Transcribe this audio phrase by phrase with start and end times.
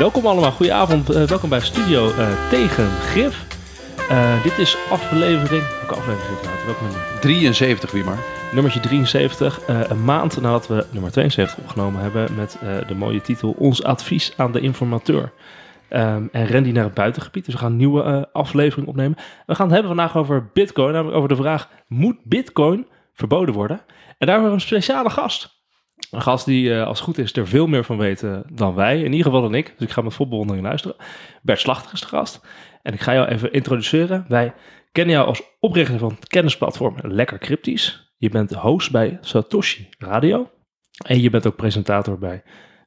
[0.00, 1.10] Welkom allemaal, goedenavond.
[1.10, 3.46] Uh, welkom bij Studio uh, Tegen Grif.
[4.10, 5.62] Uh, dit is aflevering.
[5.68, 7.18] Welke aflevering zit er nummer?
[7.20, 8.18] 73, wie maar.
[8.52, 9.60] Nummertje 73.
[9.66, 12.34] een maand nadat we nummer 72 opgenomen hebben.
[12.36, 12.58] Met
[12.88, 15.32] de mooie titel Ons advies aan de informateur.
[15.90, 17.44] Um, en Randy naar het buitengebied.
[17.44, 19.18] Dus we gaan een nieuwe aflevering opnemen.
[19.46, 20.92] We gaan het hebben vandaag over Bitcoin.
[20.92, 23.80] Namelijk over de vraag: moet Bitcoin verboden worden?
[24.18, 25.59] En daar hebben we een speciale gast.
[26.10, 28.98] Een gast die, uh, als het goed is, er veel meer van weet dan wij.
[28.98, 29.74] In ieder geval dan ik.
[29.76, 30.96] Dus ik ga met vol bewondering luisteren.
[31.42, 32.40] Bert Slachter is de gast.
[32.82, 34.24] En ik ga jou even introduceren.
[34.28, 34.54] Wij
[34.92, 38.12] kennen jou als oprichter van het kennisplatform Lekker Cryptisch.
[38.16, 40.50] Je bent host bij Satoshi Radio.
[41.06, 42.42] En je bent ook presentator bij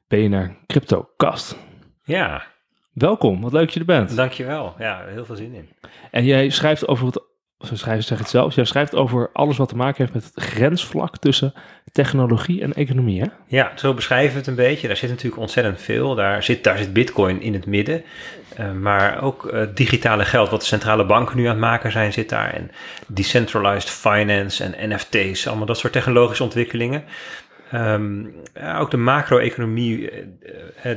[0.08, 1.56] BNR CryptoCast.
[2.02, 2.46] Ja.
[2.92, 4.16] Welkom, wat leuk dat je er bent.
[4.16, 5.68] Dankjewel, ja, heel veel zin in.
[6.10, 7.22] En jij schrijft over het
[7.66, 10.44] zo schrijft, zeg het zelf, jij schrijft over alles wat te maken heeft met het
[10.44, 11.54] grensvlak tussen
[11.92, 13.26] technologie en economie, hè?
[13.46, 14.86] Ja, zo beschrijven we het een beetje.
[14.86, 16.14] Daar zit natuurlijk ontzettend veel.
[16.14, 18.04] Daar zit, daar zit bitcoin in het midden.
[18.60, 22.12] Uh, maar ook uh, digitale geld, wat de centrale banken nu aan het maken zijn,
[22.12, 22.52] zit daar.
[22.52, 22.70] En
[23.06, 27.04] decentralized finance en NFT's, allemaal dat soort technologische ontwikkelingen.
[27.74, 30.10] Um, ja, ook de macro-economie,
[30.84, 30.92] uh,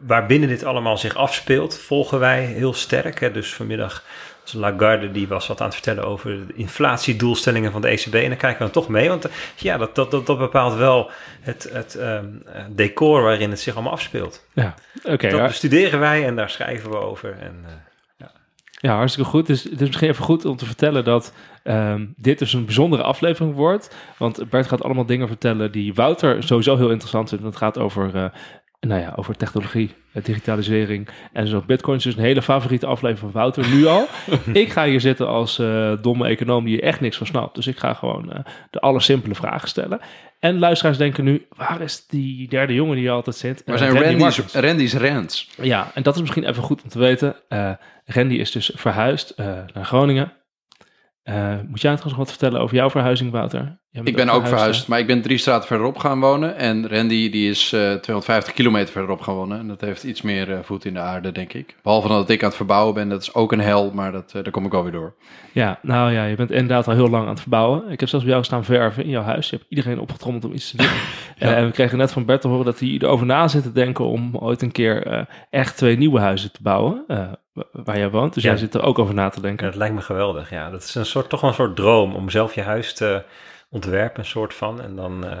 [0.00, 3.20] waarbinnen dit allemaal zich afspeelt, volgen wij heel sterk.
[3.20, 3.30] Hè.
[3.30, 4.04] Dus vanmiddag
[4.52, 8.14] Lagarde die was wat aan het vertellen over de inflatiedoelstellingen van de ECB.
[8.14, 9.26] En dan kijken we dan toch mee, want
[9.56, 13.92] ja, dat, dat, dat, dat bepaalt wel het, het um, decor waarin het zich allemaal
[13.92, 14.46] afspeelt.
[14.52, 15.28] Ja, oké.
[15.28, 17.38] dat bestuderen wij en daar schrijven we over.
[17.40, 17.70] En, uh,
[18.16, 18.30] ja.
[18.70, 19.46] ja, hartstikke goed.
[19.46, 21.32] Dus het is misschien even goed om te vertellen dat
[21.64, 23.96] um, dit dus een bijzondere aflevering wordt.
[24.16, 27.44] Want Bert gaat allemaal dingen vertellen die Wouter sowieso heel interessant vindt.
[27.44, 28.24] Het gaat over uh,
[28.80, 31.62] nou ja, over technologie, eh, digitalisering en zo.
[31.66, 34.06] Bitcoin is dus een hele favoriete aflevering van Wouter, nu al.
[34.52, 37.54] ik ga hier zitten als uh, domme econoom die er echt niks van snapt.
[37.54, 38.38] Dus ik ga gewoon uh,
[38.70, 40.00] de allersimpele vragen stellen.
[40.38, 43.62] En luisteraars denken nu, waar is die derde jongen die altijd zit?
[43.66, 45.50] Waar zijn Randy Randy's, Randy's Rants?
[45.56, 47.36] Ja, en dat is misschien even goed om te weten.
[48.04, 50.32] Randy is dus verhuisd naar Groningen.
[51.66, 53.79] Moet jij trouwens wat vertellen over jouw verhuizing, Wouter?
[53.92, 56.56] Ik ben ook verhuisd, maar ik ben drie straten verderop gaan wonen.
[56.56, 59.58] En Randy die is uh, eh, 250 kilometer verderop gaan wonen.
[59.58, 61.76] En dat heeft iets meer uh, voet in de aarde, denk ik.
[61.82, 64.50] Behalve dat ik aan het verbouwen ben, dat is ook een hel, maar dat, daar
[64.50, 65.14] kom ik wel weer door.
[65.52, 67.90] Ja, nou ja, je bent inderdaad al heel lang aan het verbouwen.
[67.90, 69.50] Ik heb zelfs bij jou staan verven in jouw huis.
[69.50, 70.86] Je hebt iedereen opgetrommeld om iets te doen.
[71.48, 71.56] ja.
[71.56, 74.04] En we kregen net van Bert te horen dat hij erover na zit te denken
[74.04, 77.04] om ooit een keer echt twee nieuwe huizen te bouwen
[77.72, 78.34] waar jij woont.
[78.34, 79.66] Dus jij zit er ook over na te denken.
[79.66, 80.70] dat lijkt me geweldig, ja.
[80.70, 83.22] Dat is een soort, toch wel een soort droom om zelf je huis te
[83.70, 84.82] ontwerpen, een soort van.
[84.82, 85.38] En dan uh,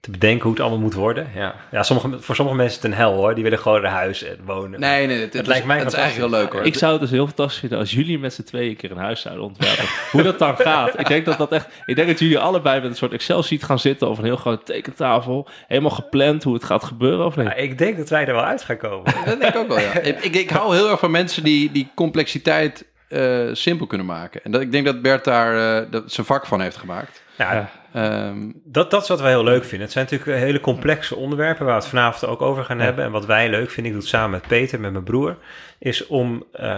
[0.00, 1.30] te bedenken hoe het allemaal moet worden.
[1.34, 3.34] Ja, ja sommige, voor sommige mensen is het een hel hoor.
[3.34, 4.80] Die willen gewoon naar huis en wonen.
[4.80, 6.62] Nee, nee, het, het lijkt mij het is eigenlijk heel leuk hoor.
[6.62, 8.96] Ik zou het dus heel fantastisch vinden als jullie met z'n tweeën een keer een
[8.96, 9.84] huis zouden ontwerpen.
[10.12, 11.00] hoe dat dan gaat.
[11.00, 11.66] Ik denk dat dat echt.
[11.86, 14.64] Ik denk dat jullie allebei met een soort Excel-sheet gaan zitten of een heel grote
[14.64, 15.48] tekentafel.
[15.66, 17.46] Helemaal gepland hoe het gaat gebeuren of niet?
[17.46, 19.04] Ja, ik denk dat wij er wel uit gaan komen.
[19.24, 19.92] dat denk ik ook wel, ja.
[19.98, 24.44] ik, ik, hou heel erg van mensen die, die complexiteit uh, simpel kunnen maken.
[24.44, 27.22] En dat, ik denk dat Bert daar uh, dat zijn vak van heeft gemaakt.
[27.38, 29.80] Ja, um, dat, dat is wat wij heel leuk vinden.
[29.80, 33.04] Het zijn natuurlijk hele complexe onderwerpen waar we het vanavond ook over gaan hebben.
[33.04, 35.36] En wat wij leuk vinden, ik doe het samen met Peter, met mijn broer,
[35.78, 36.76] is om uh,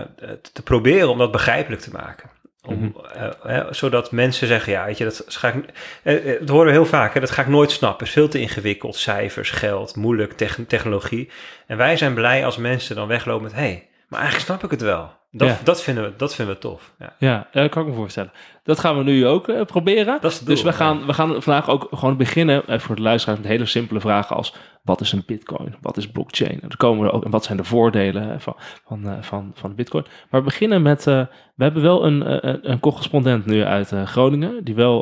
[0.52, 2.30] te proberen om dat begrijpelijk te maken.
[2.62, 2.94] Om, mm
[3.42, 3.74] -hmm.
[3.74, 5.64] zodat mensen zeggen, ja, weet je, dat ga ik,
[6.02, 7.98] uh, dat horen we heel vaak, hè, dat ga ik nooit snappen.
[7.98, 10.32] Het is veel te ingewikkeld, cijfers, geld, moeilijk,
[10.66, 11.30] technologie.
[11.66, 14.70] En wij zijn blij als mensen dan weglopen met, hé, hey, maar eigenlijk snap ik
[14.70, 15.18] het wel.
[15.32, 16.94] Dat, dat, vinden, we, dat vinden we tof.
[16.98, 17.14] Ja.
[17.18, 18.32] ja, dat kan ik me voorstellen.
[18.62, 20.18] Dat gaan we nu ook uh, proberen.
[20.20, 23.66] Dus we gaan, we gaan vandaag ook gewoon beginnen uh, voor de luisteraars met hele
[23.66, 25.74] simpele vragen als wat is een bitcoin?
[25.80, 26.52] Wat is blockchain?
[26.52, 28.54] En, dan komen we ook, en wat zijn de voordelen van,
[28.86, 30.04] van, uh, van, van bitcoin?
[30.30, 34.74] Maar we beginnen met, we hebben wel een, een, een correspondent nu uit Groningen die
[34.74, 35.00] wel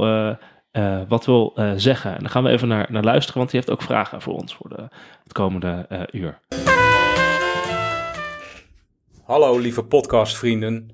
[1.09, 2.15] wat wil zeggen.
[2.15, 4.55] En dan gaan we even naar, naar luisteren, want die heeft ook vragen voor ons
[4.55, 4.89] voor de,
[5.23, 6.39] het komende uur.
[9.29, 10.91] Hallo lieve podcastvrienden.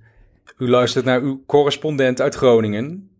[0.58, 3.10] U luistert naar uw correspondent uit Groningen.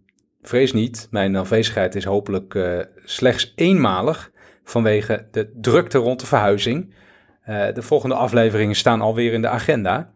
[0.42, 4.30] Vrees niet, mijn afwezigheid is hopelijk uh, slechts eenmalig
[4.64, 6.94] vanwege de drukte rond de verhuizing.
[7.48, 10.12] Uh, de volgende afleveringen staan alweer in de agenda.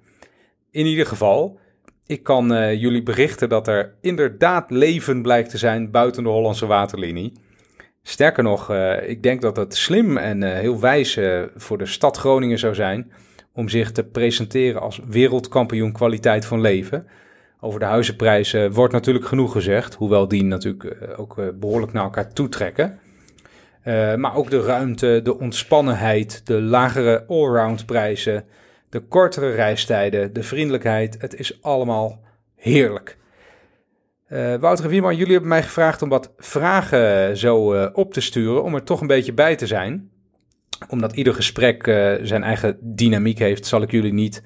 [0.70, 1.58] In ieder geval,
[2.06, 6.66] ik kan uh, jullie berichten dat er inderdaad leven blijkt te zijn buiten de Hollandse
[6.66, 7.32] waterlinie.
[8.02, 8.72] Sterker nog,
[9.06, 11.18] ik denk dat het slim en heel wijs
[11.56, 13.12] voor de stad Groningen zou zijn
[13.58, 17.06] om zich te presenteren als wereldkampioen kwaliteit van leven.
[17.60, 22.04] Over de huizenprijzen wordt natuurlijk genoeg gezegd, hoewel die natuurlijk eh, ook eh, behoorlijk naar
[22.04, 22.98] elkaar toetrekken.
[23.84, 28.44] Uh, maar ook de ruimte, de ontspannenheid, de lagere allround prijzen,
[28.88, 31.16] de kortere reistijden, de vriendelijkheid.
[31.20, 32.20] Het is allemaal
[32.56, 33.18] heerlijk.
[34.28, 38.74] Uh, Wouter Wieman, jullie hebben mij gevraagd om wat vragen zo op te sturen om
[38.74, 40.10] er toch een beetje bij te zijn.
[40.88, 44.42] Omdat ieder gesprek eh, zijn eigen dynamiek heeft, zal ik jullie niet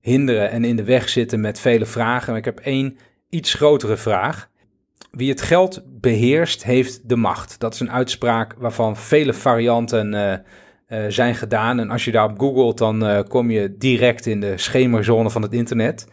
[0.00, 2.28] hinderen en in de weg zitten met vele vragen.
[2.28, 2.98] Maar ik heb één
[3.28, 4.48] iets grotere vraag.
[5.10, 7.60] Wie het geld beheerst, heeft de macht.
[7.60, 10.32] Dat is een uitspraak waarvan vele varianten eh,
[10.86, 11.80] eh, zijn gedaan.
[11.80, 16.12] En als je daarop googelt, dan kom je direct in de schemerzone van het internet.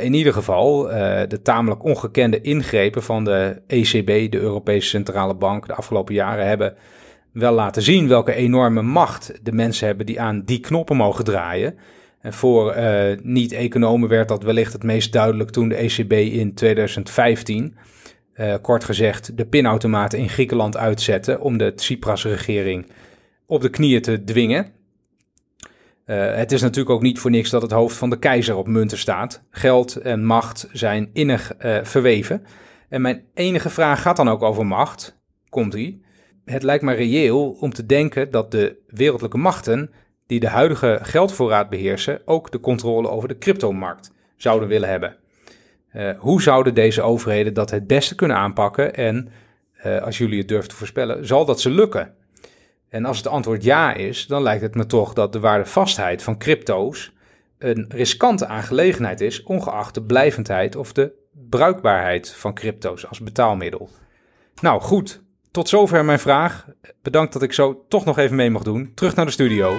[0.00, 0.82] In ieder geval,
[1.28, 6.76] de tamelijk ongekende ingrepen van de ECB, de Europese Centrale Bank, de afgelopen jaren hebben
[7.38, 11.78] wel laten zien welke enorme macht de mensen hebben die aan die knoppen mogen draaien.
[12.20, 17.76] En voor eh, niet-economen werd dat wellicht het meest duidelijk toen de ECB in 2015,
[18.32, 22.86] eh, kort gezegd, de pinautomaten in Griekenland uitzette om de Tsipras-regering
[23.46, 24.66] op de knieën te dwingen.
[26.04, 28.66] Eh, het is natuurlijk ook niet voor niks dat het hoofd van de keizer op
[28.66, 29.42] munten staat.
[29.50, 31.52] Geld en macht zijn innig
[31.82, 32.42] verweven.
[32.88, 35.20] En mijn enige vraag gaat dan ook over macht.
[35.48, 36.06] Komt ie?
[36.50, 39.90] Het lijkt me reëel om te denken dat de wereldlijke machten
[40.26, 45.16] die de huidige geldvoorraad beheersen ook de controle over de cryptomarkt zouden willen hebben.
[45.88, 48.94] Eh, hoe zouden deze overheden dat het beste kunnen aanpakken?
[48.94, 49.28] En
[49.72, 52.14] eh, als jullie het durven te voorspellen, zal dat ze lukken?
[52.88, 56.38] En als het antwoord ja is, dan lijkt het me toch dat de waardevastheid van
[56.38, 57.12] crypto's
[57.58, 61.12] een riskante aangelegenheid is, ongeacht de blijvendheid of de
[61.48, 63.88] bruikbaarheid van crypto's als betaalmiddel.
[64.60, 66.66] Nou goed, tot zover mijn vraag.
[67.02, 68.92] Bedankt dat ik zo toch nog even mee mag doen.
[68.94, 69.76] Terug naar de studio.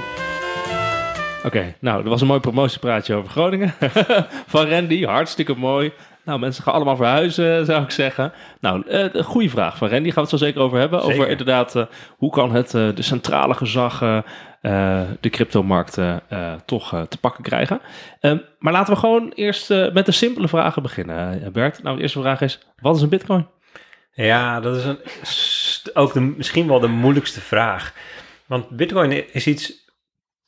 [1.43, 3.73] Oké, nou, dat was een mooi promotiepraatje over Groningen.
[4.53, 5.93] Van Randy, hartstikke mooi.
[6.25, 8.33] Nou, mensen gaan allemaal verhuizen, zou ik zeggen.
[8.59, 11.01] Nou, eh, een goede vraag van Randy, gaan we het zo zeker over hebben.
[11.01, 11.15] Zeker.
[11.15, 11.85] Over inderdaad, eh,
[12.17, 14.23] hoe kan het eh, de centrale gezag
[15.19, 17.81] de cryptomarkten eh, toch eh, te pakken krijgen.
[18.19, 21.83] Ehm, maar laten we gewoon eerst eh, met de simpele vragen beginnen, Bert.
[21.83, 23.47] Nou, de eerste vraag is, wat is een bitcoin?
[24.11, 24.99] Ja, dat is een,
[25.95, 27.93] ook de, misschien wel de moeilijkste vraag.
[28.45, 29.73] Want Bitcoin is iets,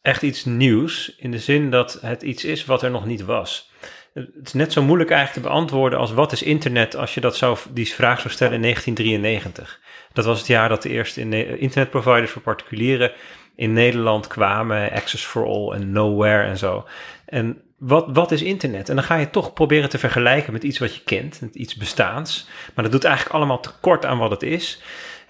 [0.02, 3.70] echt iets nieuws in de zin dat het iets is wat er nog niet was.
[4.14, 7.36] Het is net zo moeilijk eigenlijk te beantwoorden als wat is internet als je dat
[7.36, 9.80] zou, die vraag zou stellen in 1993.
[10.14, 13.12] Dat was het jaar dat de eerste in- internetproviders voor particulieren
[13.56, 16.88] in Nederland kwamen, Access for All en Nowhere en zo.
[17.26, 18.90] En wat, wat is internet?
[18.90, 22.48] En dan ga je toch proberen te vergelijken met iets wat je kent, iets bestaans.
[22.76, 24.82] Maar dat doet eigenlijk allemaal tekort aan wat het is.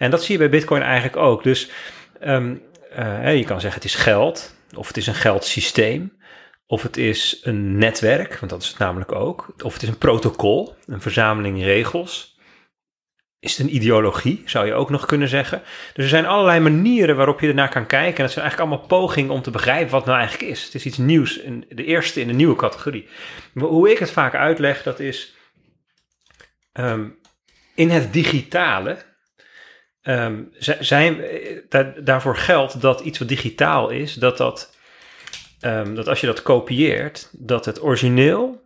[0.01, 1.44] En dat zie je bij Bitcoin eigenlijk ook.
[1.44, 1.69] Dus
[2.19, 2.56] ehm,
[2.89, 6.18] eh, je kan zeggen het is geld, of het is een geldsysteem,
[6.65, 9.98] of het is een netwerk, want dat is het namelijk ook, of het is een
[9.98, 12.39] protocol, een verzameling regels.
[13.39, 15.62] Is het een ideologie, zou je ook nog kunnen zeggen.
[15.94, 18.18] Dus er zijn allerlei manieren waarop je ernaar kan kijken.
[18.18, 20.63] En dat zijn eigenlijk allemaal pogingen om te begrijpen wat nou eigenlijk is.
[20.63, 23.07] Het is iets nieuws, de eerste in een nieuwe categorie.
[23.54, 25.36] Hoe ik het vaak uitleg, dat is
[26.71, 27.09] ehm,
[27.75, 29.09] in het digitale.
[30.01, 30.42] Ehm,
[30.80, 34.75] zijn, eh, daar, daarvoor geldt dat iets wat digitaal is, dat, dat,
[35.59, 38.62] ehm, dat als je dat kopieert, dat het origineel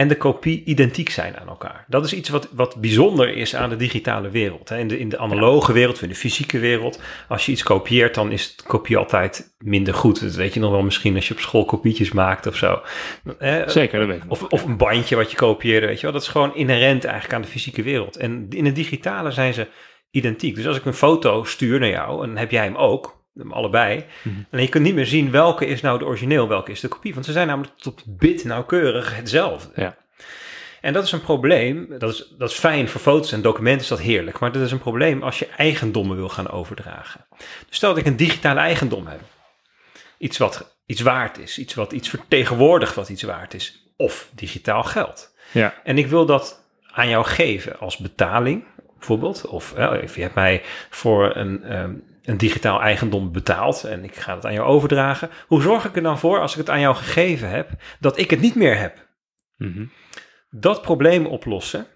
[0.00, 1.84] en de kopie identiek zijn aan elkaar.
[1.88, 4.68] Dat is iets wat, wat bijzonder is aan de digitale wereld.
[4.68, 4.78] hè.
[4.78, 8.32] In, de, in de analoge wereld, in de fysieke wereld, als je iets kopieert, dan
[8.32, 10.20] is de kopie altijd minder goed.
[10.20, 12.82] Dat weet je nog wel misschien als je op school kopietjes maakt of zo.
[13.38, 16.12] Eh, Zeker, dat weet ik of, of een bandje wat je kopieerde, weet je wel.
[16.12, 18.16] Dat is gewoon inherent eigenlijk aan de fysieke wereld.
[18.16, 19.66] En in het digitale zijn ze
[20.10, 20.54] identiek.
[20.54, 23.52] Dus als ik een foto stuur naar jou, en dan heb jij hem ook, hem
[23.52, 24.04] allebei.
[24.22, 24.34] Mhm.
[24.50, 27.14] En je kunt niet meer zien welke is nou de origineel, welke is de kopie.
[27.14, 29.72] Want ze zijn namelijk tot bit nauwkeurig hetzelfde.
[29.74, 29.96] Ja.
[30.80, 31.98] En dat is een probleem.
[31.98, 34.38] Dat is, dat is fijn voor foto's en documenten, is dat heerlijk.
[34.38, 37.26] Maar dat is een probleem als je eigendommen wil gaan overdragen.
[37.38, 39.20] Dus stel dat ik een digitale eigendom heb.
[40.18, 41.58] Iets wat iets waard is.
[41.58, 43.84] Iets wat iets vertegenwoordigt wat iets waard is.
[43.96, 45.34] Of digitaal geld.
[45.52, 45.74] Ja.
[45.84, 46.60] En ik wil dat
[46.92, 48.64] aan jou geven als betaling,
[49.00, 49.46] bijvoorbeeld.
[49.46, 49.74] Of
[50.14, 54.52] je hebt mij voor een, ehm, een digitaal eigendom betaald en ik ga het aan
[54.52, 55.30] jou overdragen.
[55.46, 58.30] Hoe zorg ik er dan voor, als ik het aan jou gegeven heb, dat ik
[58.30, 59.06] het niet meer heb?
[59.56, 59.84] Mhm.
[60.50, 61.86] Dat probleem oplossen,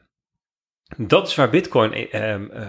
[0.97, 2.67] dat is waar Bitcoin eh, ehm, eh,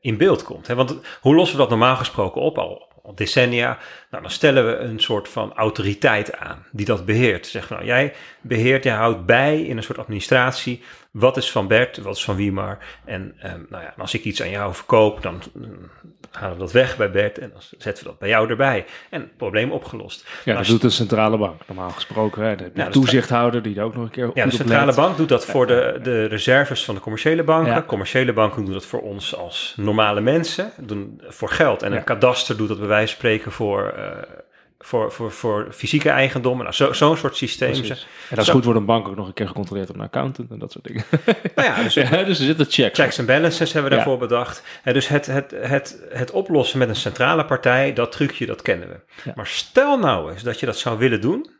[0.00, 0.66] in beeld komt.
[0.66, 0.74] Hè?
[0.74, 2.58] Want hoe lossen we dat normaal gesproken op?
[2.58, 3.78] Al, al decennia.
[4.10, 7.46] Nou, dan stellen we een soort van autoriteit aan die dat beheert.
[7.46, 10.82] Zeg van, nou, jij beheert, jij houdt bij in een soort administratie.
[11.14, 12.78] Wat is van Bert, wat is van Wiemar?
[13.04, 15.90] En ehm, nou ja, als ik iets aan jou verkoop, dan mm,
[16.30, 18.84] halen we dat weg bij Bert en dan zetten we dat bij jou erbij.
[19.10, 20.24] En probleem opgelost.
[20.24, 22.42] Ja, dat Als- doet de centrale bank normaal gesproken.
[22.42, 22.56] Hè.
[22.56, 24.94] De, dat is- toezichthouder die er ook nog een keer Ja, de centrale let.
[24.94, 27.72] bank doet dat voor de, de reserves van de commerciële banken.
[27.72, 27.82] Ja.
[27.82, 31.82] Commerciële banken doen dat voor ons als normale mensen, doen voor geld.
[31.82, 31.96] En Ja.
[31.96, 34.06] een kadaster doet dat bij wijze van spreken voor, eh,
[34.86, 36.62] voor, voor, voor fysieke eigendommen.
[36.64, 37.72] Nou, zo, zo'n soort systeem.
[37.72, 37.88] En
[38.28, 40.50] dat is Zo- goed, wordt een bank ook nog een keer gecontroleerd door een accountant
[40.50, 41.04] en dat soort dingen.
[41.54, 42.98] Nou ja, dus ja, dus er zitten checks.
[42.98, 44.04] Checks and balances hebben we Ja.
[44.04, 44.62] daarvoor bedacht.
[44.82, 48.88] En dus het, het, het, het oplossen met een centrale partij, dat trucje, dat kennen
[48.88, 49.00] we.
[49.24, 49.32] Ja.
[49.34, 51.50] Maar stel nou eens dat je dat zou willen doen,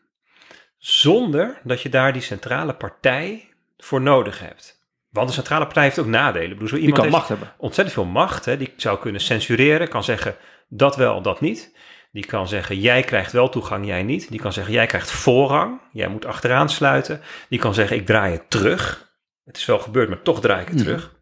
[0.78, 4.82] zonder dat je daar die centrale partij voor nodig hebt.
[5.10, 6.48] Want een centrale partij heeft ook nadelen.
[6.48, 7.52] Ik bedoel, zo Die iemand kan macht hebben.
[7.56, 8.44] ontzettend veel macht.
[8.44, 8.56] Hè?
[8.56, 10.36] Die zou kunnen censureren, kan zeggen
[10.68, 11.76] dat wel, dat niet.
[12.14, 14.30] Die kan zeggen, jij krijgt wel toegang, jij niet.
[14.30, 17.20] Die kan zeggen, jij krijgt voorrang, jij moet achteraan sluiten.
[17.48, 19.12] Die kan zeggen, ik draai het terug.
[19.44, 20.84] Het is wel gebeurd, maar toch draai ik het Mhm.
[20.84, 21.12] terug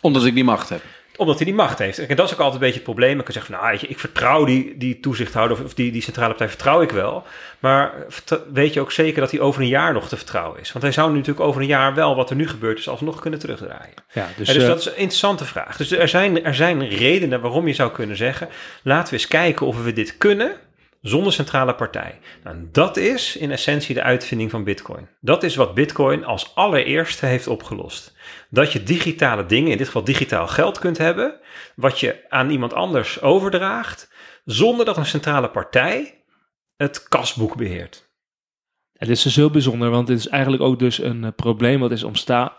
[0.00, 0.82] Omdat ik die macht heb.
[1.16, 1.98] Omdat hij die macht heeft.
[1.98, 3.18] En dat is ook altijd een beetje het probleem.
[3.18, 6.02] Ik kan zeggen van, nou, weet je, ik vertrouw die, die toezichthouder of, die, die
[6.02, 7.24] centrale partij vertrouw ik wel.
[7.58, 7.92] Maar
[8.52, 10.72] weet je ook zeker dat hij over een jaar nog te vertrouwen is?
[10.72, 13.20] Want hij zou nu natuurlijk over een jaar wel wat er nu gebeurd is alsnog
[13.20, 13.94] kunnen terugdraaien.
[14.12, 15.76] Ja, dus, Dus, dus eh, dat is een interessante vraag.
[15.76, 18.48] Dus er zijn, er zijn redenen waarom je zou kunnen zeggen,
[18.82, 20.56] laten we eens kijken of we dit kunnen
[21.04, 22.18] zonder centrale partij.
[22.42, 25.08] Nou, dat is in essentie de uitvinding van Bitcoin.
[25.20, 28.13] Dat is wat Bitcoin als allereerste heeft opgelost.
[28.54, 31.40] Dat je digitale dingen, in dit geval digitaal geld kunt hebben,
[31.76, 34.12] wat je aan iemand anders overdraagt,
[34.44, 36.24] zonder dat een centrale partij
[36.76, 38.12] het kasboek beheert.
[38.92, 41.90] Dit is dus heel bijzonder, want dit is eigenlijk ook dus een eh, probleem wat
[41.90, 42.04] is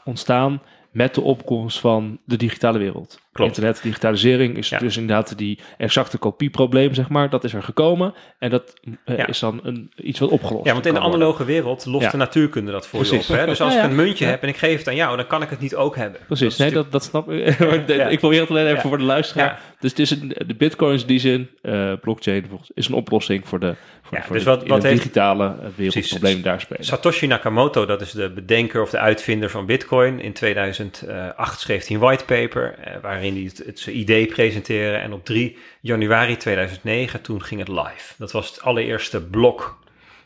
[0.03, 0.61] ontstaan
[0.95, 3.19] met de opkomst van de digitale wereld.
[3.31, 3.49] Klopt.
[3.57, 4.77] Internet, digitalisering is Ja.
[4.79, 7.29] dus inderdaad die exacte kopieprobleem, zeg maar.
[7.29, 8.73] Dat is er gekomen en dat
[9.05, 9.27] eh, Ja.
[9.27, 11.17] is dan een, iets wat opgelost Ja, want in de worden.
[11.17, 12.09] analoge wereld lost Ja.
[12.11, 13.27] de natuurkunde dat voor Precies.
[13.27, 13.39] je op.
[13.39, 13.45] Hè?
[13.45, 15.49] Dus als ik een muntje heb en ik geef het aan jou, dan kan ik
[15.49, 16.19] het niet ook hebben.
[16.27, 17.59] Precies, is nee, dat, dat snap ik.
[18.15, 19.45] Ik probeer het alleen even voor de luisteraar.
[19.47, 19.59] Ja.
[19.79, 23.47] Dus het is een, de bitcoins in die zin, eh, blockchain volgens- is een oplossing
[23.47, 23.75] voor de,
[24.05, 26.09] voor, Ja, voor dus de, wat- in wat heeft- digitale eh, wereld Precies.
[26.09, 26.85] probleem daar spelen.
[26.85, 30.19] Satoshi Nakamoto, dat is de bedenker of de uitvinder van Bitcoin.
[30.19, 34.97] In 2008 schreef hij een whitepaper eh, waarin hij het, het zijn idee presenteerde.
[34.97, 38.13] En op 3 januari 2009, toen ging het live.
[38.17, 39.77] Dat was het allereerste blok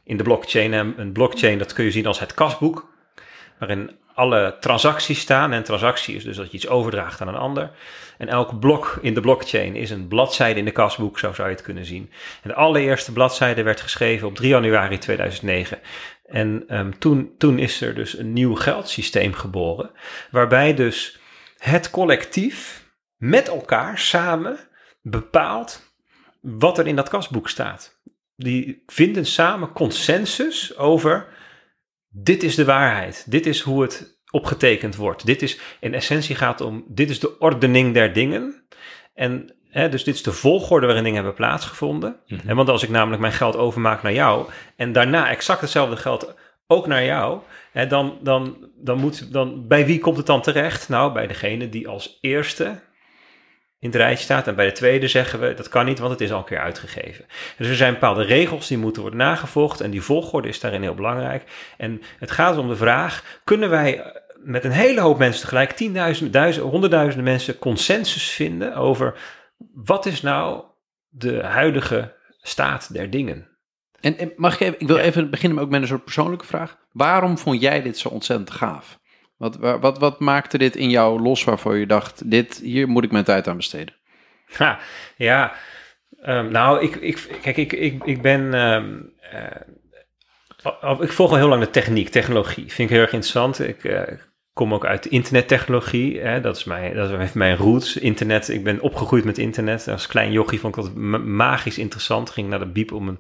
[0.04, 0.74] in de blockchain.
[0.74, 2.90] En een blockchain, dat kun je zien als het kasboek,
[3.60, 5.52] waarin alle transacties staan.
[5.54, 7.70] En transactie is dus dat je iets overdraagt aan een ander.
[8.20, 11.56] En elk blok in de blockchain is een bladzijde in de kasboek, zo zou je
[11.56, 12.12] het kunnen zien.
[12.42, 15.80] En de allereerste bladzijde werd geschreven op 3 januari 2009.
[16.26, 19.92] En ehm, toen, toen is er dus een nieuw geldsysteem geboren,
[20.32, 21.20] waarbij dus
[21.58, 24.60] het collectief met elkaar samen
[25.02, 25.94] bepaalt
[26.42, 28.02] wat er in dat kasboek staat.
[28.36, 31.28] Die vinden samen consensus over
[32.10, 35.26] dit is de waarheid, dit is hoe het opgetekend wordt.
[35.26, 38.64] Dit is in essentie gaat om dit is de ordening der dingen.
[39.14, 42.16] En hè, dus dit is de volgorde waarin dingen hebben plaatsgevonden.
[42.46, 46.34] En want als ik namelijk mijn geld overmaak naar jou en daarna exact hetzelfde geld
[46.68, 47.40] ook naar jou,
[47.72, 50.90] hè, dan, dan, dan moet dan bij wie komt het dan terecht?
[50.90, 52.80] Nou, bij degene die als eerste
[53.80, 54.48] in het rijtje staat.
[54.48, 56.60] En bij de tweede zeggen we dat kan niet, want het is al een keer
[56.60, 57.26] uitgegeven.
[57.58, 60.94] Dus er zijn bepaalde regels die moeten worden nagevolgd en die volgorde is daarin heel
[60.96, 61.44] belangrijk.
[61.78, 65.72] En het gaat om de vraag: kunnen wij eh, met een hele hoop mensen tegelijk,
[65.72, 69.14] tienduizenden, duizenden, honderdduizenden mensen, consensus vinden over
[69.74, 70.64] wat is nou
[71.10, 73.48] de huidige staat der dingen?
[74.02, 75.04] En, en mag ik even, ik wil Ja.
[75.04, 76.78] even beginnen ook met een soort persoonlijke vraag.
[76.92, 79.00] Waarom vond jij dit zo ontzettend gaaf?
[79.40, 83.04] Wat, wa- wat, wat maakte dit in jou los waarvoor je dacht, dit, hier moet
[83.04, 83.94] ik mijn tijd aan besteden?
[85.18, 85.54] Ja,
[86.22, 88.54] ehm, nou, ik, ik, kijk, ik, ik, ben.
[88.54, 88.96] ehm,
[89.32, 89.62] eh,
[91.00, 92.64] ik volg al heel lang de techniek, technologie.
[92.72, 93.60] Vind ik heel erg interessant.
[93.60, 94.02] Ik eh,
[94.54, 96.20] kom ook uit internettechnologie.
[96.20, 97.98] Hè, dat, is mijn, dat heeft mijn roots.
[97.98, 99.88] Internet, ik ben opgegroeid met internet.
[99.88, 102.30] Als klein jochie vond ik dat ma- magisch interessant.
[102.30, 103.20] Ging naar de biep om een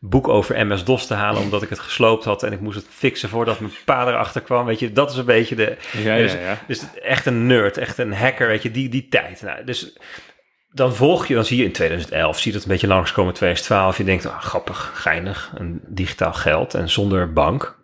[0.00, 3.28] boek over MS-DOS te halen, omdat ik het gesloopt had en ik moest het fixen
[3.28, 4.66] voordat mijn pa erachter kwam.
[4.66, 6.58] Weet je, dat is een beetje de, Ja, dus, ja, ja.
[6.66, 9.42] dus echt een nerd, echt een hacker, weet je, die, die tijd.
[9.42, 9.98] Nou, dus
[10.70, 13.96] dan volg je, dan zie je in 2011, zie je dat een beetje langskomen, 2012.
[13.98, 17.76] Je denkt, ah, grappig, geinig, een digitaal geld en zonder bank.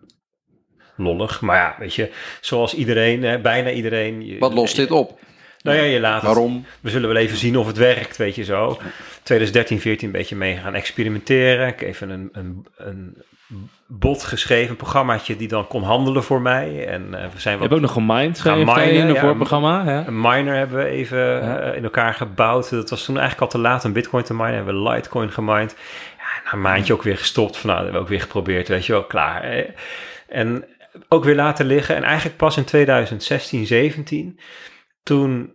[0.97, 4.27] Lollig, maar ja, weet je, zoals iedereen, hè, bijna iedereen.
[4.27, 5.19] je- Wat lost dit op?
[5.63, 6.67] Nou ja, je laat het- Waarom?
[6.81, 8.79] we zullen wel even zien of het werkt, weet je zo.
[9.25, 11.67] 2013, 14 een beetje mee gaan experimenteren.
[11.69, 13.23] Ik heb even een, een, een
[13.87, 16.87] bot geschreven, een programmaatje die dan kon handelen voor mij.
[16.87, 19.21] En eh, we zijn wat hebt ook nog gemined, Gaan minen, in een ja.
[19.21, 19.83] voorprogramma.
[19.91, 20.07] Ja.
[20.07, 21.59] een miner hebben we even Ja.
[21.59, 22.71] eh, in elkaar gebouwd.
[22.71, 24.55] Dat was toen eigenlijk al te laat om bitcoin te minen.
[24.55, 25.77] Hebben we Litecoin gemined.
[26.19, 27.57] Ja, na een maandje ook weer gestopt.
[27.57, 28.69] Van, nou, dat hebben we ook weer geprobeerd.
[28.69, 29.65] Weet je wel, klaar.
[30.29, 30.65] En
[31.09, 31.97] ook weer laten liggen.
[31.97, 34.39] En eigenlijk pas in 2016, 17,
[35.03, 35.53] toen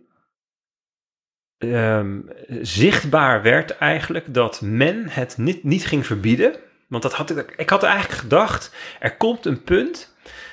[1.60, 2.18] ehm,
[2.62, 6.54] zichtbaar werd eigenlijk dat men het niet, niet ging verbieden.
[6.86, 10.09] Want dat had ik, ik had eigenlijk gedacht, er komt een punt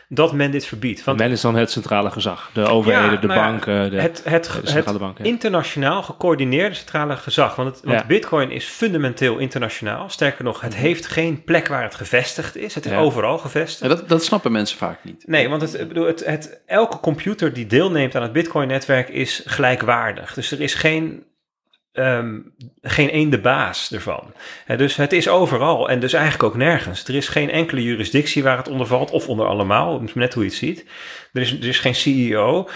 [0.09, 1.03] dat men dit verbiedt.
[1.03, 2.49] Want Men is dan het centrale gezag.
[2.53, 5.23] De overheden, Ja, de nou ja, banken, de, het, het, de het, centrale banken.
[5.25, 5.29] ja.
[5.31, 7.55] internationaal gecoördineerde centrale gezag.
[7.55, 8.05] Want, het, want Ja.
[8.07, 10.09] Bitcoin is fundamenteel internationaal.
[10.09, 12.75] Sterker nog, het heeft geen plek waar het gevestigd is.
[12.75, 12.99] Het is Mhm.
[12.99, 13.05] Ja.
[13.05, 13.91] overal gevestigd.
[13.91, 15.23] Ja, dat, dat snappen mensen vaak niet.
[15.27, 20.33] Nee, want het, bedoel, het, het, elke computer die deelneemt aan het Bitcoin-netwerk is gelijkwaardig.
[20.33, 21.23] Dus er is geen,
[21.97, 22.39] ehm,
[22.81, 24.33] geen één de baas ervan.
[24.77, 27.07] Dus het is overal en dus eigenlijk ook nergens.
[27.07, 30.49] Er is geen enkele jurisdictie waar het onder valt, of onder allemaal, net hoe je
[30.49, 30.85] het ziet.
[31.33, 32.69] Er is, er is geen CEO.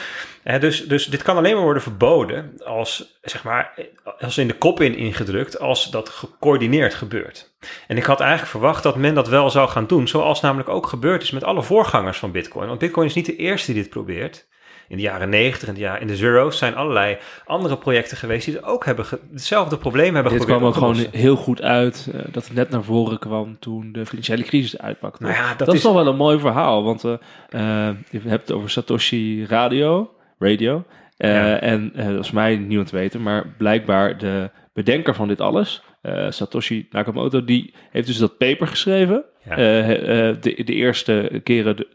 [0.59, 3.73] Dus, dus dit kan alleen maar worden verboden als, zeg maar,
[4.19, 7.51] als in de kop in ingedrukt, als dat gecoördineerd gebeurt.
[7.87, 10.87] En ik had eigenlijk verwacht dat men dat wel zou gaan doen, zoals namelijk ook
[10.87, 12.67] gebeurd is met alle voorgangers van Bitcoin.
[12.67, 14.49] Want Bitcoin is niet de eerste die dit probeert.
[14.91, 18.45] In de jaren 90 en de jaren, in de zero's zijn allerlei andere projecten geweest
[18.45, 22.19] die ook hebben ge- hetzelfde probleem hebben Dit kwam ook gewoon heel goed uit eh,
[22.31, 25.23] dat het net naar voren kwam toen de financiële crisis uitpakte.
[25.23, 27.11] Nou ja, dat, dat, is toch wel een mooi verhaal, want eh,
[27.49, 30.83] eh, je hebt het over Satoshi Radio, radio
[31.17, 31.59] Ja.
[31.59, 35.83] en dat is mij niemand weten, maar blijkbaar de bedenker van dit alles,
[36.29, 39.23] Satoshi Nakamoto, die heeft dus dat paper geschreven.
[39.43, 39.55] Ja.
[39.55, 41.87] De, de eerste keren de-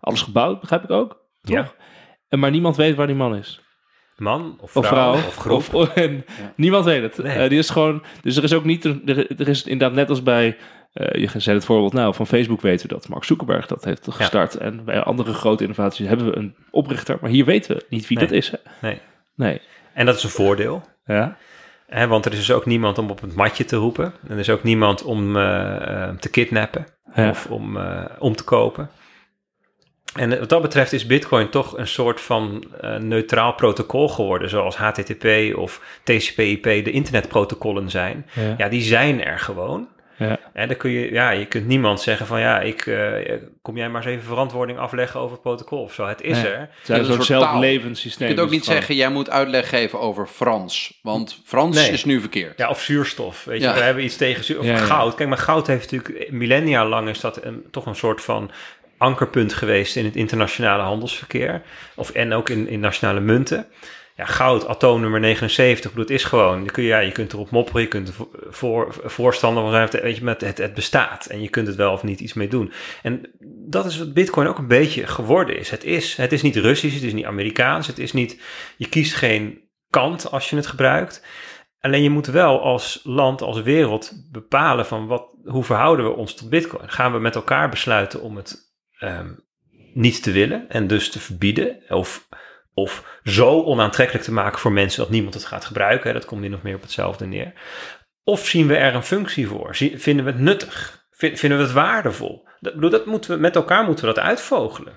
[0.00, 1.20] alles gebouwd, begrijp ik ook.
[1.42, 1.54] Toch?
[1.56, 1.72] Ja.
[2.32, 3.60] En maar niemand weet waar die man is.
[4.16, 5.74] man of Of vrouw, of groep.
[5.74, 6.24] Of- en
[6.56, 7.18] Niemand weet het.
[7.24, 7.36] Nee.
[7.36, 10.08] Eh, die is gewoon, dus er is ook niet, een- er, er is inderdaad net
[10.08, 10.56] als bij,
[10.92, 14.06] eh, je zei het voorbeeld nou, van Facebook weten we dat Mark Zuckerberg dat heeft
[14.10, 14.54] gestart.
[14.56, 18.18] En bij andere grote innovaties hebben we een oprichter, maar hier weten we niet wie
[18.18, 18.26] Nee.
[18.26, 18.50] dat is.
[18.50, 18.56] Hè?
[18.80, 19.00] Nee.
[19.34, 19.60] Nee.
[19.94, 20.82] En dat is een voordeel.
[21.04, 21.36] Ja.
[21.86, 24.04] Hè, want er is dus ook niemand om op het matje te roepen.
[24.22, 27.28] En er is ook niemand om eh, te kidnappen Ja.
[27.30, 28.90] of om, eh, om te kopen.
[30.14, 34.76] En wat dat betreft is Bitcoin toch een soort van eh, neutraal protocol geworden, zoals
[34.76, 35.26] HTTP
[35.56, 38.26] of TCP/IP de internetprotocollen zijn.
[38.32, 38.54] Ja.
[38.56, 39.88] Ja, die zijn er gewoon.
[40.16, 40.38] Ja.
[40.52, 43.88] En dan kun je, ja, je kunt niemand zeggen van ja, ik, eh, kom jij
[43.88, 46.06] maar eens even verantwoording afleggen over het protocol of zo.
[46.06, 46.46] Het is Nee.
[46.52, 46.58] er.
[46.58, 48.28] Het is een een soort zelflevend systeem.
[48.28, 50.98] Je kunt ook niet zeggen, jij moet uitleg geven over Frans.
[51.02, 51.90] Want Frans Nee.
[51.90, 52.58] is nu verkeerd.
[52.58, 53.44] Ja, of zuurstof.
[53.44, 54.58] Weet je, we hebben iets tegen zuur.
[54.58, 54.78] Of Ja, ja.
[54.78, 55.14] goud.
[55.14, 58.50] Kijk, maar goud heeft natuurlijk millennia lang is dat een, toch een soort van
[59.02, 61.62] ankerpunt geweest in het internationale handelsverkeer.
[61.96, 63.66] Of, en ook in, in nationale munten.
[64.16, 67.50] Ja, goud, atoomnummer 79, ik bedoel, het is gewoon, je, kun, ja, je kunt erop
[67.50, 68.12] mopperen, je kunt
[68.48, 71.26] voor, voorstander van zijn, weet je, met het, het bestaat.
[71.26, 72.72] En je kunt het wel of niet iets mee doen.
[73.02, 73.30] En
[73.68, 75.70] dat is wat Bitcoin ook een beetje geworden is.
[75.70, 78.40] Het is, het is niet Russisch, het is niet Amerikaans, het is niet,
[78.76, 79.60] je kiest geen
[79.90, 81.24] kant als je het gebruikt.
[81.80, 86.34] Alleen je moet wel als land, als wereld bepalen van wat, hoe verhouden we ons
[86.34, 86.90] tot Bitcoin.
[86.90, 88.71] Gaan we met elkaar besluiten om het
[89.02, 89.30] ehm,
[89.92, 92.28] niet te willen en dus te verbieden of,
[92.74, 96.14] of zo onaantrekkelijk te maken voor mensen dat niemand het gaat gebruiken.
[96.14, 97.52] Dat komt min of meer op hetzelfde neer.
[98.24, 99.76] Of zien we er een functie voor?
[99.94, 101.06] Vinden we het nuttig?
[101.10, 102.48] Vin- Vinden we het waardevol?
[102.60, 104.92] Dat, dat moeten we, met elkaar moeten we dat uitvogelen.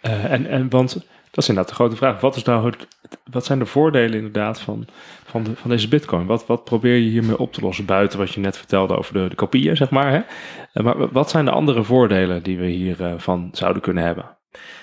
[0.00, 2.20] Eh, en, en want dat is inderdaad de grote vraag.
[2.20, 2.86] Wat, is nou het,
[3.30, 4.86] wat zijn de voordelen inderdaad van,
[5.24, 6.26] van, de, van deze bitcoin?
[6.26, 9.28] Wat, wat probeer je hiermee op te lossen buiten wat je net vertelde over de,
[9.28, 10.10] de kopieën, zeg maar.
[10.12, 10.20] Hè?
[10.72, 14.38] Eh, maar wat zijn de andere voordelen die we hiervan zouden kunnen hebben?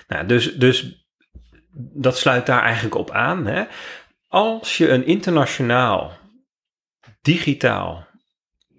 [0.08, 1.06] Nou, dus, dus
[1.94, 3.46] dat sluit daar eigenlijk op aan.
[3.46, 3.64] Hè?
[4.28, 6.12] Als je een internationaal,
[7.22, 8.06] digitaal,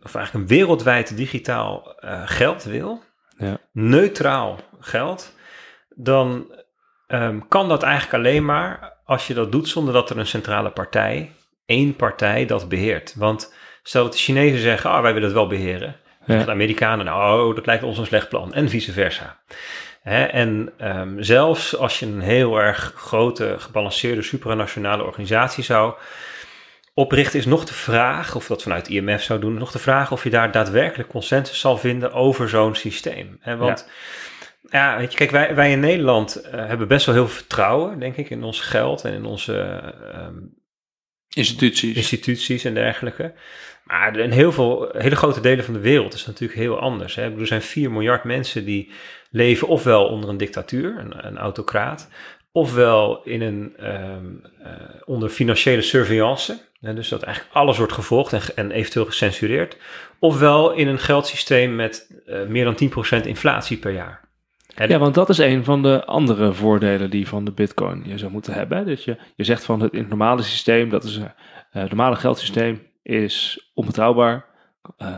[0.03, 3.03] of eigenlijk een wereldwijd digitaal eh, geld wil,
[3.37, 3.59] Ja.
[3.73, 5.35] neutraal geld,
[5.89, 6.53] dan
[7.09, 10.71] ehm, kan dat eigenlijk alleen maar als je dat doet zonder dat er een centrale
[10.71, 11.33] partij,
[11.67, 13.15] één partij, dat beheert.
[13.17, 15.97] Want stel dat de Chinezen zeggen, ah, wij willen het wel beheren.
[16.27, 16.45] Ja.
[16.45, 18.55] De Amerikanen, nou, oh, dat lijkt ons een slecht plan.
[18.55, 19.39] En vice versa.
[20.03, 25.95] Hè, en ehm, zelfs als je een heel erg grote, gebalanceerde, supranationale organisatie zou
[26.95, 30.25] oprichten, is nog de vraag, of dat vanuit IMF zou doen, nog de vraag of
[30.25, 33.39] je daar daadwerkelijk consensus zal vinden over zo'n systeem.
[33.41, 33.93] Hè, want ja.
[34.71, 38.17] Weet je, kijk, wij, wij in Nederland eh, hebben best wel heel veel vertrouwen, denk
[38.17, 39.63] ik, in ons geld en in onze
[40.13, 40.37] ehm,
[41.35, 41.97] Instituties.
[41.97, 43.33] instituties en dergelijke.
[43.85, 47.15] Maar in heel veel, hele grote delen van de wereld is het natuurlijk heel anders.
[47.15, 47.23] Hè.
[47.23, 48.93] Bedoel, Er zijn 4 miljard mensen die
[49.31, 52.09] leven ofwel onder een dictatuur, een, een autocraat,
[52.53, 54.27] ofwel in een, ehm,
[54.63, 54.73] eh,
[55.05, 56.59] onder financiële surveillance.
[56.81, 59.77] Hè, dus dat eigenlijk alles wordt gevolgd en, en eventueel gecensureerd.
[60.19, 64.28] Ofwel in een geldsysteem met eh, meer dan 10% inflatie per jaar.
[64.87, 68.33] Ja, want dat is een van de andere voordelen die van de bitcoin je zou
[68.33, 68.87] moeten hebben.
[68.87, 71.25] Dat je, je zegt van het, in het normale systeem, dat is eh,
[71.71, 74.47] het normale geldsysteem is onbetrouwbaar.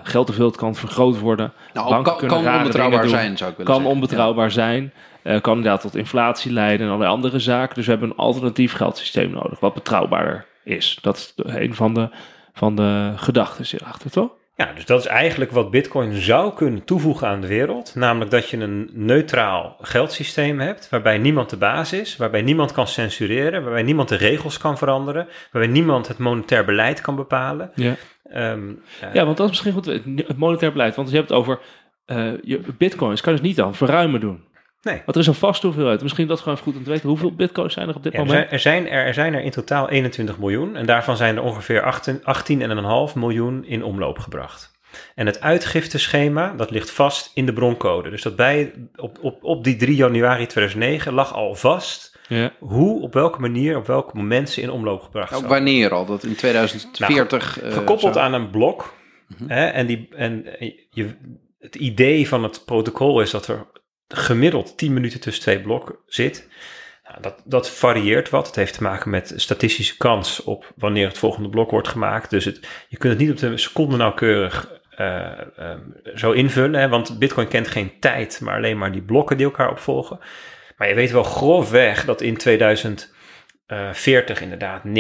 [0.03, 1.53] Geld te veel kan vergroot worden.
[1.73, 3.95] Nou, Banken kan, kunnen kan onbetrouwbaar zijn, zou ik willen kan zeggen.
[3.95, 4.93] onbetrouwbaar zijn.
[5.23, 7.75] kan inderdaad tot inflatie leiden en allerlei andere zaken.
[7.75, 10.99] Dus we hebben een alternatief geldsysteem nodig, wat betrouwbaarder is.
[11.01, 12.09] Dat is een van de,
[12.53, 14.31] van de gedachten hierachter, toch?
[14.61, 17.95] Ja, dus dat is eigenlijk wat Bitcoin zou kunnen toevoegen aan de wereld.
[17.95, 22.87] Namelijk dat je een neutraal geldsysteem hebt, waarbij niemand de baas is, waarbij niemand kan
[22.87, 27.71] censureren, waarbij niemand de regels kan veranderen, waarbij niemand het monetair beleid kan bepalen.
[27.75, 27.95] Ja.
[28.25, 28.69] Ehm,
[29.01, 29.87] eh, ja, want dat is misschien goed,
[30.27, 30.97] het monetair beleid.
[30.97, 31.61] Want je hebt het over
[32.05, 34.45] eh, je bitcoins, kan dus niet dan verruimen doen.
[34.83, 34.95] Nee.
[34.97, 36.03] Want er is een vaste hoeveelheid.
[36.03, 37.09] Misschien dat gewoon even goed om te weten.
[37.09, 38.45] Hoeveel bitcoins zijn er op dit Ja, er, moment?
[38.49, 41.43] zijn, er, zijn er, er zijn er in totaal 21 miljoen en daarvan zijn er
[41.43, 42.21] ongeveer 18
[43.11, 44.71] 18,5 miljoen in omloop gebracht.
[45.15, 48.11] En het uitgifteschema, dat ligt vast in de broncode.
[48.11, 52.53] Dus dat bij, op, op, op die 3 januari 2009 lag al vast Ja.
[52.59, 56.07] hoe, op welke manier, op welk moment ze in omloop gebracht Ook zouden wanneer al?
[56.07, 57.57] Dat in 2040...
[57.59, 58.21] eh, Nou, gekoppeld zo?
[58.21, 58.95] aan een blok.
[59.39, 59.51] Mhm.
[59.51, 60.47] hè, en die, en
[60.91, 61.15] je,
[61.61, 63.67] het idee van het protocol is dat er
[64.15, 66.49] gemiddeld 10 minuten tussen twee blokken zit.
[67.05, 68.47] Nou, dat, dat varieert wat.
[68.47, 72.31] Het heeft te maken met statistische kans op wanneer het volgende blok wordt gemaakt.
[72.31, 75.81] Dus het, je kunt het niet op de seconde nauwkeurig eh, ehm,
[76.15, 76.81] zo invullen.
[76.81, 80.19] Hè, want Bitcoin kent geen tijd, maar alleen maar die blokken die elkaar opvolgen.
[80.77, 84.91] Maar je weet wel grofweg dat in 2040 inderdaad 99,9%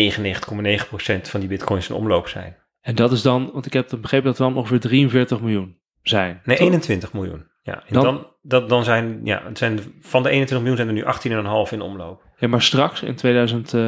[1.23, 2.57] van die bitcoins in omloop zijn.
[2.81, 6.40] En dat is dan, want ik heb begrepen dat er dan ongeveer 43 miljoen zijn.
[6.44, 6.66] Nee, Toch?
[6.66, 7.46] 21 miljoen.
[7.62, 10.88] Ja, en Dan- dan, dat, dan zijn, ja, het zijn, van de 21 miljoen zijn
[10.88, 12.23] er nu 18,5 in omloop.
[12.38, 13.75] Ja, maar straks in 2000...
[13.75, 13.81] eh,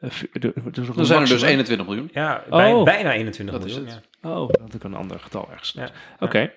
[0.00, 1.44] dus Dan zijn er dus maximum.
[1.48, 2.10] 21 miljoen.
[2.12, 2.56] Ja, Oh.
[2.56, 3.92] bij, bijna 21 Dat is miljoen.
[3.94, 4.02] het.
[4.22, 4.30] ja.
[4.40, 5.72] Oh, dat had ik een ander getal ergens.
[5.76, 5.90] Ja.
[6.20, 6.50] Oké.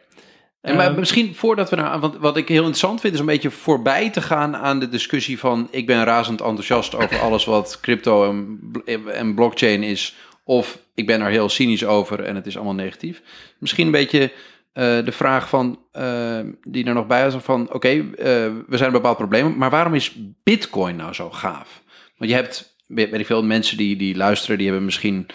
[0.62, 3.26] En maar Ehm, misschien voordat we naar, want wat ik heel interessant vind, is een
[3.26, 7.80] beetje voorbij te gaan aan de discussie van ik ben razend enthousiast over alles wat
[7.82, 8.26] crypto
[8.86, 12.74] en, en blockchain is, of ik ben er heel cynisch over en het is allemaal
[12.74, 13.22] negatief.
[13.60, 14.32] Misschien een beetje
[14.78, 18.04] eh, de vraag van eh, die er nog bij was van oké, eh,
[18.68, 21.84] we zijn een bepaald probleem, maar waarom is Bitcoin nou zo gaaf?
[22.18, 25.28] Want je hebt, weet ik veel, mensen die, die luisteren, die hebben misschien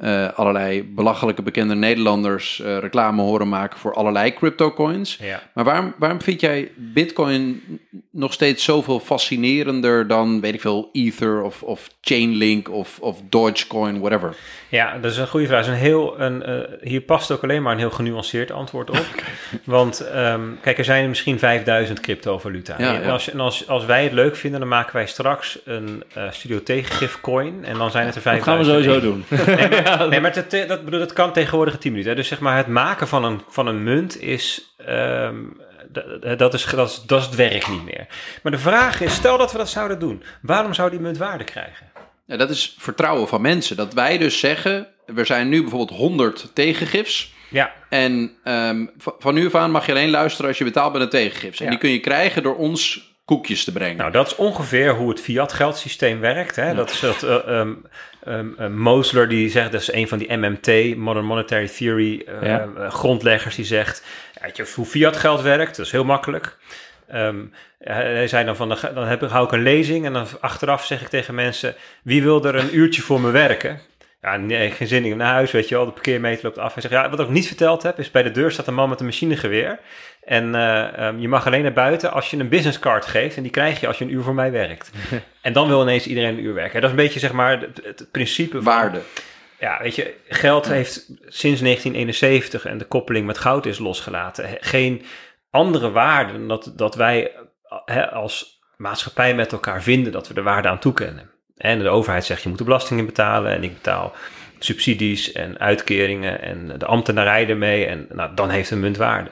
[0.00, 5.18] eh, allerlei belachelijke bekende Nederlanders eh, reclame horen maken voor allerlei cryptocoins.
[5.20, 5.42] Ja.
[5.54, 7.62] Maar waarom, waarom vind jij Bitcoin
[8.10, 13.98] nog steeds zoveel fascinerender dan, weet ik veel, Ether of, of Chainlink of, of Dogecoin,
[13.98, 14.36] whatever?
[14.68, 15.64] Ja, dat is een goede vraag.
[15.64, 19.06] Dat een heel, een, eh, hier past ook alleen maar een heel genuanceerd antwoord op.
[19.64, 22.74] Want ehm, kijk, er zijn misschien 5000 cryptovaluta.
[22.78, 26.02] Ja, en als, en als, als wij het leuk vinden, dan maken wij straks een
[26.30, 27.64] studio tegengif coin.
[27.64, 28.44] En dan zijn het er dat 5000.
[28.44, 29.24] gaan we sowieso doen.
[29.60, 32.12] Nee, maar, nee, maar het- dat, bedoel, dat kan tegenwoordig in 10 minuten.
[32.12, 32.18] Hè.
[32.18, 35.34] Dus zeg maar, het maken van een, van een munt is, ehm,
[36.36, 38.06] dat, is, dat, is, dat is het werk niet meer.
[38.42, 40.22] Maar de vraag is, stel dat we dat zouden doen.
[40.42, 41.86] Waarom zou die munt waarde krijgen?
[42.26, 43.76] Ja, dat is vertrouwen van mensen.
[43.76, 47.32] Dat wij dus zeggen, er zijn nu bijvoorbeeld 100 tegengifs.
[47.48, 48.86] Ja, En ehm,
[49.18, 51.58] van nu af aan mag je alleen luisteren als je betaalt met een tegengifs.
[51.58, 51.70] En Ja.
[51.70, 53.96] die kun je krijgen door ons koekjes te brengen.
[53.96, 56.56] nou dat is ongeveer hoe het fiat geldsysteem werkt.
[56.56, 56.74] Hè?
[56.74, 57.72] Dat is dat, eh, ehm,
[58.24, 62.48] ehm, eh, Mosler die zegt, dat is een van die MMT, Modern Monetary Theory eh,
[62.48, 62.68] Ja.
[62.76, 66.56] eh, grondleggers, die zegt, ja, weet je, hoe fiat geld werkt, dat is heel makkelijk.
[67.08, 67.38] Ehm,
[67.78, 71.00] hij zei dan van, dan, heb ik, hou ik een lezing en dan achteraf zeg
[71.00, 73.80] ik tegen mensen, wie wil er een uurtje voor me werken?
[74.22, 76.72] Ja, nee, geen zin in naar huis, weet je wel, de parkeermeter loopt af.
[76.72, 78.88] Hij zegt, ja, wat ik niet verteld heb, is bij de deur staat een man
[78.88, 79.78] met een machinegeweer.
[80.20, 83.36] En eh, ehm, je mag alleen naar buiten als je een businesscard geeft.
[83.36, 84.90] En die krijg je als je een uur voor mij werkt.
[85.42, 86.80] en dan wil ineens iedereen een uur werken.
[86.80, 88.64] Dat is een beetje zeg maar het, het principe van...
[88.64, 89.00] Waarde.
[89.58, 90.94] Ja, weet je, geld heeft
[91.26, 94.48] sinds 1971 en de koppeling met goud is losgelaten.
[94.60, 95.04] Geen
[95.50, 97.32] andere waarde dan dat, dat wij
[97.84, 101.30] hè, als maatschappij met elkaar vinden dat we de waarde aan toekennen.
[101.56, 104.12] En de overheid zegt je moet de belastingen betalen en ik betaal
[104.58, 107.86] subsidies en uitkeringen en de ambtenarij ermee.
[107.86, 109.30] En nou, dan heeft een munt waarde.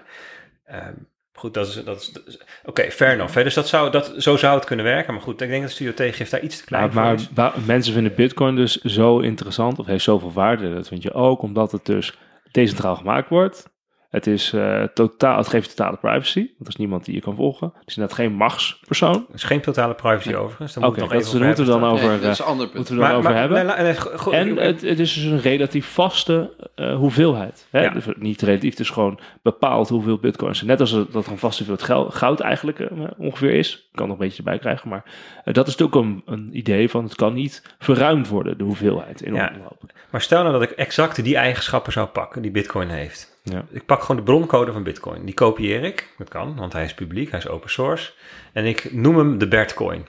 [0.69, 0.95] Ehm,
[1.33, 1.85] goed, dat is.
[1.85, 3.35] Dat is, Oké, fair enough.
[3.35, 3.43] Hè?
[3.43, 5.13] Dus dat zou, dat, zo zou het kunnen werken.
[5.13, 7.53] Maar goed, ik denk dat de Studio Tegengift daar iets te klein Maar, voor maar
[7.55, 10.75] wa- mensen vinden Bitcoin dus zo interessant of heeft zoveel waarde.
[10.75, 12.19] Dat vind je ook omdat het dus
[12.51, 13.71] decentraal gemaakt wordt.
[14.09, 17.35] Het, is, eh, totaal, het geeft totale privacy, want er is niemand die je kan
[17.35, 17.73] volgen.
[17.79, 19.15] Het is net geen machtspersoon.
[19.29, 20.75] Er is geen totale privacy overigens.
[20.75, 22.47] Daar Oké, moet ik nog dat even moeten we dan over, Nee, dat is eh,
[22.47, 22.77] een ander punt.
[22.77, 23.77] moeten we dan over hebben.
[23.77, 27.67] En het, het is dus een relatief vaste eh, hoeveelheid.
[27.71, 27.83] Hè?
[27.83, 27.91] Ja.
[27.91, 30.63] Dus niet relatief, het is gewoon bepaald hoeveel bitcoins.
[30.63, 33.89] Net als dat er een vaste hoeveelheid goud eigenlijk ongeveer is.
[33.93, 34.89] Kan nog een beetje erbij krijgen.
[34.89, 35.05] Maar
[35.45, 35.95] dat is natuurlijk
[36.27, 39.53] een, een idee van het kan niet verruimd worden, de hoeveelheid in Ja.
[39.55, 39.83] omloop.
[40.11, 43.38] Maar stel nou dat ik exact die eigenschappen zou pakken die Bitcoin heeft.
[43.51, 43.65] Ja.
[43.71, 45.25] Ik pak gewoon de broncode van Bitcoin.
[45.25, 46.15] Die kopieer ik.
[46.19, 48.13] Dat kan, want hij is publiek, hij is open source.
[48.53, 50.07] En ik noem hem de Bertcoin.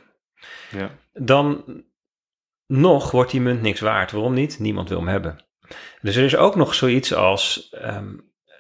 [0.72, 0.92] Ja.
[1.14, 1.64] Dan
[2.68, 4.12] nog wordt die munt niks waard.
[4.12, 4.60] Waarom niet?
[4.60, 5.38] Niemand wil hem hebben.
[6.02, 8.14] Dus er is ook nog zoiets als, ehm,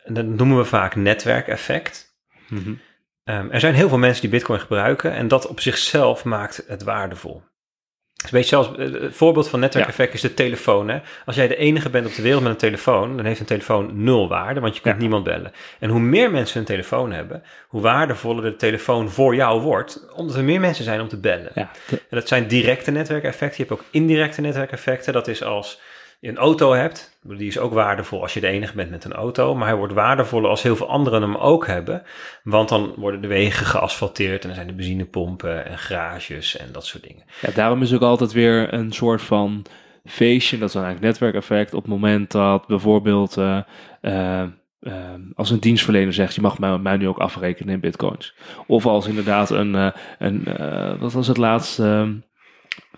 [0.05, 2.17] dat noemen we vaak netwerkeffect.
[2.47, 2.73] Mhm.
[3.23, 6.83] Ehm, er zijn heel veel mensen die Bitcoin gebruiken en dat op zichzelf maakt het
[6.83, 7.43] waardevol.
[8.23, 10.89] Een beetje zelfs, eh, het voorbeeld van netwerkeffect is de telefoon.
[10.89, 10.99] Hè?
[11.25, 14.03] Als jij de enige bent op de wereld met een telefoon, dan heeft een telefoon
[14.03, 15.01] nul waarde, want je kunt Ja.
[15.01, 15.51] niemand bellen.
[15.79, 20.35] En hoe meer mensen een telefoon hebben, hoe waardevoller de telefoon voor jou wordt, omdat
[20.35, 21.51] er meer mensen zijn om te bellen.
[21.55, 23.63] Ja, En dat zijn directe netwerkeffecten.
[23.63, 25.13] Je hebt ook indirecte netwerkeffecten.
[25.13, 25.77] Dat is als je
[26.21, 27.19] een auto hebt.
[27.23, 29.55] Die is ook waardevol als je de enige bent met een auto.
[29.55, 32.03] Maar hij wordt waardevoller als heel veel anderen hem ook hebben.
[32.43, 34.43] Want dan worden de wegen geasfalteerd.
[34.43, 37.23] En er zijn de benzinepompen en garages en dat soort dingen.
[37.41, 39.65] Ja, daarom is ook altijd weer een soort van
[40.05, 43.59] feestje, dat is dan eigenlijk netwerkeffect, op het moment dat bijvoorbeeld eh,
[44.01, 44.43] eh,
[44.79, 44.93] eh,
[45.35, 48.35] als een dienstverlener zegt, je mag mij, nu ook afrekenen in bitcoins.
[48.67, 50.43] Of als inderdaad een, eh, een
[50.99, 52.13] wat was het laatst, ehm,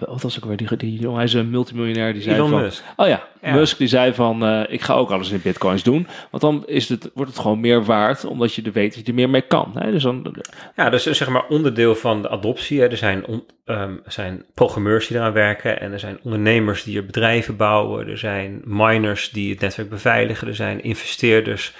[0.09, 2.61] wat was ook weer, die, die jongen, hij is een multimiljonair, die zei Elon van,
[2.61, 2.83] Musk.
[2.95, 3.53] oh ja, Ja.
[3.53, 6.89] Musk die zei van, eh, ik ga ook alles in bitcoins doen, want dan is
[6.89, 9.41] het, wordt het gewoon meer waard, omdat je er weet dat je er meer mee
[9.41, 9.71] kan.
[9.79, 9.91] Hè?
[9.91, 10.35] Dus dan,
[10.75, 12.79] Ja, dus zeg maar onderdeel van de adoptie.
[12.81, 12.87] Hè.
[12.89, 16.97] Er zijn, on- ehm, er zijn programmeurs die eraan werken en er zijn ondernemers die
[16.97, 18.07] er bedrijven bouwen.
[18.07, 20.47] Er zijn miners die het netwerk beveiligen.
[20.47, 21.73] Er zijn investeerders,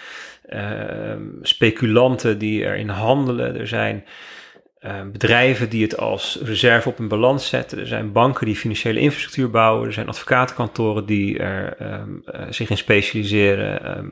[0.50, 3.56] ehm, speculanten die erin handelen.
[3.60, 4.04] Er zijn
[4.82, 7.80] ehm, bedrijven die het als reserve op een balans zetten.
[7.80, 9.88] Er zijn banken die financiële infrastructuur bouwen.
[9.88, 13.84] Er zijn advocatenkantoren die er ehm, eh, zich in specialiseren.
[13.84, 14.08] ehm,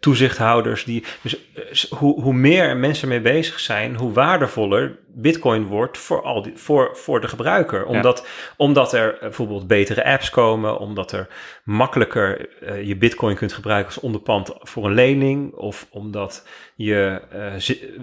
[0.00, 1.04] toezichthouders die.
[1.22, 6.42] Dus eh, hoe, hoe meer mensen mee bezig zijn, hoe waardevoller Bitcoin wordt voor, al
[6.42, 7.84] die, voor, voor de gebruiker.
[7.84, 8.26] Omdat,
[8.56, 11.28] omdat er eh, bijvoorbeeld betere apps komen, omdat er
[11.64, 17.54] makkelijker eh, je Bitcoin kunt gebruiken als onderpand voor een lening, of omdat je eh,
[17.54, 17.94] ze-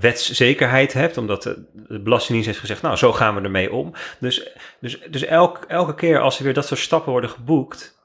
[0.00, 3.92] wetszekerheid hebt, omdat de, de Belastingdienst heeft gezegd, nou, zo gaan we ermee om.
[4.18, 4.48] Dus,
[4.80, 7.95] dus, dus elk, elke keer als er weer dat soort stappen worden geboekt.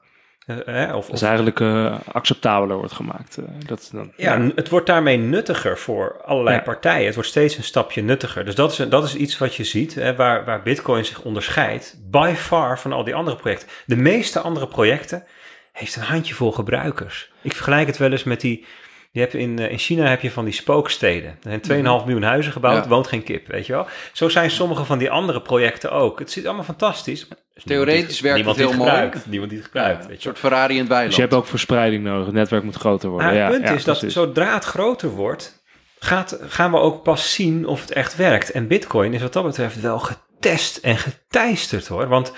[0.46, 3.36] Eh, hè, of, eigenlijk eh, acceptabeler wordt gemaakt.
[3.36, 6.62] eh, dat, dan, ja, het wordt daarmee nuttiger voor allerlei Ja.
[6.62, 7.04] partijen.
[7.06, 8.44] Het wordt steeds een stapje nuttiger.
[8.44, 11.96] Dus dat is, dat is iets wat je ziet, hè, waar, waar Bitcoin zich onderscheidt,
[12.10, 13.68] by far van al die andere projecten.
[13.86, 15.24] De meeste andere projecten
[15.72, 17.30] heeft een handjevol gebruikers.
[17.42, 18.64] Ik vergelijk het wel eens met die.
[19.12, 21.30] Je hebt in, eh, in China heb je van die spooksteden.
[21.30, 22.88] Er zijn 2,5 miljoen huizen gebouwd, Ja.
[22.90, 23.86] woont geen kip, weet je wel.
[24.12, 26.18] Zo zijn sommige van die andere projecten ook.
[26.18, 27.28] Het zit allemaal fantastisch.
[27.64, 28.90] Theoretisch werkt niemand het heel mooi.
[28.90, 29.26] gebruikt.
[29.26, 31.08] Niemand die het gebruikt, weet Een soort Ferrari in het weiland.
[31.08, 32.24] Dus je hebt ook verspreiding nodig.
[32.24, 33.26] Het netwerk moet groter worden.
[33.26, 34.16] Maar ja, het punt ja, is dat precies.
[34.16, 35.62] zodra het groter wordt,
[35.98, 38.50] gaat, gaan we ook pas zien of het echt werkt.
[38.50, 42.08] En Bitcoin is wat dat betreft wel getest en geteisterd hoor.
[42.08, 42.32] Want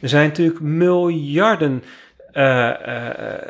[0.00, 1.84] er zijn natuurlijk miljarden
[2.32, 3.40] eh, eh,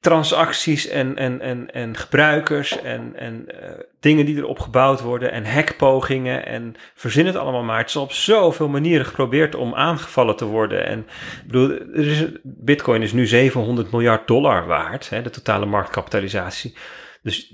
[0.00, 5.52] transacties en, en, en, en gebruikers en, en eh, dingen die erop gebouwd worden en
[5.52, 7.78] hackpogingen en verzin het allemaal maar.
[7.78, 10.86] Het is op zoveel manieren geprobeerd om aangevallen te worden.
[10.86, 15.66] En ik bedoel, er is, Bitcoin is nu 700 miljard dollar waard, hè, de totale
[15.66, 16.74] marktkapitalisatie.
[17.22, 17.52] Dus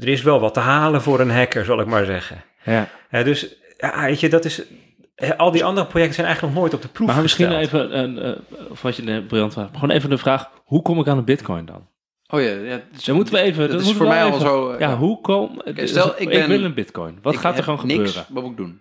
[0.00, 2.44] er is wel wat te halen voor een hacker, zal ik maar zeggen.
[2.62, 2.88] Ja.
[3.08, 4.62] Hè, dus ja, weet je, dat is.
[5.26, 7.66] Hè, Al die andere projecten zijn eigenlijk nog nooit op de proef Maar misschien gesteld.
[7.88, 11.00] even, een, eh, of wat je een briljant vraag, gewoon even de vraag, hoe kom
[11.00, 11.86] ik aan een bitcoin dan?
[12.30, 14.40] Oh ja, ja dus- Dan moeten we even, dat dat is voor mij al even-
[14.40, 14.70] zo.
[14.70, 17.18] eh, Ja, hoe kom, stel, ik ben- wil een bitcoin.
[17.22, 18.24] Wat ik gaat er gewoon niks, gebeuren?
[18.28, 18.80] Wat moet ik doen?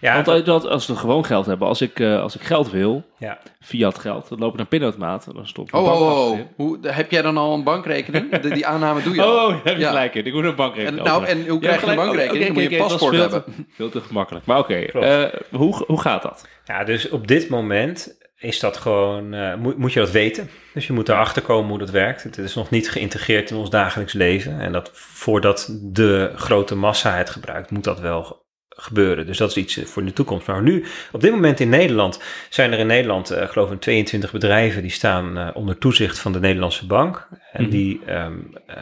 [0.00, 2.42] Ja, Want dat- als, dat, als we gewoon geld hebben, als ik, eh, als ik
[2.42, 3.38] geld wil, ja.
[3.60, 6.38] fiat geld, dan loop ik naar pinautomaat en dan stop ik Oh, oh, oh.
[6.56, 8.38] Hoe, heb jij dan al een bankrekening?
[8.38, 9.46] De- die aanname doe je al.
[9.48, 9.88] Oh, heb je Ja.
[9.88, 10.26] gelijk in.
[10.26, 11.44] Ik moet een En, bankrekening nou, openen.
[11.44, 12.06] en hoe krijg je een gelijk.
[12.08, 12.44] bankrekening?
[12.44, 13.44] Oké, Dan moet je een paspoort hebben.
[13.44, 14.44] te- Veel te gemakkelijk.
[14.46, 16.46] Maar oké, eh, hoe, hoe gaat dat?
[16.64, 20.50] Ja, dus op dit moment is dat gewoon, eh, moet, moet je dat weten.
[20.74, 22.22] Dus je moet erachter komen hoe dat werkt.
[22.22, 24.60] Het is nog niet geïntegreerd in ons dagelijks leven.
[24.60, 28.44] En dat voordat de grote massa het gebruikt, moet dat wel
[28.76, 29.26] gebeuren.
[29.26, 30.46] Dus dat is iets eh, voor de toekomst.
[30.46, 34.32] Maar nu, op dit moment in Nederland, zijn er in Nederland, eh geloof ik, 22
[34.32, 37.28] bedrijven die staan eh, onder toezicht van de Nederlandse bank.
[37.52, 37.70] En Mhm.
[37.70, 38.76] die, ehm, eh,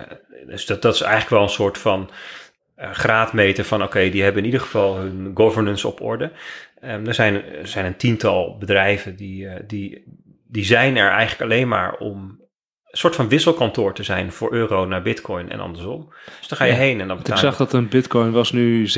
[0.47, 2.11] dus dat, dat is eigenlijk wel een soort van
[2.77, 6.33] graadmeter van oké, die hebben in ieder geval hun governance op orde.
[6.81, 10.05] Ehm, er, zijn, er zijn een tiental bedrijven die, die,
[10.49, 12.44] die zijn er eigenlijk alleen maar om
[12.99, 16.13] soort van wisselkantoor te zijn voor euro naar bitcoin en andersom.
[16.39, 17.45] Dus dan ga je Ja, heen en dan ik betaal je.
[17.45, 18.93] zag dat een bitcoin was nu 27.777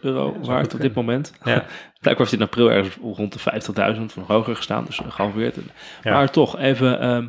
[0.00, 1.32] euro Ja, waard op dit moment.
[1.44, 1.64] Ja.
[2.00, 5.56] Blijkbaar heeft hij in april ergens rond de 50.000 van hoger gestaan, dus gehalveerd.
[6.02, 6.12] Ja.
[6.12, 7.00] Maar toch, even...
[7.00, 7.28] ehm, eh,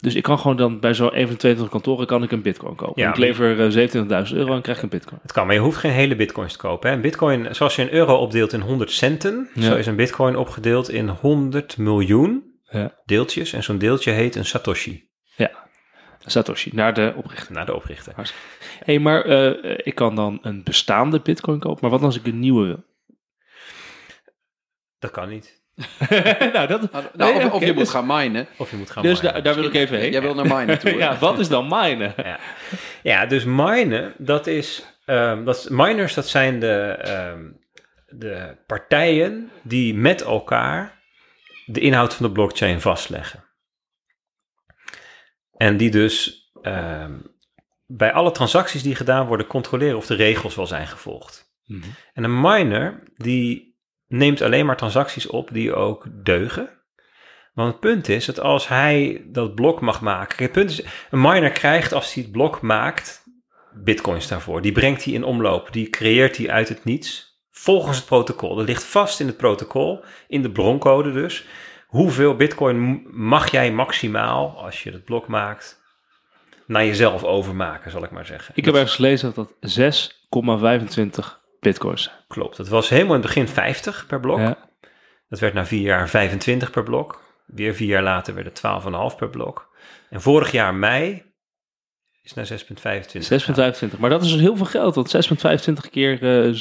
[0.00, 3.02] dus ik kan gewoon dan bij zo'n 21 kantoren kan ik een bitcoin kopen.
[3.02, 5.18] Ja, ik lever eh, 27.000 euro en krijg ik een bitcoin.
[5.22, 6.88] Het kan, maar je hoeft geen hele bitcoins te kopen.
[6.90, 6.94] Hè.
[6.96, 9.62] Een bitcoin, zoals je een euro opdeelt in 100 centen, Ja.
[9.62, 12.94] zo is een bitcoin opgedeeld in 100 miljoen Ja.
[13.04, 13.52] deeltjes.
[13.52, 15.10] En zo'n deeltje heet een satoshi,
[16.26, 17.52] Satoshi, naar de oprichter.
[17.54, 18.12] naar de oprichter.
[18.16, 18.22] Hé,
[18.84, 22.38] hey, maar eh, ik kan dan een bestaande bitcoin kopen, maar wat als ik een
[22.38, 22.84] nieuwe wil?
[24.98, 25.61] Dat kan niet.
[26.52, 27.04] nou, dat, Nou,
[27.38, 28.46] Nee, of, je moet dus- gaan minen.
[28.56, 29.32] Of je moet gaan dus minen.
[29.32, 30.12] daar, daar wil ik even heen.
[30.12, 30.96] Jij wil naar minen toe.
[31.04, 32.14] ja, wat is dan minen?
[32.16, 32.38] Ja.
[33.02, 37.50] ja, dus minen, dat is, ehm, dat miners, dat zijn de, ehm,
[38.06, 41.00] de partijen die met elkaar
[41.66, 43.44] de inhoud van de blockchain vastleggen.
[45.52, 47.18] En die dus ehm,
[47.86, 51.54] bij alle transacties die gedaan worden controleren of de regels wel zijn gevolgd.
[51.64, 51.88] Mhm.
[52.12, 53.71] En een miner die
[54.12, 56.68] neemt alleen maar transacties op die ook deugen.
[57.54, 60.42] Want het punt is dat als hij dat blok mag maken.
[60.42, 63.24] Het punt is, een miner krijgt als hij het blok maakt,
[63.72, 64.62] bitcoins daarvoor.
[64.62, 65.72] Die brengt hij in omloop.
[65.72, 67.40] Die creëert hij uit het niets.
[67.50, 68.54] Volgens het protocol.
[68.54, 71.44] Dat ligt vast in het protocol, in de broncode dus.
[71.86, 75.80] Hoeveel bitcoin mag jij maximaal, als je het blok maakt,
[76.66, 78.54] naar jezelf overmaken, zal ik maar zeggen.
[78.56, 79.80] Ik heb ergens gelezen dat dat
[81.34, 82.10] 6,25 bitcoins.
[82.28, 82.56] Klopt.
[82.56, 84.38] Het was helemaal in het begin 50 per blok.
[84.38, 84.70] Ja.
[85.28, 87.22] Dat werd na vier jaar 25 per blok.
[87.46, 89.70] Weer vier jaar later werd het 12,5 per blok.
[90.10, 91.31] En vorig jaar mei
[92.24, 93.92] is naar 6,25.
[93.92, 93.98] 6,25.
[93.98, 94.94] Maar dat is dus heel veel geld.
[94.94, 95.16] Want
[95.66, 96.54] 6,25 keer eh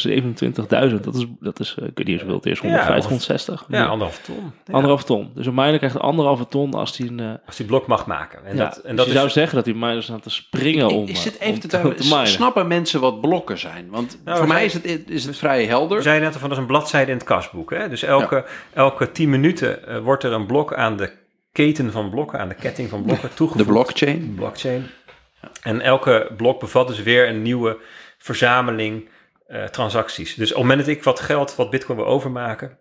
[0.89, 0.99] 27.000.
[1.01, 2.59] Dat is, dat is eh, ik weet niet eens hoeveel het is.
[2.59, 3.65] 150, of- 160.
[3.67, 4.51] Ja, anderhalf ton.
[4.65, 4.73] Ja.
[4.73, 5.31] Anderhalve ton.
[5.35, 7.19] Dus een miner krijgt anderhalve ton als hij een...
[7.19, 8.45] eh, Als die blok mag maken.
[8.45, 10.29] En ja, dat, en dus dat je is, zou zeggen dat die miners staan te
[10.29, 12.27] springen om, Is het eh, even om te, te, te minen.
[12.27, 13.87] snappen mensen wat blokken zijn?
[13.89, 15.97] Want Nou, voor mij is het, is het vrij helder.
[15.97, 17.69] we zeiden net al van dat is een bladzijde in het kasboek.
[17.71, 17.89] Hè?
[17.89, 21.19] Dus elke, elke 10 minuten eh, wordt er een blok aan de
[21.51, 23.65] keten van blokken, aan de ketting van blokken toegevoegd.
[23.67, 24.33] de blockchain.
[24.35, 24.85] blockchain.
[25.61, 27.77] En elke blok bevat dus weer een nieuwe
[28.17, 29.09] verzameling
[29.47, 30.35] eh, transacties.
[30.35, 32.79] Dus op het moment dat ik wat geld, wat bitcoin wil overmaken,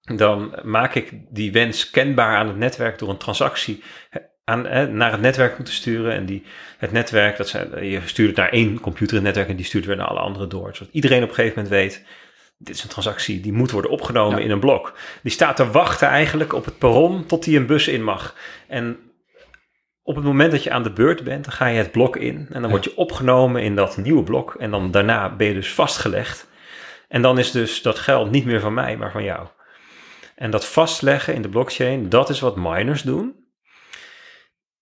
[0.00, 4.86] dan maak ik die wens kenbaar aan het netwerk door een transactie eh, aan, eh,
[4.86, 6.12] naar het netwerk te sturen.
[6.12, 6.42] En die,
[6.78, 9.64] het netwerk, dat zijn, je stuurt het naar één computer in het netwerk en die
[9.64, 10.76] stuurt weer naar alle andere door.
[10.76, 12.04] Zodat iedereen op een gegeven moment weet,
[12.58, 14.44] dit is een transactie die moet worden opgenomen Ja.
[14.44, 14.98] in een blok.
[15.22, 18.34] Die staat te wachten eigenlijk op het perron tot hij een bus in mag.
[18.68, 18.98] En
[20.06, 22.46] op het moment dat je aan de beurt bent, dan ga je het blok in.
[22.50, 24.54] En dan word je opgenomen in dat nieuwe blok.
[24.54, 26.48] En dan daarna ben je dus vastgelegd.
[27.08, 29.46] En dan is dus dat geld niet meer van mij, maar van jou.
[30.34, 33.44] En dat vastleggen in de blockchain, dat is wat miners doen.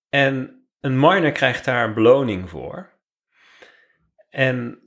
[0.08, 2.92] En een miner krijgt daar een beloning voor.
[4.30, 4.78] En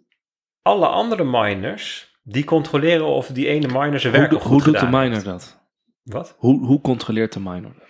[0.62, 4.64] alle andere miners, die controleren of die ene miner zijn werk Hoe, ook hoe goed
[4.64, 5.26] doet de miner heeft.
[5.26, 5.60] dat?
[6.04, 6.36] Wat?
[6.38, 7.88] Hoe, hoe controleert de miner dat?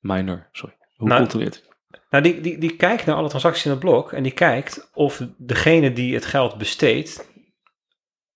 [0.00, 0.76] Miner, sorry.
[0.96, 1.67] Hoe Nou, controleert hij?
[2.10, 5.22] Nou, die, die, die kijkt naar alle transacties in het blok en die kijkt of
[5.36, 7.30] degene die het geld besteedt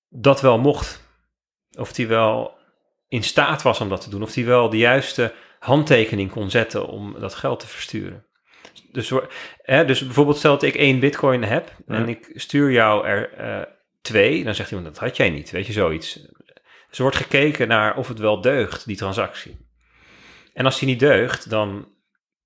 [0.08, 1.10] dat wel mocht.
[1.78, 2.58] Of die wel
[3.08, 4.22] in staat was om dat te doen.
[4.22, 8.26] Of die wel de juiste handtekening kon zetten om dat geld te versturen.
[8.92, 9.12] Dus,
[9.62, 13.62] hè, dus bijvoorbeeld stel dat ik één bitcoin heb en ik stuur jou er eh,
[14.02, 14.44] twee.
[14.44, 16.14] Dan zegt iemand, dat had jij niet, weet je, zoiets.
[16.88, 19.56] Dus er wordt gekeken naar of het wel deugt, die transactie.
[20.52, 21.88] En als die niet deugt, dan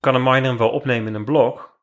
[0.01, 1.75] kan een miner hem wel opnemen in een blok.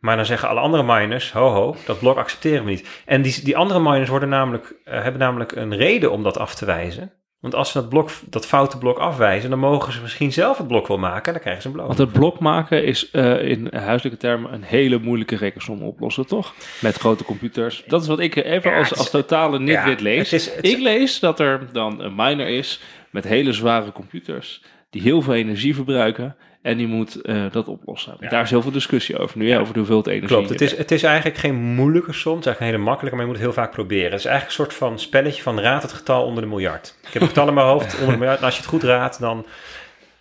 [0.00, 2.88] Maar dan zeggen alle andere miners, ho ho, dat blok accepteren we niet.
[3.06, 6.54] En die, die andere miners worden namelijk, eh, hebben namelijk een reden om dat af
[6.54, 7.12] te wijzen.
[7.40, 10.66] Want als ze dat, blok, dat foute blok afwijzen, dan mogen ze misschien zelf het
[10.68, 11.86] blok wel maken en dan krijgen ze een blok.
[11.86, 16.54] Want het blok maken is eh, in huiselijke termen een hele moeilijke rekensom oplossen, toch?
[16.80, 17.84] Met grote computers.
[17.86, 20.30] Dat is wat ik even Ja, als, als totale nitwit ja, lees.
[20.30, 23.92] het is- het is- ik lees dat er dan een miner is met hele zware
[23.92, 28.16] computers die heel veel energie verbruiken en die moet eh, dat oplossen.
[28.20, 28.28] Ja.
[28.28, 30.36] Daar is heel veel discussie over nu, hè, over de hoeveelheid energie.
[30.36, 33.16] Klopt, het is, het is eigenlijk geen moeilijke som, het is eigenlijk een hele makkelijke,
[33.16, 34.10] maar je moet het heel vaak proberen.
[34.10, 36.96] Het is eigenlijk een soort van spelletje van raad het getal onder de miljard.
[37.06, 38.82] Ik heb een getal in mijn hoofd, onder de miljard, en als je het goed
[38.82, 39.46] raadt, dan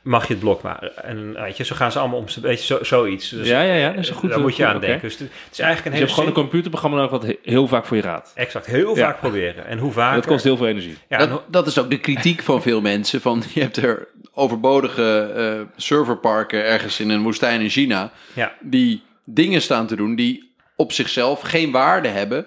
[0.01, 0.97] mag je het blok maken.
[1.03, 3.29] En weet je, zo gaan ze allemaal om, een beetje zo, zoiets.
[3.29, 5.01] Dus, Ja, ja, ja, dat is een goed- Daar moet je goed, aan denken.
[5.01, 7.38] Dus het is eigenlijk een Dus je hele hebt gewoon een computerprogramma nodig wat he-
[7.51, 8.31] heel vaak voor je raadt.
[8.35, 9.05] Exact, heel Ja.
[9.05, 9.65] vaak proberen.
[9.65, 10.15] En hoe vaker...
[10.15, 10.97] Dat kost heel veel energie.
[11.09, 13.21] Ja, en Dat, dat is ook de kritiek van veel mensen.
[13.21, 18.12] Van, je hebt er overbodige eh, serverparken ergens in een woestijn in China.
[18.33, 18.53] ja.
[18.62, 22.45] Die dingen staan te doen die op zichzelf geen waarde hebben.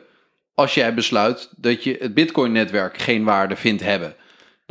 [0.55, 4.15] Als jij besluit dat je het Bitcoin-netwerk geen waarde vindt hebben.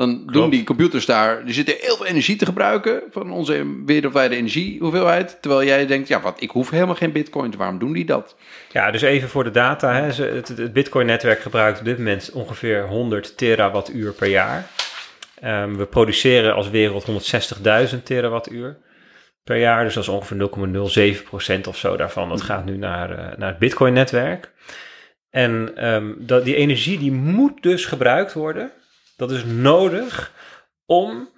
[0.02, 1.46] Dan doen die computers daar.
[1.46, 3.02] Die zitten heel veel energie te gebruiken.
[3.12, 5.38] van onze wereldwijde energiehoeveelheid.
[5.42, 7.54] Terwijl jij denkt: ja, wat, ik hoef helemaal geen Bitcoin.
[7.58, 8.36] Waarom doen die dat?
[8.72, 9.94] Ja, dus even voor de data.
[9.94, 10.24] Hè.
[10.24, 14.68] Het Bitcoin-netwerk gebruikt op dit moment ongeveer 100 terawattuur per jaar.
[15.42, 18.78] Ehm, we produceren als wereld 160.000 terawattuur
[19.44, 19.84] per jaar.
[19.84, 22.30] Dus dat is ongeveer 0,07% of zo daarvan.
[22.30, 24.52] Dat gaat nu naar, eh, naar het Bitcoin-netwerk.
[25.30, 28.72] En ehm, dat, die energie die moet dus gebruikt worden.
[29.22, 30.32] Dat is nodig
[30.86, 31.30] om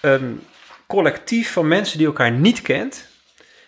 [0.00, 0.40] een
[0.86, 3.08] collectief van mensen die elkaar niet kent,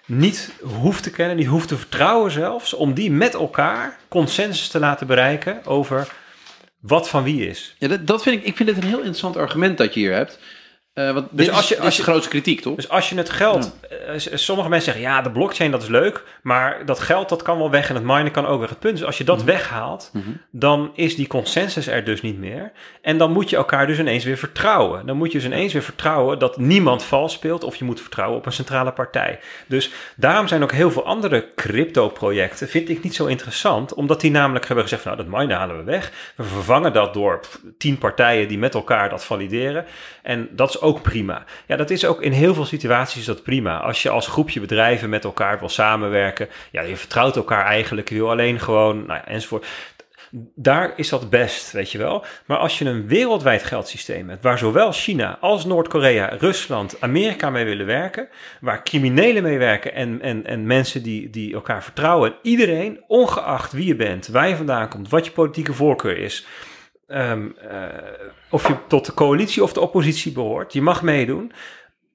[0.07, 4.79] niet hoeft te kennen, niet hoeft te vertrouwen zelfs, om die met elkaar consensus te
[4.79, 6.13] laten bereiken over
[6.81, 7.77] wat van wie is.
[7.79, 10.15] Ja, dat, dat vind ik, ik vind het een heel interessant argument dat je hier
[10.15, 10.39] hebt.
[10.99, 12.75] Uh, want Dus dit als je- als je- de grootste kritiek, toch?
[12.75, 13.77] Dus als je het geld...
[13.91, 17.43] eh, s- sommige mensen zeggen, ja, de blockchain dat is leuk, maar dat geld dat
[17.43, 18.69] kan wel weg en het minen kan ook weg.
[18.69, 20.25] Het punt is, als je dat weghaalt, Mhm.
[20.51, 22.73] dan is die consensus er dus niet meer.
[23.03, 25.07] En dan moet je elkaar dus ineens weer vertrouwen.
[25.07, 28.39] Dan moet je dus ineens weer vertrouwen dat niemand vals speelt of je moet vertrouwen
[28.39, 29.39] op een centrale partij.
[29.67, 31.49] Dus daarom zijn ook heel veel andere
[31.93, 35.77] crypto-projecten, vind ik niet zo interessant, omdat die namelijk hebben gezegd, nou, dat minen halen
[35.77, 36.13] we weg.
[36.37, 37.41] We vervangen dat door
[37.79, 39.85] tien partijen die met elkaar dat valideren.
[40.23, 41.45] En dat is ook prima.
[41.67, 43.81] Ja, dat is ook in heel veel situaties dat prima.
[43.81, 48.15] Als je als groepje bedrijven met elkaar wil samenwerken, ja, je vertrouwt elkaar eigenlijk, je
[48.15, 49.67] wil alleen gewoon, nou ja, enzovoort.
[50.55, 52.25] Daar is dat best, weet je wel.
[52.47, 57.65] Maar als je een wereldwijd geldsysteem hebt, waar zowel China als Noord-Korea, Rusland, Amerika mee
[57.65, 58.29] willen werken,
[58.61, 63.87] waar criminelen mee werken en, en, en mensen die, die elkaar vertrouwen, iedereen, ongeacht wie
[63.87, 66.47] je bent, waar je vandaan komt, wat je politieke voorkeur is,
[67.09, 67.89] ehm, eh,
[68.51, 71.53] of je tot de coalitie of de oppositie behoort, je mag meedoen.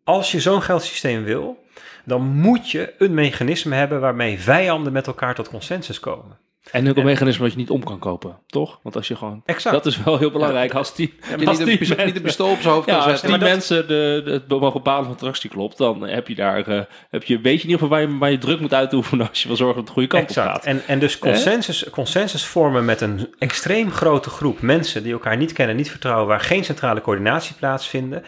[0.04, 1.64] Als je zo'n geldsysteem wil,
[2.06, 6.38] dan moet je een mechanisme hebben waarmee vijanden met elkaar tot consensus komen.
[6.72, 8.80] En ook een mechanisme dat je niet om kan kopen, toch?
[8.84, 9.42] Want als je gewoon...
[9.46, 9.76] Exact.
[9.76, 10.74] Dat is wel heel belangrijk.
[10.74, 11.14] Als die,
[11.46, 14.22] als niet die een, een pistool op zijn hoofd Ja, als die dat- mensen de,
[14.26, 17.64] de, het mogen bepalen van klopt, dan heb je daar, eh, heb je, weet je
[17.64, 19.86] in ieder geval waar je, waar je druk moet uitoefenen als je wil zorgen dat
[19.88, 20.50] het de goede kant op Exact.
[20.50, 20.66] gaat.
[20.66, 25.54] En, en dus consensus, consensus vormen met een extreem grote groep mensen die elkaar niet
[25.54, 28.24] kennen, niet vertrouwen, waar geen centrale coördinatie plaatsvinden.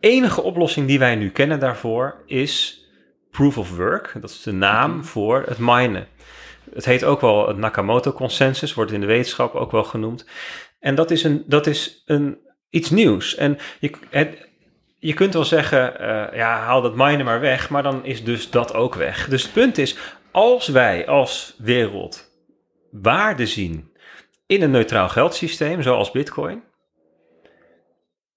[0.00, 2.80] enige oplossing die wij nu kennen daarvoor is
[3.30, 4.12] proof of work.
[4.20, 6.06] Dat is de naam voor het minen.
[6.76, 10.26] Het heet ook wel het Nakamoto-consensus, wordt in de wetenschap ook wel genoemd.
[10.80, 12.38] En dat is, een, dat is een,
[12.70, 13.34] iets nieuws.
[13.34, 13.90] En je,
[14.98, 18.50] je kunt wel zeggen, eh, ja, haal dat minen maar weg, maar dan is dus
[18.50, 19.28] dat ook weg.
[19.28, 19.96] Dus het punt is,
[20.30, 22.30] als wij als wereld
[22.90, 23.92] waarde zien
[24.46, 26.62] in een neutraal geldsysteem, zoals Bitcoin,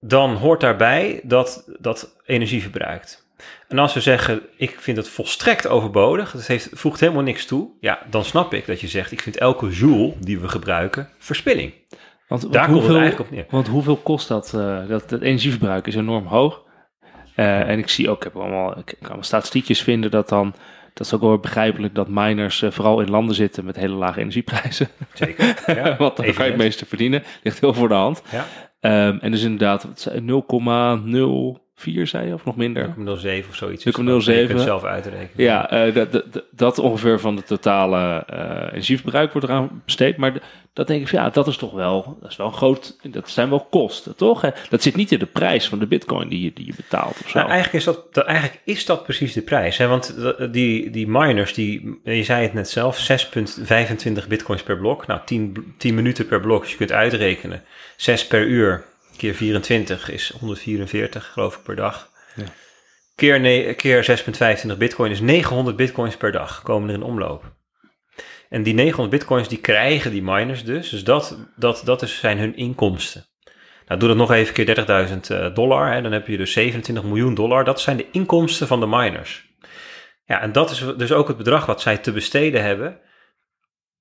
[0.00, 3.29] dan hoort daarbij dat dat energie verbruikt.
[3.68, 7.70] En als we zeggen, ik vind het volstrekt overbodig, dat heeft, voegt helemaal niks toe,
[7.80, 11.72] ja, dan snap ik dat je zegt, ik vind elke joule die we gebruiken verspilling.
[12.28, 13.50] Want, hoeveel, eigenlijk.
[13.50, 14.52] Want hoeveel kost dat?
[14.54, 16.62] Uh, dat, energieverbruik is enorm hoog.
[17.34, 20.54] Eh, en ik zie ook, ik, heb allemaal, ik kan allemaal statistiekjes vinden dat dan
[20.94, 24.20] dat is ook wel begrijpelijk dat miners eh, vooral in landen zitten met hele lage
[24.20, 24.88] energieprijzen.
[25.14, 25.62] Zeker.
[25.66, 27.22] Ja, Want daar ga je het meeste verdienen.
[27.42, 28.22] Ligt heel voor de hand.
[28.30, 28.46] Ja.
[28.80, 32.94] Ehm, en dus inderdaad 0,0 4, zei of nog minder?
[32.98, 33.84] 0,07 of zoiets.
[33.84, 33.90] 0,07.
[34.04, 35.44] Dus je kunt zelf uitrekenen.
[35.44, 40.16] Ja, eh, dat, dat, dat, ongeveer van de totale eh, uh, energieverbruik wordt eraan besteed.
[40.16, 40.32] Maar
[40.72, 43.66] dat denk ik, ja, dat is toch wel, dat is wel groot, dat zijn wel
[43.70, 44.52] kosten, toch?
[44.68, 47.30] Dat zit niet in de prijs van de bitcoin die je, die je betaalt of
[47.30, 47.38] zo.
[47.38, 49.76] Nou, eigenlijk, is dat, eigenlijk is dat precies de prijs.
[49.76, 49.86] Hè?
[49.86, 50.14] Want
[50.50, 53.08] die, die miners, die, je zei het net zelf,
[54.22, 55.06] 6,25 bitcoins per blok.
[55.06, 57.62] Nou, 10, 10 minuten per blok, dus je kunt uitrekenen.
[57.96, 58.84] 6 per uur,
[59.20, 62.10] keer 24 is 144, geloof ik, per dag.
[62.34, 62.44] Ja.
[63.14, 64.22] Keer, keer
[64.72, 67.52] 6,25 bitcoin is 900 bitcoins per dag komen er in omloop.
[68.48, 70.88] En die 900 bitcoins die krijgen die miners dus.
[70.88, 73.26] Dus dat, dat, dat is, zijn hun inkomsten.
[73.86, 75.92] Nou, doe dat nog even keer 30.000 eh, dollar.
[75.92, 77.64] Hè, dan heb je dus 27 miljoen dollar.
[77.64, 79.48] Dat zijn de inkomsten van de miners.
[80.24, 83.00] Ja, en dat is dus ook het bedrag wat zij te besteden hebben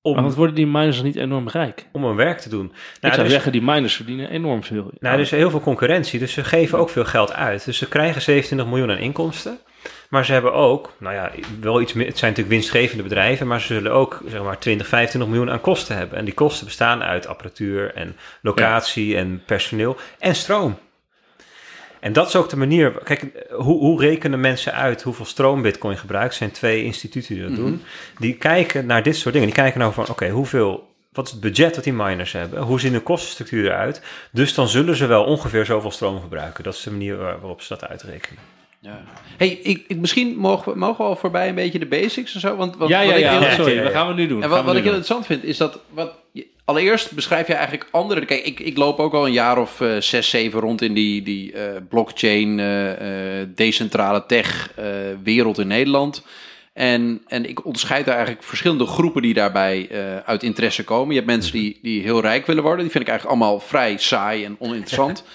[0.01, 1.87] om, Maar wat worden die miners niet enorm rijk?
[1.91, 2.65] om hun werk te doen.
[2.65, 4.91] ik Nou, zou er is, zeggen, die miners verdienen enorm veel.
[4.99, 7.65] nou, er is heel veel concurrentie, dus ze geven ook veel geld uit.
[7.65, 9.59] Dus ze krijgen 27 miljoen aan inkomsten.
[10.09, 13.61] Maar ze hebben ook, nou ja, wel iets meer, het zijn natuurlijk winstgevende bedrijven, maar
[13.61, 16.17] ze zullen ook zeg maar 20, 25 miljoen aan kosten hebben.
[16.17, 20.77] En die kosten bestaan uit apparatuur en locatie en personeel en stroom.
[21.99, 25.97] En dat is ook de manier, kijk, hoe, hoe rekenen mensen uit hoeveel stroom Bitcoin
[25.97, 26.31] gebruikt?
[26.31, 27.81] Er zijn twee instituten die dat doen.
[28.19, 29.47] Die kijken naar dit soort dingen.
[29.49, 32.61] Die kijken nou van, oké, hoeveel, wat is het budget dat die miners hebben?
[32.61, 34.01] Hoe ziet de kostenstructuur eruit?
[34.31, 36.63] Dus dan zullen ze wel ongeveer zoveel stroom gebruiken.
[36.63, 38.41] Dat is de manier waar- waarop ze dat uitrekenen.
[38.81, 39.03] Ja.
[39.37, 42.39] Hey, ik, ik, misschien mogen we, mogen we al voorbij een beetje de basics en
[42.39, 42.55] zo.
[42.55, 44.27] Want, want ja, ja, wat ik ja, heel- ja, sorry, ja, dat gaan we nu
[44.27, 44.43] doen.
[44.43, 45.01] En wat, we wat nu ik heel doen.
[45.01, 45.79] interessant vind, is dat...
[45.89, 46.13] Wat,
[46.69, 48.25] allereerst beschrijf je eigenlijk andere...
[48.25, 51.21] Kijk, ik, ik loop ook al een jaar of eh, zes, zeven rond in die,
[51.21, 54.73] die eh, blockchain, eh, decentrale tech
[55.23, 56.25] wereld in Nederland.
[56.73, 59.89] En, en ik onderscheid daar eigenlijk verschillende groepen die daarbij
[60.25, 61.09] uit interesse komen.
[61.09, 62.81] Je hebt mensen die, die heel rijk willen worden.
[62.81, 65.23] Die vind ik eigenlijk allemaal vrij saai en oninteressant.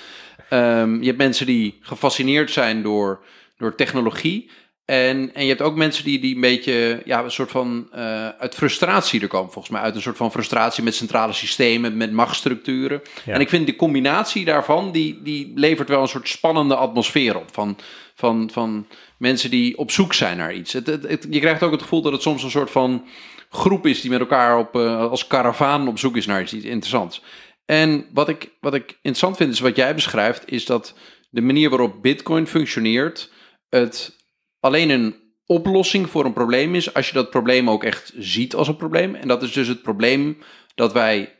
[0.49, 3.21] Ehm, je hebt mensen die gefascineerd zijn door,
[3.59, 4.51] door technologie.
[4.85, 8.29] En, en je hebt ook mensen die, die een beetje ja, een soort van eh,
[8.29, 9.83] uit frustratie er komen, volgens mij.
[9.83, 13.03] Uit een soort van frustratie met centrale systemen, met machtsstructuren.
[13.25, 13.33] Ja.
[13.35, 17.49] En ik vind de combinatie daarvan, die, die levert wel een soort spannende atmosfeer op.
[17.53, 17.77] Van,
[18.15, 18.87] van, van
[19.19, 20.73] mensen die op zoek zijn naar iets.
[20.73, 23.05] Het, het, het- je krijgt ook het gevoel dat het soms een soort van
[23.51, 27.23] groep is die met elkaar op, eh, als karavaan op zoek is naar iets interessants.
[27.67, 30.95] En wat ik, wat ik interessant vind, is wat jij beschrijft, is dat
[31.31, 33.31] de manier waarop Bitcoin functioneert,
[33.71, 34.23] het
[34.65, 35.15] alleen een
[35.47, 39.15] oplossing voor een probleem is als je dat probleem ook echt ziet als een probleem.
[39.15, 40.39] En dat is dus het probleem
[40.75, 41.35] dat wij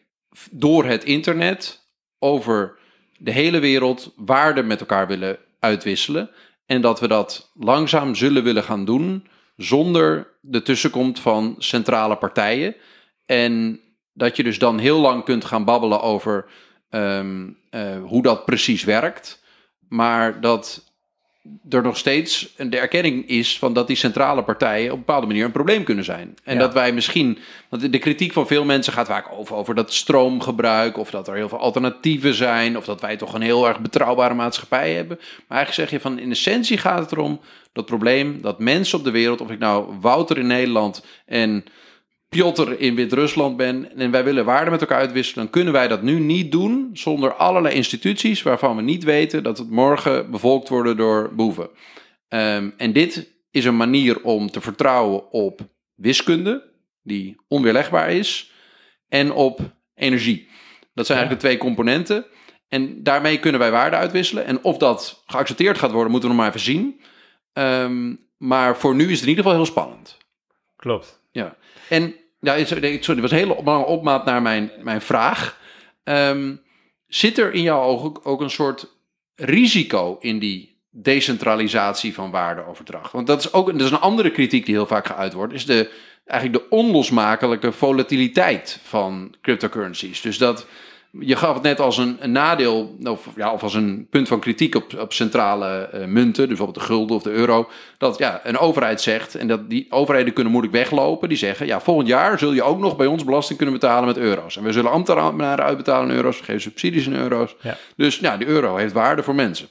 [0.51, 2.79] door het internet over
[3.19, 6.31] de hele wereld waarden met elkaar willen uitwisselen.
[6.67, 12.77] En dat we dat langzaam zullen willen gaan doen zonder de tussenkomst van centrale partijen.
[13.27, 13.81] En
[14.13, 16.47] dat je dus dan heel lang kunt gaan babbelen over
[16.89, 19.43] ehm, eh, hoe dat precies werkt.
[19.89, 20.94] Maar dat
[21.71, 25.45] er nog steeds de erkenning is van dat die centrale partijen op een bepaalde manier
[25.45, 26.35] een probleem kunnen zijn.
[26.45, 26.61] En Ja.
[26.61, 27.39] dat wij misschien,
[27.69, 31.35] want de kritiek van veel mensen gaat vaak over, over dat stroomgebruik, of dat er
[31.35, 35.17] heel veel alternatieven zijn, of dat wij toch een heel erg betrouwbare maatschappij hebben.
[35.19, 37.41] Maar eigenlijk zeg je van in essentie gaat het erom
[37.73, 41.65] dat probleem dat mensen op de wereld, of ik nou Wouter in Nederland en
[42.35, 46.03] Piotr in Wit-Rusland ben en wij willen waarden met elkaar uitwisselen, dan kunnen wij dat
[46.03, 50.97] nu niet doen zonder allerlei instituties waarvan we niet weten dat het morgen bevolkt worden
[50.97, 51.71] door boeven.
[52.29, 55.61] Ehm, en dit is een manier om te vertrouwen op
[55.95, 56.73] wiskunde,
[57.03, 58.53] die onweerlegbaar is,
[59.09, 59.61] en op
[59.95, 60.49] energie.
[60.95, 62.27] Dat zijn eigenlijk de twee componenten.
[62.69, 64.45] En daarmee kunnen wij waarden uitwisselen.
[64.45, 67.01] En of dat geaccepteerd gaat worden, moeten we nog maar even zien.
[67.53, 70.17] Ehm, maar voor nu is het in ieder geval heel spannend.
[70.77, 71.23] Klopt.
[71.31, 71.57] Ja,
[71.89, 72.15] en
[72.45, 75.59] ja, sorry, dat was een hele lange opmaat naar mijn, mijn vraag.
[76.05, 76.55] Ehm,
[77.07, 78.87] zit er in jouw ogen ook, ook een soort
[79.35, 83.13] risico in die decentralisatie van waardeoverdracht?
[83.13, 85.67] Want dat is ook dat is een andere kritiek die heel vaak geuit wordt, is
[85.67, 85.91] de,
[86.27, 90.21] eigenlijk de onlosmakelijke volatiliteit van cryptocurrencies.
[90.21, 90.67] Dus dat,
[91.19, 94.41] je gaf het net als een, een nadeel, of, ja, of als een punt van
[94.41, 98.41] kritiek op, op centrale eh, munten, dus bijvoorbeeld de gulden of de euro, dat ja,
[98.45, 102.39] een overheid zegt, en dat die overheden kunnen moeilijk weglopen, die zeggen, ja, volgend jaar
[102.39, 104.57] zul je ook nog bij ons belasting kunnen betalen met euro's.
[104.57, 107.57] En we zullen ambtenaren uitbetalen in euro's, we geven subsidies in euro's.
[107.61, 107.77] Ja.
[107.97, 109.69] Dus ja, die euro heeft waarde voor mensen.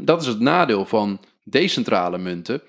[0.00, 2.62] Dat is het nadeel van decentrale munten.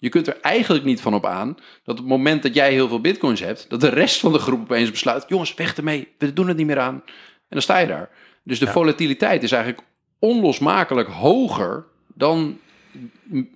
[0.00, 2.88] Je kunt er eigenlijk niet van op aan dat op het moment dat jij heel
[2.88, 6.32] veel bitcoins hebt, dat de rest van de groep opeens besluit: jongens, weg ermee, we
[6.32, 7.02] doen het niet meer aan.
[7.48, 8.08] En dan sta je daar.
[8.42, 8.72] Dus de Ja.
[8.72, 9.82] volatiliteit is eigenlijk
[10.18, 11.84] onlosmakelijk hoger
[12.14, 12.58] dan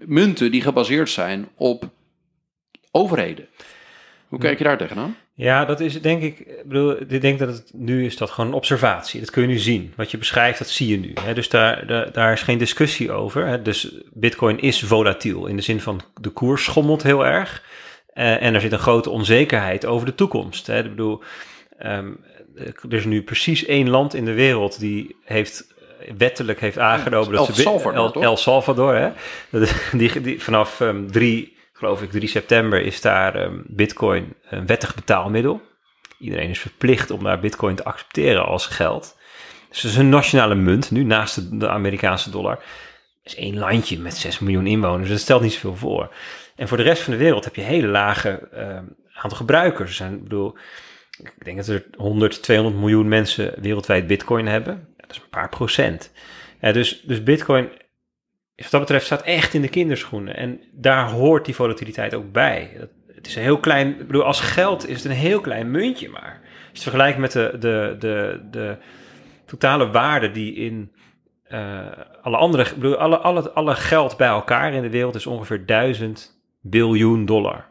[0.07, 1.91] munten die gebaseerd zijn op
[2.91, 3.47] overheden.
[4.29, 5.17] Hoe kijk je daar tegenaan?
[5.35, 8.51] Ja, dat is denk ik, ik bedoel, ik denk dat het nu is dat gewoon
[8.51, 9.21] een observatie.
[9.21, 9.93] Dat kun je nu zien.
[9.97, 11.13] Wat je beschrijft, dat zie je nu.
[11.21, 11.35] Hè?
[11.35, 13.47] Dus daar, daar, daar is geen discussie over.
[13.47, 13.63] Hè?
[13.63, 17.65] Dus Bitcoin is volatiel in de zin van de koers schommelt heel erg.
[18.13, 20.67] Eh, en er zit een grote onzekerheid over de toekomst.
[20.67, 20.79] Hè?
[20.79, 21.23] Ik bedoel,
[21.83, 22.13] ehm,
[22.89, 25.75] er is nu precies één land in de wereld die heeft
[26.17, 28.23] wettelijk heeft aangenomen El dat ze Salvador, El?
[28.23, 29.11] El Salvador, hè?
[29.99, 34.95] Die, die, vanaf ehm 3, geloof ik, 3 september is daar ehm, Bitcoin een wettig
[34.95, 35.61] betaalmiddel.
[36.19, 39.17] Iedereen is verplicht om daar Bitcoin te accepteren als geld.
[39.69, 42.59] Dus het is een nationale munt, nu naast de, de Amerikaanse dollar.
[43.23, 46.15] is één landje met 6 miljoen inwoners, dus dat stelt niet zoveel voor.
[46.57, 48.49] En voor de rest van de wereld heb je hele lage
[49.15, 49.91] aantal gebruikers.
[49.91, 50.57] Er zijn, ik bedoel,
[51.23, 54.89] ik denk dat er 100, 200 miljoen mensen wereldwijd Bitcoin hebben.
[54.97, 56.13] Dat is een paar procent.
[56.61, 57.69] Dus, dus Bitcoin,
[58.57, 60.37] wat dat betreft, staat echt in de kinderschoenen.
[60.37, 62.71] En daar hoort die volatiliteit ook bij.
[63.15, 66.09] Het is een heel klein, ik bedoel, als geld is het een heel klein muntje
[66.09, 66.41] maar.
[66.43, 68.77] Als je het vergelijkt met de, de, de, de
[69.47, 70.93] totale waarde die in
[71.43, 71.87] eh,
[72.23, 76.41] alle andere, ik alle, alle, alle geld bij elkaar in de wereld is ongeveer 1000
[76.61, 77.71] biljoen dollar.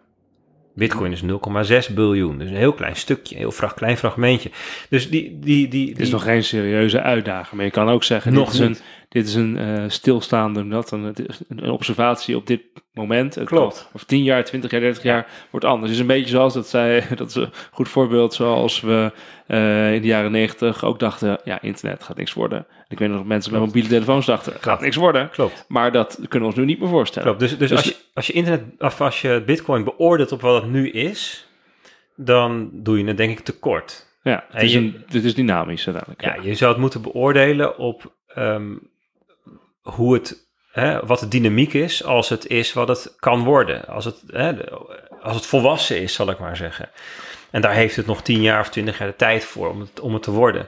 [0.74, 2.38] Bitcoin is 0,6 biljoen.
[2.38, 4.52] Dus een heel klein stukje, een heel klein fragmentje.
[4.90, 7.56] Dus die, die, die, Het is nog geen serieuze uitdaging.
[7.56, 8.78] Maar je kan ook zeggen, Nog dit is een.
[9.12, 12.62] Dit is een eh, stilstaande, dat, een, het een observatie op dit
[12.94, 13.36] moment.
[13.36, 13.90] Het Klopt.
[13.94, 15.86] Over 10 jaar, 20 jaar, 30 jaar wordt anders.
[15.86, 19.12] Het is een beetje zoals dat zij, dat is een goed voorbeeld, zoals we
[19.48, 22.66] eh, in de jaren 90 ook dachten, ja, internet gaat niks worden.
[22.88, 24.82] Ik weet nog dat mensen met mobiele telefoons dachten, gaat Klopt.
[24.82, 25.30] niks worden.
[25.30, 25.66] Klopt.
[25.68, 27.28] Maar dat kunnen we ons nu niet meer voorstellen.
[27.28, 27.40] Klopt.
[27.40, 30.62] Dus, dus, Dus als, je, als je internet, of als je bitcoin beoordeelt op wat
[30.62, 31.48] het nu is,
[32.16, 34.10] dan doe je het denk ik tekort.
[34.24, 36.22] Ja, het En is, je- een, dit is dynamisch uiteindelijk.
[36.44, 38.72] Ja, je zou het moeten beoordelen op ehm,
[39.82, 43.86] hoe het, hè, wat de dynamiek is als het is wat het kan worden.
[43.88, 44.72] Als het, hè,
[45.22, 46.90] als het volwassen is, zal ik maar zeggen.
[47.52, 50.00] En daar heeft het nog 10 jaar of 20 jaar de tijd voor om het,
[50.00, 50.68] om het te worden.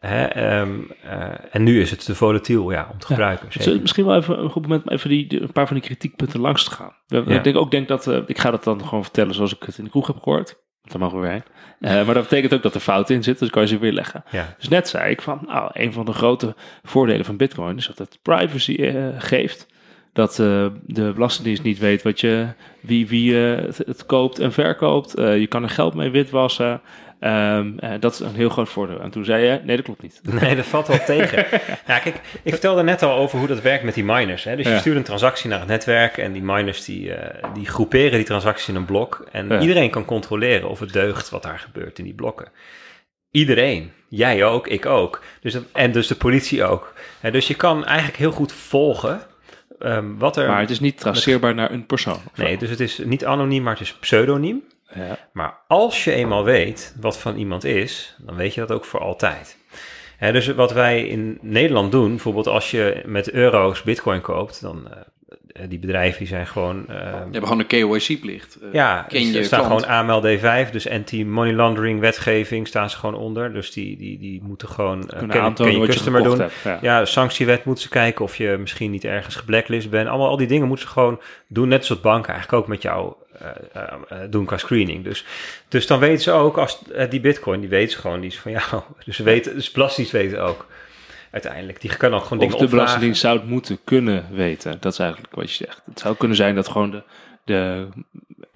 [0.00, 3.48] Hè, ehm, eh, en nu is het te volatiel ja, om te gebruiken.
[3.80, 6.40] Misschien wel even een goed moment om even die, die- een paar van die kritiekpunten
[6.40, 6.96] langs te gaan.
[7.06, 7.22] Ja.
[7.36, 9.78] Ik denk ook denk dat, eh, ik ga dat dan gewoon vertellen zoals ik het
[9.78, 10.56] in de kroeg heb gehoord.
[10.90, 11.44] Daar mogen we weer heen.
[11.80, 13.92] Eh, maar dat betekent ook dat er fouten in zitten, dus kan je ze weer
[13.92, 14.24] leggen.
[14.30, 14.54] Ja.
[14.58, 17.98] Dus net zei ik van, nou, een van de grote voordelen van Bitcoin is dat
[17.98, 19.66] het privacy eh, geeft.
[20.12, 22.46] Dat eh, de Belastingdienst niet weet wat je,
[22.80, 25.12] wie, wie het, het koopt en verkoopt.
[25.16, 26.80] Je kan er geld mee witwassen.
[27.20, 29.00] Ehm, eh, dat is een heel groot voordeel.
[29.00, 30.20] En toen zei je, nee, dat klopt niet.
[30.40, 31.46] Nee, dat valt wel tegen.
[31.86, 34.44] Ja, kijk, ik vertelde net al over hoe dat werkt met die miners.
[34.44, 34.56] Hè?
[34.56, 34.78] Dus je Ja.
[34.78, 38.72] stuurt een transactie naar het netwerk en die miners die, eh, die groeperen die transactie
[38.74, 39.24] in een blok.
[39.32, 39.60] En Ja.
[39.60, 42.48] iedereen kan controleren of het deugt wat daar gebeurt in die blokken.
[43.30, 43.92] Iedereen.
[44.08, 45.22] Jij ook, ik ook.
[45.40, 46.92] Dus dat- en dus de politie ook.
[47.20, 49.20] Hè, dus je kan eigenlijk heel goed volgen
[49.78, 50.48] ehm, wat er...
[50.48, 52.20] Maar het is niet traceerbaar naar een persoon.
[52.34, 54.62] Nee, dus het is niet anoniem, maar het is pseudoniem.
[54.94, 55.18] Ja.
[55.32, 59.00] Maar als je eenmaal weet wat van iemand is, dan weet je dat ook voor
[59.00, 59.56] altijd.
[60.16, 64.88] Hè, dus wat wij in Nederland doen, bijvoorbeeld als je met euro's bitcoin koopt, dan
[64.88, 66.86] eh, die bedrijven die zijn gewoon...
[66.88, 68.58] eh, Je hebt gewoon een KYC-plicht.
[68.62, 69.84] Eh, ja, ken je er staat klant.
[69.84, 73.52] gewoon AML D5, dus anti-money laundering wetgeving staan ze gewoon onder.
[73.52, 76.20] Dus die, die, die moeten gewoon uh, Kunnen ken, aantonen ken je wat je customer
[76.22, 76.48] gekocht doen.
[76.64, 76.82] hebt.
[76.82, 76.98] Ja.
[76.98, 80.08] Ja, sanctiewet moeten ze kijken of je misschien niet ergens geblacklist bent.
[80.08, 83.06] Allemaal al die dingen moeten ze gewoon doen, net zoals banken eigenlijk ook met jou
[83.08, 83.19] eh,
[84.30, 85.04] doen qua screening.
[85.04, 85.24] Dus,
[85.68, 88.38] dus dan weten ze ook, als eh, die bitcoin, die weten ze gewoon, die is
[88.38, 88.82] van jou.
[89.04, 90.66] Dus ze weten, dus belastingdienst weten ook
[91.30, 91.80] uiteindelijk.
[91.80, 92.76] Die kunnen ook gewoon Of dingen de opvragen.
[92.76, 94.76] Belastingdienst zou het moeten kunnen weten.
[94.80, 95.82] Dat is eigenlijk wat je zegt.
[95.84, 97.02] Het zou kunnen zijn dat gewoon de,
[97.44, 97.86] de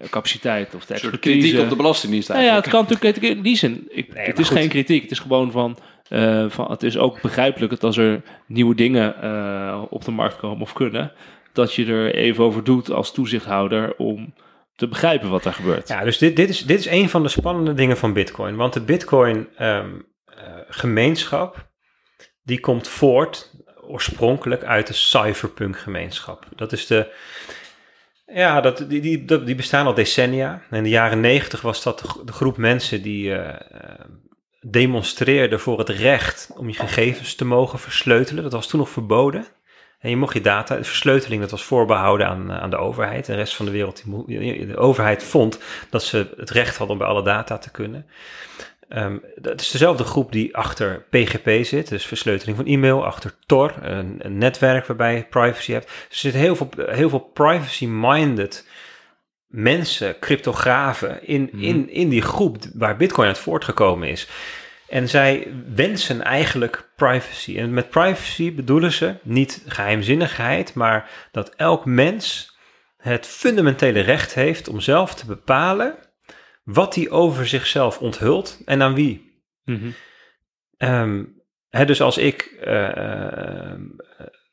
[0.09, 1.39] capaciteit of de Een soort expertise...
[1.39, 2.89] kritiek op de Belastingdienst Nou ja, het eigenlijk.
[2.89, 3.87] kan natuurlijk in die zin.
[3.89, 4.57] Ik, Nee, het is goed.
[4.57, 5.01] geen kritiek.
[5.01, 5.77] Het is gewoon van,
[6.07, 6.71] eh, van.
[6.71, 10.73] Het is ook begrijpelijk dat als er nieuwe dingen eh, op de markt komen of
[10.73, 11.11] kunnen,
[11.53, 14.33] dat je er even over doet als toezichthouder om
[14.75, 15.87] te begrijpen wat er gebeurt.
[15.87, 18.55] Ja, dus dit, dit, is, dit is een van de spannende dingen van Bitcoin.
[18.55, 19.89] Want de Bitcoin ehm,
[20.25, 21.49] eh,
[22.43, 23.51] die komt voort
[23.81, 26.47] oorspronkelijk uit de cypherpunk gemeenschap.
[26.55, 27.13] Dat is de.
[28.25, 30.61] Ja, dat, die, die, die bestaan al decennia.
[30.71, 34.05] In de jaren negentig was dat de, gro- de groep mensen die eh,
[34.59, 38.43] demonstreerden voor het recht om je gegevens te mogen versleutelen.
[38.43, 39.47] Dat was toen nog verboden.
[40.05, 43.25] En je mocht je data, de versleuteling, dat was voorbehouden aan, eh, aan de overheid.
[43.25, 47.01] De rest van de wereld, die de overheid vond dat ze het recht hadden om
[47.01, 48.05] bij alle data te kunnen.
[48.89, 53.73] Ehm, dat is dezelfde groep die achter PGP zit, dus versleuteling van e-mail, achter Tor,
[53.81, 55.85] een, een netwerk waarbij je privacy hebt.
[55.85, 58.67] Dus er zitten heel veel, heel veel privacy-minded
[59.47, 64.27] mensen, cryptografen, in, in, in die groep waar Bitcoin uit voortgekomen is.
[64.87, 67.57] En zij wensen eigenlijk privacy.
[67.57, 72.53] En met privacy bedoelen ze niet geheimzinnigheid, maar dat elk mens
[72.97, 75.95] het fundamentele recht heeft om zelf te bepalen
[76.63, 79.41] wat hij over zichzelf onthult en aan wie.
[79.63, 79.89] Mhm.
[80.77, 81.23] Ehm,
[81.69, 83.79] dus als ik eh, eh,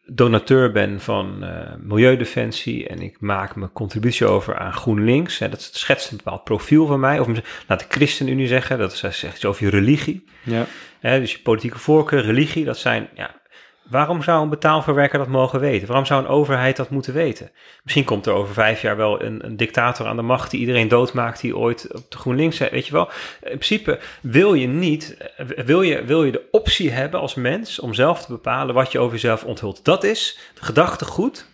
[0.06, 5.62] donateur ben van eh, Milieudefensie en ik maak mijn contributie over aan GroenLinks, hè, dat
[5.62, 7.18] schetst een bepaald profiel van mij.
[7.18, 7.28] Of
[7.66, 10.24] laat de ChristenUnie zeggen, dat is- zegt iets over je religie.
[10.42, 10.66] Ja.
[11.00, 13.08] Hè, dus je politieke voorkeur, religie, dat zijn.
[13.14, 13.30] Ja,
[13.82, 15.86] waarom zou een betaalverwerker dat mogen weten?
[15.86, 17.50] Waarom zou een overheid dat moeten weten?
[17.82, 20.88] Misschien komt er over vijf jaar wel een, een dictator aan de macht die iedereen
[20.88, 22.56] doodmaakt, die ooit op de GroenLinks.
[22.56, 22.70] zit.
[22.70, 23.08] Weet je wel,
[23.40, 27.80] in principe wil je niet, eh, wil je, wil je de optie hebben als mens
[27.80, 29.84] om zelf te bepalen wat je over jezelf onthult.
[29.84, 31.46] Dat is het gedachtegoed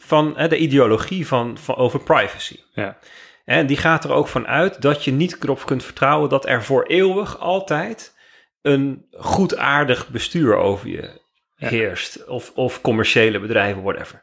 [0.00, 2.60] van hè, de ideologie van, van, over privacy.
[2.72, 2.98] Ja.
[3.44, 6.64] En die gaat er ook van uit dat je niet erop kunt vertrouwen dat er
[6.64, 8.14] voor eeuwig altijd
[8.62, 11.24] een goedaardig bestuur over je.
[11.56, 12.26] Heerst.
[12.26, 14.20] Of, of commerciële bedrijven, whatever.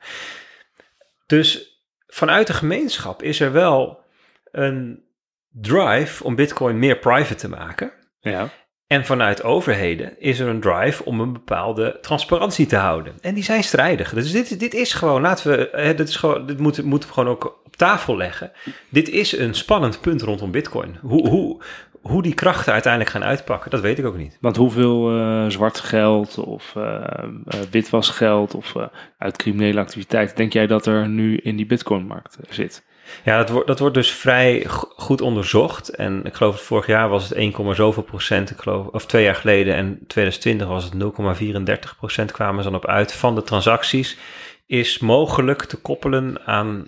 [1.27, 4.03] Dus vanuit de gemeenschap is er wel
[4.51, 5.03] een
[5.51, 7.91] drive om Bitcoin meer private te maken.
[8.19, 8.49] Ja.
[8.87, 13.13] En vanuit overheden is er een drive om een bepaalde transparantie te houden.
[13.21, 14.13] En die zijn strijdig.
[14.13, 17.15] Dus dit, dit is gewoon, laten we, hè, dit, is gewoon, dit moeten, moeten we
[17.15, 18.51] gewoon ook op tafel leggen.
[18.89, 20.97] Dit is een spannend punt rondom Bitcoin.
[21.01, 21.61] Hoe, hoe,
[22.03, 24.37] hoe die krachten uiteindelijk gaan uitpakken, dat weet ik ook niet.
[24.41, 28.73] Want hoeveel eh, zwart geld of eh, eh, witwasgeld of
[29.17, 32.85] uit criminele activiteit denk jij dat er nu in die bitcoinmarkt zit?
[33.23, 35.89] Ja, dat wordt, dat wordt dus vrij go- goed onderzocht.
[35.89, 39.23] En ik geloof dat vorig jaar was het 1, zoveel procent, ik geloof, of twee
[39.23, 39.75] jaar geleden.
[39.75, 44.17] En 2020 was het 0,34 procent kwamen ze dan op uit van de transacties.
[44.65, 46.87] Is mogelijk te koppelen aan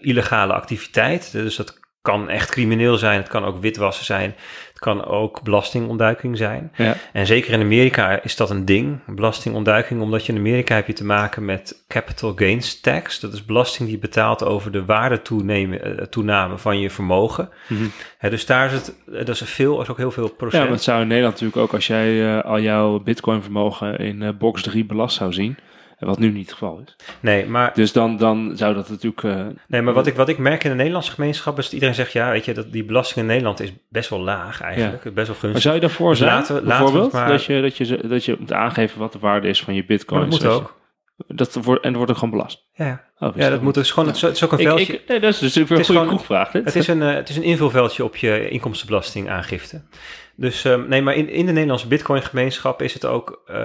[0.00, 1.32] illegale activiteit.
[1.32, 4.34] Dus dat kan echt crimineel zijn, het kan ook witwassen zijn,
[4.68, 6.72] het kan ook belastingontduiking zijn.
[6.76, 6.96] Ja.
[7.12, 10.92] En zeker in Amerika is dat een ding, belastingontduiking, omdat je in Amerika heb je
[10.92, 13.20] te maken met capital gains tax.
[13.20, 17.48] Dat is belasting die betaalt over de waardetoename eh, toename van je vermogen.
[17.68, 17.84] Mhm.
[18.30, 20.62] Dus daar is het, eh, dat is veel, is ook heel veel Ja, procent.
[20.62, 24.36] maar het zou in Nederland natuurlijk ook als jij eh, al jouw bitcoin vermogen in
[24.38, 25.56] box 3 belast zou zien.
[26.06, 26.96] Wat nu niet het geval is.
[27.20, 29.22] Nee, maar, Dus dan, dan zou dat natuurlijk...
[29.22, 31.94] eh, nee, maar wat, ik, wat ik merk in de Nederlandse gemeenschap is dat iedereen
[31.94, 35.14] zegt, ja, weet je, dat die belasting in Nederland is best wel laag eigenlijk, best
[35.14, 35.62] wel maar gunstig.
[35.62, 37.04] zou je daarvoor Dus zijn, laten laten bijvoorbeeld?
[37.04, 39.62] het maar- dat, je, dat, je, ze- dat je moet aangeven wat de waarde is
[39.62, 40.20] van je bitcoin.
[40.20, 40.80] Maar dat moet ook.
[41.26, 42.66] Dat wordt, en het wordt ook gewoon belast.
[42.72, 43.04] Ja, ja.
[43.18, 44.92] Oh, ja, dat moet dus gewoon, het is- het is ook een veldje.
[44.92, 46.50] ik, nee, dat is dus een goede gewoon- kroegvraag.
[46.50, 46.64] Dit.
[46.64, 49.82] Het is, een, eh, het is een invulveldje op je inkomstenbelastingaangifte.
[50.36, 53.56] Dus um, nee, maar in, in de Nederlandse Bitcoin-gemeenschap is het ook uh,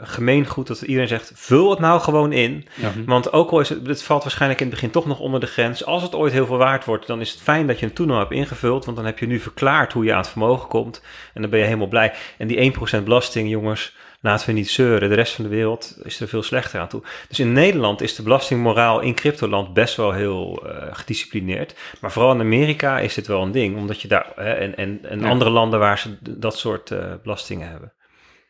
[0.00, 2.66] gemeengoed dat iedereen zegt: vul het nou gewoon in.
[2.74, 2.92] Ja.
[3.06, 5.46] Want ook al is het, het valt waarschijnlijk in het begin toch nog onder de
[5.46, 5.84] grens.
[5.84, 8.10] Als het ooit heel veel waard wordt, dan is het fijn dat je hem toen
[8.10, 8.84] al hebt ingevuld.
[8.84, 11.02] Want dan heb je nu verklaard hoe je aan het vermogen komt.
[11.34, 12.12] En dan ben je helemaal blij.
[12.38, 13.95] En die 1% belasting, jongens
[14.26, 15.08] laten we niet zeuren.
[15.08, 17.02] De rest van de wereld is er veel slechter aan toe.
[17.28, 21.74] Dus in Nederland is de belastingmoraal in cryptoland best wel heel uh, gedisciplineerd.
[22.00, 24.98] Maar vooral in Amerika is dit wel een ding, omdat je daar hè, en, en,
[25.02, 27.94] en andere landen waar ze dat soort uh, belastingen hebben.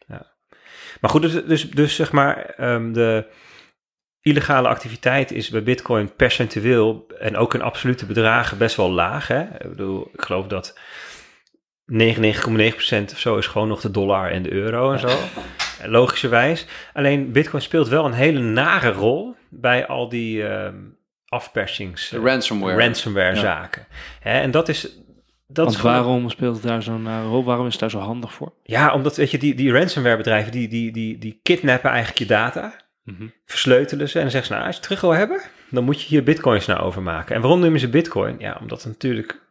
[0.07, 0.35] Ja.
[1.01, 3.27] Maar goed, dus, dus, dus zeg maar, um, de
[4.21, 9.29] illegale activiteit is bij Bitcoin percentueel en ook in absolute bedragen best wel laag.
[9.29, 9.43] Hè?
[9.43, 10.79] Ik bedoel, ik geloof dat
[11.93, 15.19] 99,9% of zo is gewoon nog de dollar en de euro en zo.
[15.85, 16.67] Logischerwijs.
[16.93, 20.69] Alleen Bitcoin speelt wel een hele nare rol bij al die uh,
[21.29, 22.09] afpersings...
[22.09, 22.79] De ransomware.
[22.79, 23.87] Ransomware zaken.
[24.21, 24.99] Hè, en dat is...
[25.49, 27.45] Dat Want waarom speelt het daar zo'n nare rol?
[27.45, 28.53] Waarom is het daar zo handig voor?
[28.63, 32.27] Ja, omdat weet je, die, die ransomware bedrijven, die, die, die, die kidnappen eigenlijk je
[32.27, 32.75] data.
[33.03, 35.85] Mm Versleutelen ze en dan zeggen ze, nou, als je het terug wil hebben, dan
[35.85, 37.35] moet je hier bitcoins naar overmaken.
[37.35, 38.37] En waarom nemen ze bitcoin?
[38.39, 39.46] Ja, omdat het natuurlijk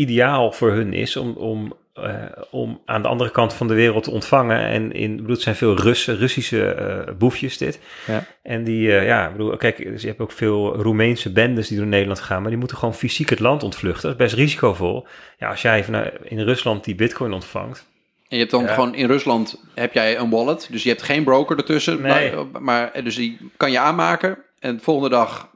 [0.00, 2.14] ideaal voor hun is om, om, uh,
[2.50, 4.64] om aan de andere kant van de wereld te ontvangen.
[4.64, 6.76] En in, bedoel, het zijn veel Russen, Russische
[7.08, 7.80] uh, boefjes dit.
[8.06, 8.24] Ja.
[8.42, 11.86] En die, uh, ja, bedoel, kijk, dus je hebt ook veel Roemeense bendes die door
[11.86, 14.02] Nederland gaan, maar die moeten gewoon fysiek het land ontvluchten.
[14.02, 15.06] Dat is best risicovol.
[15.38, 17.88] Ja, als jij vanuit, in Rusland die bitcoin ontvangt.
[18.28, 21.24] En je hebt dan gewoon in Rusland heb jij een wallet, dus je hebt geen
[21.24, 22.32] broker ertussen, nee.
[22.32, 25.50] maar, maar dus die kan je aanmaken en de volgende dag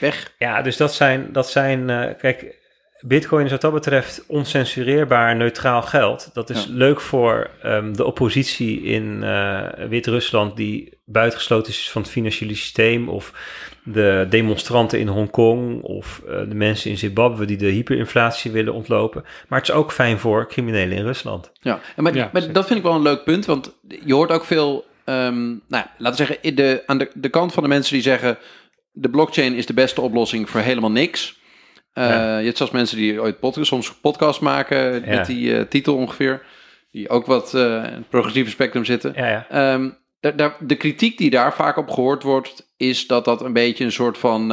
[0.00, 0.32] weg.
[0.38, 1.86] Ja, dus dat zijn, dat zijn
[2.18, 2.61] kijk,
[3.02, 6.30] Bitcoin is wat dat betreft oncensureerbaar neutraal geld.
[6.32, 12.10] Dat is leuk voor um, de oppositie in uh, Wit-Rusland die buitengesloten is van het
[12.10, 13.32] financiële systeem of
[13.84, 19.24] de demonstranten in Hongkong of uh, de mensen in Zimbabwe die de hyperinflatie willen ontlopen.
[19.48, 21.50] Maar het is ook fijn voor criminelen in Rusland.
[21.60, 23.74] Ja, en maar, ja, maar dat vind ik wel een leuk punt, want
[24.04, 27.62] je hoort ook veel, um, nou, laten we zeggen, de, aan de, de kant van
[27.62, 28.38] de mensen die zeggen
[28.92, 31.40] de blockchain is de beste oplossing voor helemaal niks.
[31.94, 32.04] Uh,
[32.38, 36.42] Je hebt zelfs mensen die ooit podcast, soms podcast maken met die uh, titel ongeveer.
[36.90, 39.12] Die ook wat uh, in het progressieve spectrum zitten.
[39.16, 39.96] Ja, um,
[40.58, 44.18] de kritiek die daar vaak op gehoord wordt, is dat dat een beetje een soort
[44.18, 44.48] van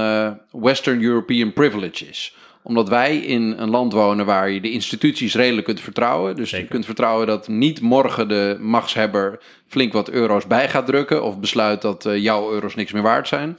[0.52, 5.66] Western European privilege is omdat wij in een land wonen waar je de instituties redelijk
[5.66, 6.36] kunt vertrouwen.
[6.36, 11.24] Dus je kunt vertrouwen dat niet morgen de machtshebber flink wat euro's bij gaat drukken.
[11.24, 13.58] Of besluit dat jouw euro's niks meer waard zijn.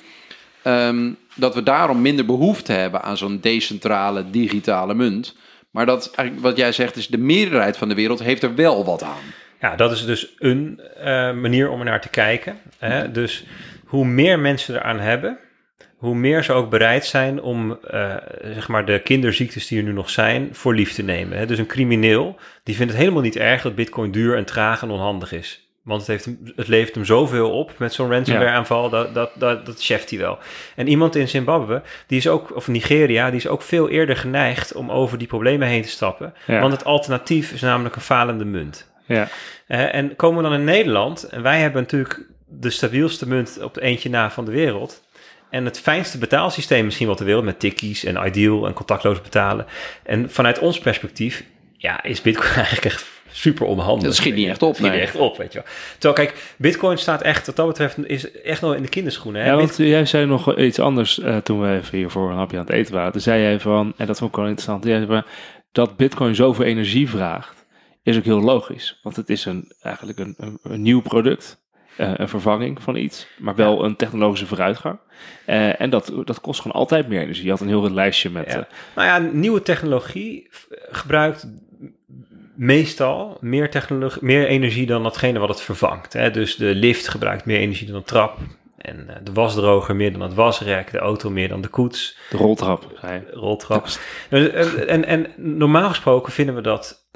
[0.65, 5.37] Um, dat we daarom minder behoefte hebben aan zo'n decentrale digitale munt.
[5.71, 8.85] Maar dat eigenlijk wat jij zegt is de meerderheid van de wereld heeft er wel
[8.85, 9.23] wat aan.
[9.61, 12.59] Ja, dat is dus een uh, manier om er naar te kijken.
[12.79, 13.11] Hè?
[13.11, 13.45] Dus
[13.85, 15.39] hoe meer mensen eraan hebben,
[15.97, 19.93] hoe meer ze ook bereid zijn om uh, zeg maar de kinderziektes die er nu
[19.93, 21.39] nog zijn voor lief te nemen.
[21.39, 21.47] Hè?
[21.47, 24.91] Dus een crimineel die vindt het helemaal niet erg dat bitcoin duur en traag en
[24.91, 25.70] onhandig is.
[25.91, 29.31] Want het, heeft hem, het levert hem zoveel op met zo'n ransomware aanval, dat, dat,
[29.35, 30.39] dat, dat cheft hij wel.
[30.77, 34.73] En iemand in Zimbabwe, die is ook, of Nigeria, die is ook veel eerder geneigd
[34.73, 36.35] om over die problemen heen te stappen.
[36.47, 38.91] Want het alternatief is namelijk een falende munt.
[39.07, 39.29] Ja.
[39.69, 43.75] Uh, en komen we dan in Nederland, en wij hebben natuurlijk de stabielste munt op
[43.75, 45.03] het eentje na van de wereld.
[45.51, 49.67] En het fijnste betaalsysteem misschien wat de wereld, met tikkies en ideal en contactloos betalen.
[50.03, 51.45] En vanuit ons perspectief,
[51.77, 54.05] ja, is Bitcoin eigenlijk echt super onhandig.
[54.05, 54.69] Dat schiet niet echt op.
[54.69, 55.73] Dat schiet niet echt op, weet je wel.
[55.99, 59.43] Terwijl, kijk, Bitcoin staat echt, wat dat betreft, is echt nog in de kinderschoenen.
[59.43, 59.49] Hè?
[59.49, 62.59] Ja, want jij zei nog iets anders uh, toen we even hier voor een hapje
[62.59, 63.13] aan het eten waren.
[63.13, 65.23] Toen zei jij van, en dat vond ik wel interessant, jij zei
[65.73, 67.67] dat Bitcoin zoveel energie vraagt,
[68.03, 69.01] is ook heel logisch.
[69.03, 71.59] Want het is een, eigenlijk een, een, een nieuw product.
[71.99, 73.85] Uh, een vervanging van iets, maar wel ja.
[73.85, 74.99] een technologische vooruitgang.
[75.47, 77.45] Uh, en dat, dat kost gewoon altijd meer energie.
[77.45, 78.47] Je had een heel lijstje met.
[78.53, 78.59] Ja.
[78.59, 78.65] Uh,
[78.95, 80.49] nou ja, nieuwe technologie
[80.91, 81.49] gebruikt
[82.61, 86.13] meestal meer, technologie, meer energie dan datgene wat het vervangt.
[86.13, 86.31] Hè?
[86.31, 88.39] Dus de lift gebruikt meer energie dan de trap.
[88.77, 92.17] En uh, de wasdroger meer dan het wasrek, de auto meer dan de koets.
[92.31, 92.87] De roltrap.
[93.33, 93.87] Roltrap.
[94.31, 97.09] En, en, en normaal gesproken vinden we dat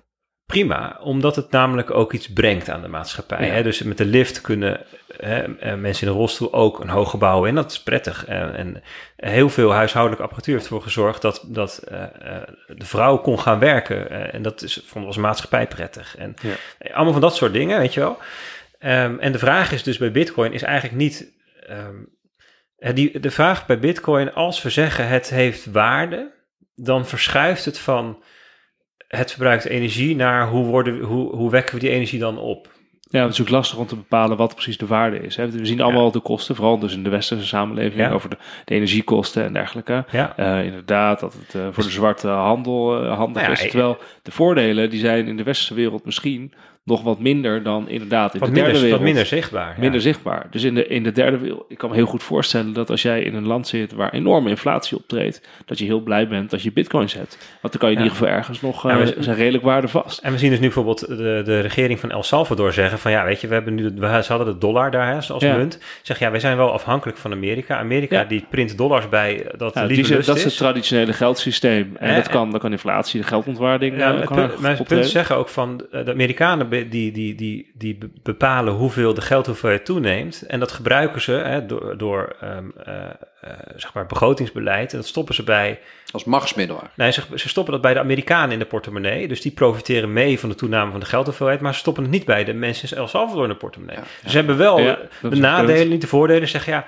[0.46, 3.46] prima, omdat het namelijk ook iets brengt aan de maatschappij.
[3.46, 3.52] Ja.
[3.52, 3.62] Hè?
[3.62, 4.80] Dus met de lift kunnen
[5.16, 7.54] hè, mensen in de rolstoel ook een hoog gebouw in.
[7.54, 8.26] Dat is prettig.
[8.26, 8.82] En, en
[9.16, 12.02] heel veel huishoudelijke apparatuur heeft ervoor gezorgd dat, dat uh,
[12.66, 14.32] de vrouw kon gaan werken.
[14.32, 16.16] En dat is, vonden we als maatschappij prettig.
[16.16, 16.54] En ja.
[16.94, 18.18] allemaal van dat soort dingen, weet je wel.
[18.80, 21.32] Um, en de vraag is dus bij Bitcoin is eigenlijk niet.
[21.70, 22.12] Um,
[22.94, 26.32] die, de vraag bij Bitcoin, als we zeggen het heeft waarde,
[26.74, 28.22] dan verschuift het van
[29.08, 32.72] het verbruikt energie naar hoe, worden, hoe, hoe wekken we die energie dan op?
[33.10, 35.36] Ja, het is ook lastig om te bepalen wat precies de waarde is.
[35.36, 35.50] Hè.
[35.50, 38.10] We zien allemaal de kosten, vooral dus in de westerse samenleving, Ja.
[38.10, 40.04] over de, de energiekosten en dergelijke.
[40.10, 40.36] Ja.
[40.36, 43.60] Eh, inderdaad, dat het eh, voor de zwarte handel eh, handig Nou is.
[43.60, 46.52] Terwijl de voordelen, die zijn in de westerse wereld misschien
[46.84, 48.90] nog wat minder dan inderdaad in Wat de derde wereld.
[48.90, 49.68] wat minder zichtbaar.
[49.74, 49.80] ja.
[49.80, 50.46] Minder zichtbaar.
[50.50, 53.02] Dus in de, in de derde wereld, ik kan me heel goed voorstellen dat als
[53.02, 56.62] jij in een land zit waar enorme inflatie optreedt, dat je heel blij bent dat
[56.62, 57.38] je bitcoins hebt.
[57.60, 58.08] Want dan kan je in Ja.
[58.08, 60.18] ieder geval ergens nog, eh, zijn redelijk waardevast.
[60.18, 63.24] En we zien dus nu bijvoorbeeld de, de regering van El Salvador zeggen van ja,
[63.24, 65.56] weet je, we hebben nu, we, ze hadden de dollar daar hè, als Ja.
[65.56, 65.78] munt.
[66.02, 67.76] Zeg ja, wij zijn wel afhankelijk van Amerika.
[67.78, 70.44] Amerika die print dollars bij eh, dat Ja, die dat is is.
[70.44, 71.96] het traditionele geldsysteem.
[71.98, 73.96] En Ja, dat kan, dan kan inflatie, de geldontwaarding.
[73.98, 77.34] Ja, eh, het kan punt, mijn punt zeggen ook van eh, de Amerikanen die, die,
[77.34, 80.42] die, die be- bepalen hoeveel de geldhoeveelheid toeneemt.
[80.46, 83.04] En dat gebruiken ze hè, door, door ehm, eh,
[83.40, 84.92] eh, zeg maar begrotingsbeleid.
[84.92, 85.80] En dat stoppen ze bij.
[86.10, 86.82] Als machtsmiddel.
[86.96, 89.28] Nee, ze, ze stoppen dat bij de Amerikanen in de portemonnee.
[89.28, 91.60] Dus die profiteren mee van de toename van de geldhoeveelheid.
[91.60, 93.96] Maar ze stoppen het niet bij de mensen in El Salvador in de portemonnee.
[93.96, 96.48] Ja, Dus ze hebben wel Ja, de- nadelen, niet de voordelen.
[96.48, 96.84] Zeggen ja.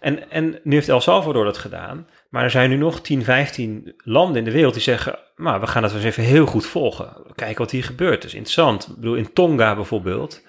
[0.00, 2.06] En, en nu heeft El Salvador dat gedaan.
[2.32, 5.18] Maar er zijn nu nog 10, 15 landen in de wereld die zeggen...
[5.36, 7.16] Nou, we gaan dat eens even heel goed volgen.
[7.34, 8.14] Kijken wat hier gebeurt.
[8.14, 8.88] Dat is interessant.
[8.88, 10.46] Ik bedoel, in Tonga bijvoorbeeld...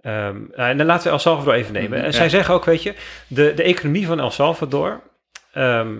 [0.00, 2.02] Ehm, nou, en dan laten we El Salvador even nemen.
[2.02, 2.94] En Zij zeggen ook, weet je,
[3.26, 5.02] de, de economie van El Salvador
[5.52, 5.96] ehm,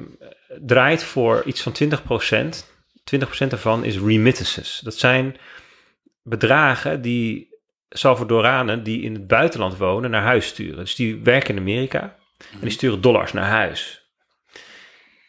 [0.61, 2.64] draait voor iets van 20%
[3.14, 4.80] 20% daarvan is remittances.
[4.84, 5.37] Dat zijn
[6.22, 7.55] bedragen die
[7.89, 10.76] Salvadoranen die in het buitenland wonen naar huis sturen.
[10.76, 12.16] Dus die werken in Amerika
[12.53, 14.05] en die sturen dollars naar huis.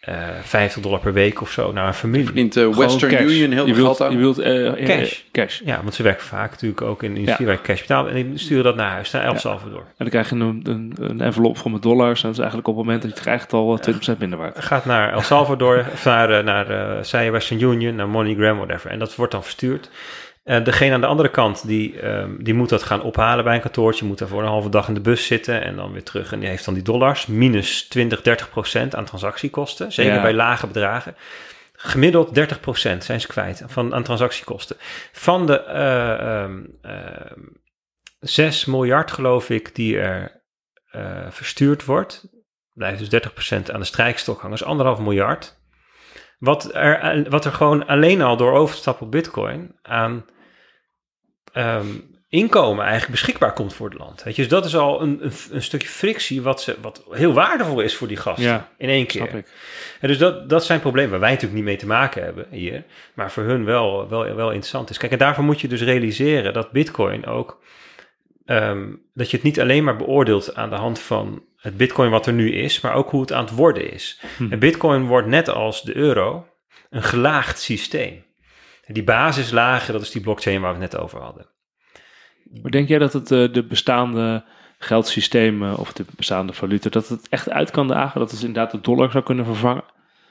[0.07, 2.25] Eh 50 dollar per week of zo naar een familie.
[2.25, 3.21] Verdient de Gewoon Western cash.
[3.21, 4.11] Union heel veel geld aan.
[4.11, 5.21] Je wilt eh, eh, Cash.
[5.31, 5.61] cash.
[5.65, 8.07] Ja, want ze werken vaak natuurlijk ook in de industrie waar je cash betaalt.
[8.07, 9.37] En die sturen dat naar huis, naar El Ja.
[9.37, 9.79] Salvador.
[9.79, 12.19] En dan krijg je een, een, een envelop vol met dollars.
[12.21, 14.39] En dat is eigenlijk op het moment dat je het krijgt al eh, 20% minder
[14.39, 14.63] waard.
[14.63, 18.91] gaat naar El Salvador, of naar, eh, naar eh, zij Western Union, naar MoneyGram, whatever.
[18.91, 19.89] En dat wordt dan verstuurd.
[20.47, 23.61] Eh, degene aan de andere kant, die, ehm, die moet dat gaan ophalen bij een
[23.61, 26.31] kantoortje, moet daar voor een halve dag in de bus zitten en dan weer terug.
[26.31, 30.21] En die heeft dan die dollars, minus 20, 30 procent aan transactiekosten, zeker Ja.
[30.21, 31.15] bij lage bedragen.
[31.73, 34.75] Gemiddeld 30 procent zijn ze kwijt van, aan transactiekosten.
[35.11, 37.41] Van de eh, ehm, ehm,
[38.19, 40.41] 6 miljard, geloof ik, die er
[40.91, 42.27] eh, verstuurd wordt,
[42.73, 44.57] blijft dus 30% aan de strijkstok hangen.
[44.57, 45.59] Dat is anderhalf miljard.
[46.39, 50.25] Wat er, wat er gewoon alleen al door overstap op bitcoin aan
[51.57, 51.87] ehm,
[52.29, 54.23] inkomen eigenlijk beschikbaar komt voor het land.
[54.23, 57.33] Weet je, dus dat is al een, een, een stukje frictie wat, ze, wat heel
[57.33, 58.45] waardevol is voor die gasten.
[58.45, 59.27] Ja, in één keer.
[59.27, 59.51] Snap ik.
[59.99, 62.83] En dus dat, dat zijn problemen waar wij natuurlijk niet mee te maken hebben hier.
[63.13, 64.97] Maar voor hun wel, wel, wel interessant is.
[64.97, 67.61] Kijk, en daarvoor moet je dus realiseren dat bitcoin ook...
[68.45, 72.25] ehm, dat je het niet alleen maar beoordeelt aan de hand van het bitcoin wat
[72.25, 72.81] er nu is...
[72.81, 74.21] maar ook hoe het aan het worden is.
[74.37, 74.51] Hm.
[74.51, 76.47] En bitcoin wordt net als de euro
[76.89, 78.25] een gelaagd systeem.
[78.87, 81.45] En die basislagen, dat is die blockchain waar we het net over hadden.
[82.61, 84.45] Maar denk jij dat het eh, de bestaande
[84.79, 88.19] geldsystemen of de bestaande valuta, dat het echt uit kan dagen?
[88.19, 89.83] Dat het inderdaad de dollar zou kunnen vervangen?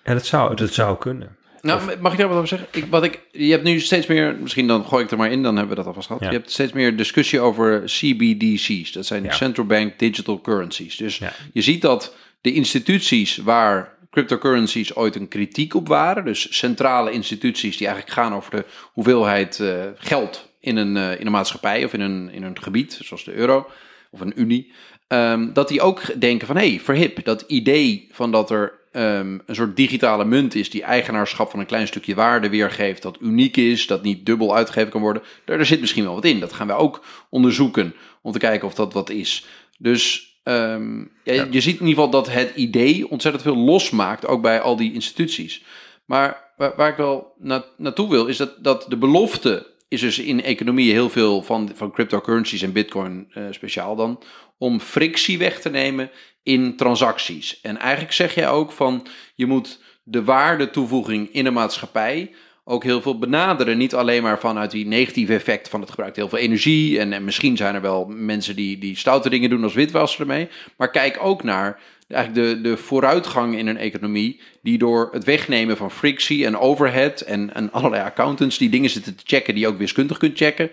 [0.03, 1.37] En dat zou, dat zou kunnen.
[1.63, 2.69] Nou, mag ik daar wat over zeggen?
[2.71, 5.43] Ik, wat ik, je hebt nu steeds meer, misschien dan gooi ik er maar in,
[5.43, 6.23] dan hebben we dat alvast gehad.
[6.23, 6.31] Ja.
[6.31, 8.93] Je hebt steeds meer discussie over CBDC's.
[8.93, 9.33] Dat zijn Ja.
[9.33, 10.97] Central Bank Digital Currencies.
[10.97, 11.33] Dus Ja.
[11.53, 17.77] je ziet dat de instituties waar cryptocurrencies ooit een kritiek op waren, dus centrale instituties
[17.77, 21.93] die eigenlijk gaan over de hoeveelheid eh, geld in een, eh, in een maatschappij of
[21.93, 23.71] in een, in een gebied, zoals de euro
[24.11, 24.73] of een unie,
[25.09, 29.39] ehm, dat die ook denken van hé, hey, verhip, dat idee van dat er ehm,
[29.47, 33.57] een soort digitale munt is die eigenaarschap van een klein stukje waarde weergeeft, dat uniek
[33.57, 36.41] is, dat niet dubbel uitgegeven kan worden, daar, daar zit misschien wel wat in.
[36.41, 39.47] Dat gaan we ook onderzoeken om te kijken of dat wat is.
[39.79, 44.43] Dus ehm, ja, je ziet in ieder geval dat het idee ontzettend veel losmaakt, ook
[44.43, 45.65] bij al die instituties.
[46.05, 50.19] Maar waar, waar ik wel na, naartoe wil, is dat, dat de belofte is dus
[50.19, 54.23] in economie heel veel van, van cryptocurrencies en bitcoin eh, speciaal dan,
[54.59, 56.11] om frictie weg te nemen
[56.43, 57.61] in transacties.
[57.61, 62.35] En eigenlijk zeg jij ook van, je moet de waardetoevoeging in een maatschappij
[62.69, 63.79] ook heel veel benaderen.
[63.79, 66.99] Niet alleen maar vanuit die negatieve effecten van het gebruikt heel veel energie.
[66.99, 70.49] En, en misschien zijn er wel mensen die, die stoute dingen doen als witwassen ermee.
[70.77, 74.41] Maar kijk ook naar eigenlijk de, de vooruitgang in een economie.
[74.63, 79.17] Die door het wegnemen van frictie en overhead en, en allerlei accountants die dingen zitten
[79.17, 80.71] te checken die je ook wiskundig kunt checken.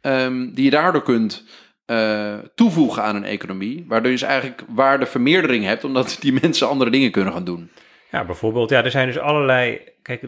[0.00, 1.44] ehm, die je daardoor kunt
[1.86, 3.84] eh, toevoegen aan een economie.
[3.88, 5.84] Waardoor je dus eigenlijk waardevermeerdering hebt.
[5.84, 7.70] Omdat die mensen andere dingen kunnen gaan doen.
[8.10, 9.80] Ja, bijvoorbeeld, ja, er zijn dus allerlei.
[10.04, 10.22] Kijk,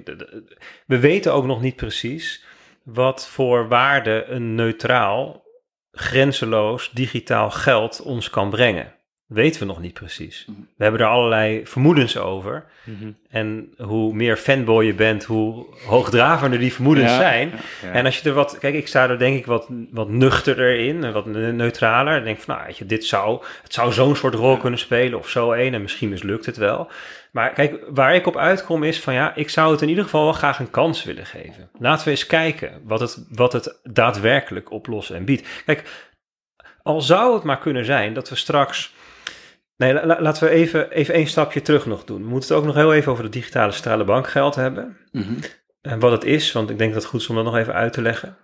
[0.87, 2.45] we weten ook nog niet precies
[2.83, 5.45] wat voor waarde een neutraal,
[5.91, 8.96] grenzeloos digitaal geld ons kan brengen.
[9.27, 10.45] Weten we nog niet precies.
[10.47, 10.61] Mhm.
[10.77, 12.65] We hebben er allerlei vermoedens over.
[12.85, 13.11] Mhm.
[13.29, 17.49] En hoe meer fanboy je bent, hoe hoogdravender die vermoedens Ja, zijn.
[17.49, 17.93] ja, ja.
[17.93, 21.05] En als je er wat, kijk, ik sta er denk ik wat, wat nuchterder in,
[21.05, 22.17] en wat ne- neutraler.
[22.19, 25.19] Ik denk van, nou, weet je, dit zou, het zou zo'n soort rol kunnen spelen
[25.19, 26.91] of zo een, en misschien mislukt het wel.
[27.33, 30.25] Maar kijk, waar ik op uitkom is van, ja, ik zou het in ieder geval
[30.25, 31.71] wel graag een kans willen geven.
[31.79, 35.49] Laten we eens kijken wat het, wat het daadwerkelijk oplossen en biedt.
[35.65, 35.83] Kijk,
[36.83, 38.95] al zou het maar kunnen zijn dat we straks.
[39.77, 42.23] Nee, la- la- laten we even, even één stapje terug nog doen.
[42.23, 44.97] We moeten het ook nog heel even over het digitale centrale bankgeld hebben.
[45.13, 45.33] Mhm.
[45.81, 47.75] En wat het is, want ik denk dat het goed is om dat nog even
[47.75, 48.37] uit te leggen.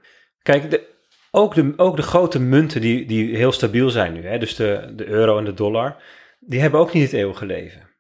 [0.43, 0.89] Kijk, de,
[1.31, 4.93] ook, de, ook de grote munten die, die heel stabiel zijn nu, hè, dus de,
[4.97, 5.97] de euro en de dollar,
[6.41, 7.91] die hebben ook niet het eeuwige leven.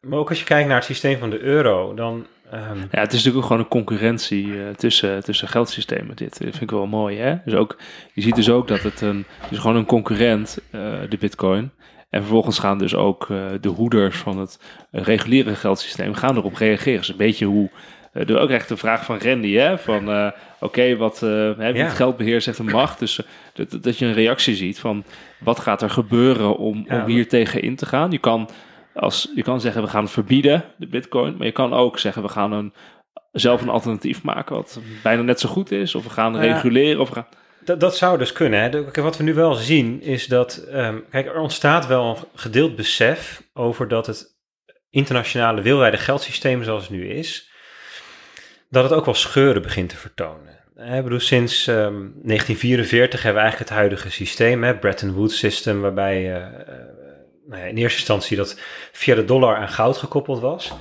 [0.00, 2.26] Maar ook als je kijkt naar het systeem van de euro, dan...
[2.50, 6.16] ehm, Ja, het is natuurlijk ook gewoon een concurrentie eh, tussen, tussen geldsystemen.
[6.16, 7.36] Dit Dat vind ik wel mooi, hè?
[7.44, 7.76] Dus ook,
[8.12, 11.70] je ziet dus ook dat het een, het is gewoon een concurrent, eh, de bitcoin.
[12.10, 14.58] En vervolgens gaan dus ook eh, de hoeders van het
[14.90, 16.98] reguliere geldsysteem gaan erop reageren.
[16.98, 17.70] Dus een beetje hoe,
[18.12, 19.78] de, ook echt de vraag van Randy, hè?
[19.78, 20.30] Van, eh,
[20.60, 21.84] oké, wat, eh hè, Ja.
[21.84, 22.98] het geld beheert zegt de macht.
[22.98, 23.20] Dus
[23.52, 25.04] dat, dat je een reactie ziet van,
[25.38, 27.02] wat gaat er gebeuren om, Ja.
[27.02, 28.10] om hier tegen in te gaan?
[28.10, 28.48] Je kan,
[28.94, 31.34] als, je kan zeggen, we gaan het verbieden, de bitcoin.
[31.36, 32.72] Maar je kan ook zeggen, we gaan een,
[33.32, 35.94] zelf een alternatief maken wat bijna net zo goed is.
[35.94, 36.52] Of we gaan Nou ja.
[36.54, 37.00] reguleren.
[37.00, 37.26] Of we gaan,
[37.64, 38.60] Dat, dat zou dus kunnen.
[38.60, 39.02] Hè.
[39.02, 43.42] Wat we nu wel zien is dat, ehm, kijk, er ontstaat wel een gedeeld besef
[43.52, 44.38] over dat het
[44.90, 47.50] internationale wereldwijde geldsysteem zoals het nu is,
[48.68, 50.58] dat het ook wel scheuren begint te vertonen.
[50.76, 55.80] Ik bedoel, sinds ehm, 1944 hebben we eigenlijk het huidige systeem, het Bretton Woods system,
[55.80, 56.50] waarbij eh, eh,
[57.46, 58.60] nou ja, in eerste instantie dat
[58.92, 60.72] via de dollar aan goud gekoppeld was.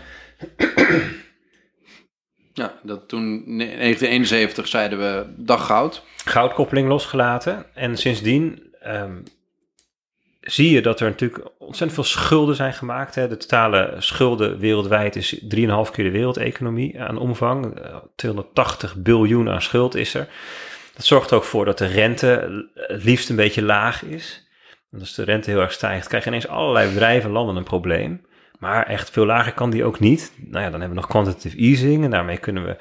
[2.60, 6.04] Ja, dat toen in 1971 zeiden we dag goud.
[6.26, 7.66] goudkoppeling losgelaten.
[7.74, 9.18] En sindsdien ehm,
[10.42, 13.16] zie je dat er natuurlijk ontzettend veel schulden zijn gemaakt.
[13.16, 13.28] Hè.
[13.28, 15.48] De totale schulden wereldwijd is 3,5
[15.92, 17.80] keer de wereldeconomie aan omvang.
[17.80, 20.28] Eh, 280 biljoen aan schuld is er.
[20.96, 24.48] Dat zorgt er ook voor dat de rente het liefst een beetje laag is.
[24.90, 28.28] Want als de rente heel erg stijgt, krijgen ineens allerlei bedrijven en landen een probleem.
[28.60, 30.32] Maar echt veel lager kan die ook niet.
[30.36, 32.78] Nou ja, dan hebben we nog quantitative easing en daarmee kunnen we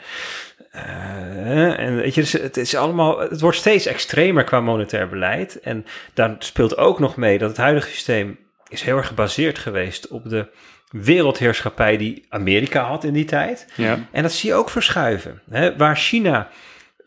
[0.70, 5.60] eh, en weet je, dus het is allemaal, het wordt steeds extremer qua monetair beleid.
[5.60, 10.08] En daar speelt ook nog mee dat het huidige systeem is heel erg gebaseerd geweest
[10.08, 10.46] op de
[10.90, 13.66] wereldheerschappij die Amerika had in die tijd.
[13.74, 13.98] ja.
[14.12, 15.42] En dat zie je ook verschuiven.
[15.50, 15.76] Hè?
[15.76, 16.48] Waar China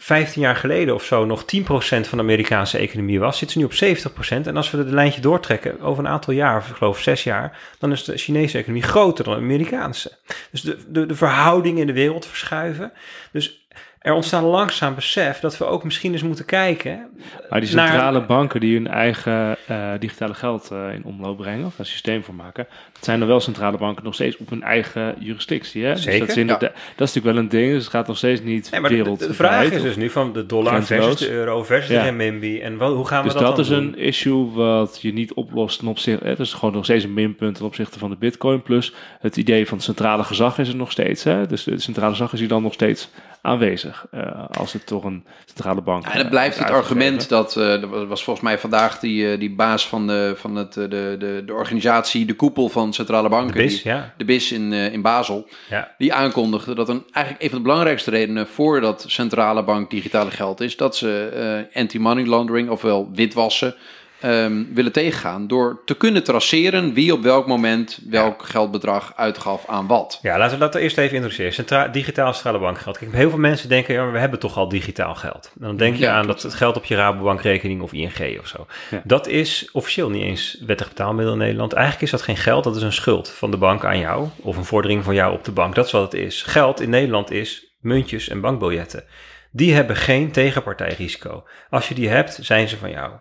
[0.04, 3.64] 15 jaar geleden of zo nog 10% van de Amerikaanse economie was, zit ze nu
[3.64, 4.48] op 70%.
[4.48, 7.58] En als we het lijntje doortrekken over een aantal jaar, of ik geloof zes jaar,
[7.80, 10.12] dan is de Chinese economie groter dan de Amerikaanse.
[10.52, 12.92] Dus de, de, de verhoudingen in de wereld verschuiven.
[13.32, 13.66] Dus
[14.00, 17.10] er ontstaat langzaam besef dat we ook misschien eens moeten kijken.
[17.50, 21.66] Maar die naar- centrale banken die hun eigen eh, digitale geld eh, in omloop brengen,
[21.66, 22.68] of een systeem voor maken,
[23.06, 25.84] zijn dan wel centrale banken nog steeds op hun eigen jurisdictie.
[25.86, 25.94] Hè?
[25.94, 28.18] Dus Zeker, dat, is inderdaad- dat is natuurlijk wel een ding, dus het gaat nog
[28.18, 29.32] steeds niet Nee, maar de, de- wereldwijd.
[29.32, 31.98] de vraag is dus nu van de dollar versus de euro versus Ja.
[31.98, 32.60] de renminbi.
[32.60, 33.88] En wel, hoe gaan we Dus dat, dat, dan is doen?
[33.88, 36.28] een issue wat je niet oplost ten opzichte.
[36.28, 38.62] Het is gewoon nog steeds een minpunt ten opzichte van de Bitcoin.
[38.62, 41.24] Plus het idee van het centrale gezag is er nog steeds.
[41.24, 41.46] Hè?
[41.48, 43.10] Dus het centrale gezag is hier dan nog steeds
[43.42, 44.06] aanwezig.
[44.12, 46.04] eh, als het toch een centrale bank.
[46.04, 47.82] Ja, en het eh, blijft wordt het argument uitgegeven.
[47.82, 50.78] dat, eh er was volgens mij vandaag die, eh, die baas van, de, van het,
[50.78, 54.14] eh, de, de, de organisatie, de koepel van centrale banken, De BIS, die- ja.
[54.18, 55.92] de BIS in, eh, in Basel, ja.
[55.98, 60.32] die aankondigde dat een, eigenlijk een van de belangrijkste redenen voor dat centrale bank digitale
[60.32, 61.30] geld is dat ze
[61.74, 63.76] eh, anti-money laundering, ofwel witwassen,
[64.22, 69.88] ehm, willen tegengaan door te kunnen traceren wie op welk moment welk geldbedrag uitgaf aan
[69.88, 70.20] wat.
[70.22, 71.54] Ja, laten we dat eerst even introduceren.
[71.54, 72.98] Centra digitaal centrale bankgeld.
[72.98, 75.52] Kijk, heel veel mensen denken, ja, maar we hebben toch al digitaal geld.
[75.60, 78.48] En dan denk je Ja, aan dat het geld op je Rabobankrekening of ING of
[78.48, 78.66] zo.
[78.92, 79.02] Ja.
[79.04, 81.74] Dat is officieel niet eens wettig betaalmiddel in Nederland.
[81.74, 84.28] Eigenlijk is dat geen geld, dat is een schuld van de bank aan jou.
[84.42, 85.76] Of een vordering van jou op de bank.
[85.76, 86.44] Dat is wat het is.
[86.44, 89.04] Geld in Nederland is muntjes en bankbiljetten.
[89.52, 91.44] Die hebben geen tegenpartijrisico.
[91.70, 93.12] Als je die hebt, zijn ze van jou.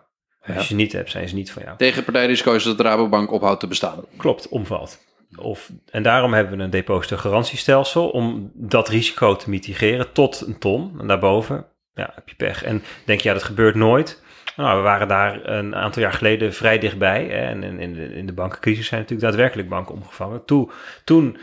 [0.47, 1.77] Als je ze niet hebt, zijn ze niet van jou.
[1.77, 4.05] Tegenpartijrisico is dat de Rabobank ophoudt te bestaan.
[4.17, 4.99] Klopt, omvalt.
[5.35, 10.95] Of, en daarom hebben we een depositogarantiestelsel om dat risico te mitigeren tot een ton.
[10.99, 12.63] En daarboven ja, heb je pech.
[12.63, 14.21] En denk je, ja, dat gebeurt nooit.
[14.55, 17.25] Nou, we waren daar een aantal jaar geleden vrij dichtbij.
[17.25, 20.45] Hè, en in, in, de, in de bankencrisis zijn natuurlijk daadwerkelijk banken omgevangen.
[20.45, 20.71] Toen,
[21.03, 21.37] toen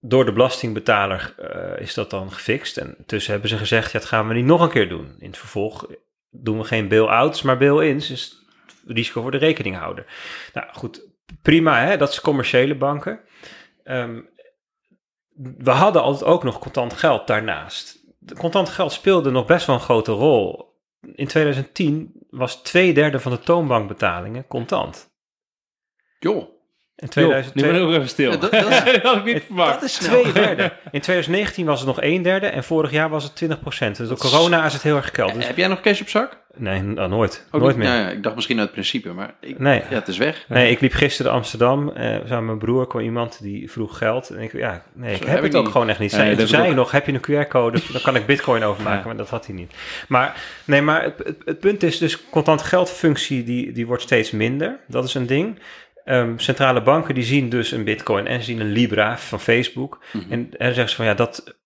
[0.00, 2.76] door de belastingbetaler eh, is dat dan gefixt.
[2.76, 5.14] En tussen hebben ze gezegd, ja, dat gaan we niet nog een keer doen.
[5.18, 5.86] In het vervolg
[6.32, 8.08] doen we geen bail-outs, maar bail-ins.
[8.08, 8.46] Dus
[8.86, 10.06] risico voor de rekeninghouder.
[10.52, 11.08] Nou goed,
[11.42, 11.96] prima, hè?
[11.96, 13.20] dat is commerciële banken.
[13.84, 14.20] Ehm,
[15.58, 18.00] we hadden altijd ook nog contant geld daarnaast.
[18.38, 20.70] Contant geld speelde nog best wel een grote rol.
[21.14, 25.10] In 2010 was twee derde van de toonbankbetalingen contant.
[26.18, 26.48] Joh.
[26.96, 28.30] In Joh, 2000, nu ben ik ook even stil.
[28.30, 29.72] Ja, dat- dat is- dat had ik niet verwacht.
[29.74, 30.20] Dat is snel.
[30.22, 30.62] twee derde.
[30.90, 33.96] In 2019 was het nog een derde en vorig jaar was het 20 procent.
[33.96, 35.34] Dus door corona is het heel erg gekeld.
[35.34, 36.40] Dus, Heb jij nog cash op zak?
[36.56, 37.46] nee, nou, nooit.
[37.50, 37.84] Ook nooit niet?
[37.86, 37.94] meer.
[37.96, 39.82] Ja, ja, ik dacht misschien uit principe, maar ik, Nee.
[39.90, 40.44] ja, het is weg.
[40.48, 41.88] Nee, ik liep gisteren Amsterdam.
[41.88, 44.30] eh samen met mijn broer kwam iemand die vroeg geld.
[44.30, 45.72] En ik, ja, nee, ik heb heb het ik ook niet.
[45.72, 46.10] gewoon echt niet.
[46.10, 46.76] Nee, Zei, dat toen ik zei je ook.
[46.76, 47.78] nog, heb je een QR-code?
[47.92, 49.06] Dan kan ik bitcoin overmaken, Ja.
[49.06, 49.72] maar dat had hij niet.
[50.08, 54.30] Maar, nee, maar het, het, het punt is dus, contant geldfunctie die, die wordt steeds
[54.30, 54.76] minder.
[54.86, 55.58] Dat is een ding.
[56.04, 60.04] Ehm, centrale banken die zien dus een bitcoin en zien een Libra van Facebook.
[60.12, 60.32] Mhm.
[60.32, 61.56] En, en dan zeggen ze van ja, dat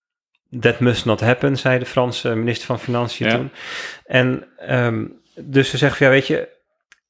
[0.59, 3.35] that must not happen, zei de Franse minister van Financiën Ja.
[3.35, 3.51] toen.
[4.05, 6.49] En ehm, dus ze zeggen van ja, weet je,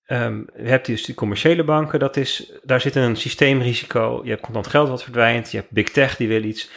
[0.05, 4.21] ehm, je hebt dus die commerciële banken, dat is, daar zit een systeemrisico.
[4.23, 6.69] Je hebt contant geld wat verdwijnt, je hebt big tech die wil iets.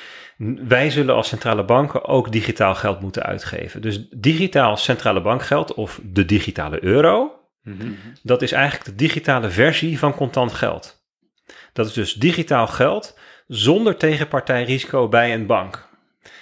[0.69, 3.83] Wij zullen als centrale banken ook digitaal geld moeten uitgeven.
[3.83, 7.93] Dus digitaal centrale bankgeld of de digitale euro, Mhm.
[8.23, 11.05] dat is eigenlijk de digitale versie van contant geld.
[11.73, 15.89] Dat is dus digitaal geld zonder tegenpartijrisico bij een bank.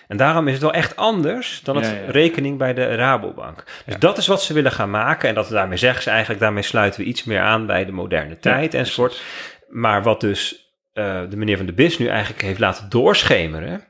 [0.08, 2.10] En daarom is het wel echt anders dan het Ja, ja.
[2.10, 3.64] rekening bij de Rabobank.
[3.84, 4.00] Dus Ja.
[4.00, 5.28] dat is wat ze willen gaan maken.
[5.28, 8.38] En dat daarmee zeggen ze eigenlijk, daarmee sluiten we iets meer aan bij de moderne
[8.38, 9.22] tijd enzovoort.
[9.68, 13.84] Maar wat dus eh, de meneer van de Bis nu eigenlijk heeft laten doorschemeren,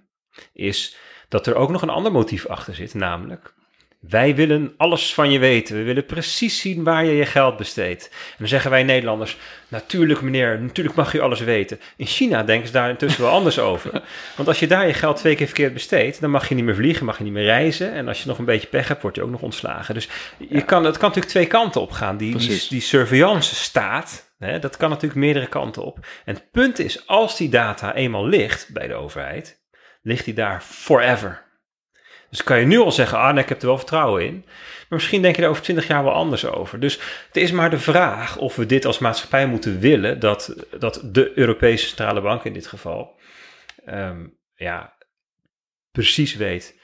[0.52, 0.96] is
[1.28, 3.54] dat er ook nog een ander motief achter zit, namelijk
[4.00, 5.76] wij willen alles van je weten.
[5.76, 8.08] We willen precies zien waar je je geld besteedt.
[8.10, 9.36] En dan zeggen wij Nederlanders,
[9.68, 11.80] natuurlijk meneer, natuurlijk mag je alles weten.
[11.96, 13.90] In China denken ze daar intussen wel anders over.
[14.36, 16.74] Want als je daar je geld twee keer verkeerd besteedt, dan mag je niet meer
[16.74, 17.92] vliegen, mag je niet meer reizen.
[17.92, 19.94] En als je nog een beetje pech hebt, word je ook nog ontslagen.
[19.94, 22.16] Dus je kan, het kan natuurlijk twee kanten op gaan.
[22.16, 22.36] Die,
[22.68, 25.98] die, surveillance staat, hè, dat kan natuurlijk meerdere kanten op.
[26.24, 29.62] En het punt is, als die data eenmaal ligt bij de overheid,
[30.02, 31.46] ligt die daar forever.
[32.30, 34.44] Dus kan je nu al zeggen, ah nee, ik heb er wel vertrouwen in.
[34.88, 36.80] Maar misschien denk je er over twintig jaar wel anders over.
[36.80, 41.00] Dus het is maar de vraag of we dit als maatschappij moeten willen, dat, dat
[41.04, 43.18] de Europese Centrale Bank in dit geval,
[43.84, 44.96] ehm, ja,
[45.90, 46.76] precies weet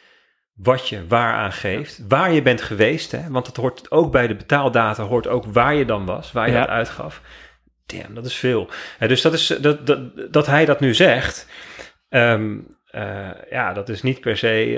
[0.54, 3.28] wat je waaraan geeft, waar je bent geweest, hè?
[3.28, 6.52] want het hoort ook bij de betaaldata, hoort ook waar je dan was, waar je
[6.52, 6.60] Ja.
[6.60, 7.20] dat uitgaf.
[7.86, 8.70] Damn, dat is veel.
[8.98, 11.46] Dus dat, is, dat, dat, dat hij dat nu zegt,
[12.08, 12.58] ehm,
[12.94, 14.76] eh, ja, dat is niet per se...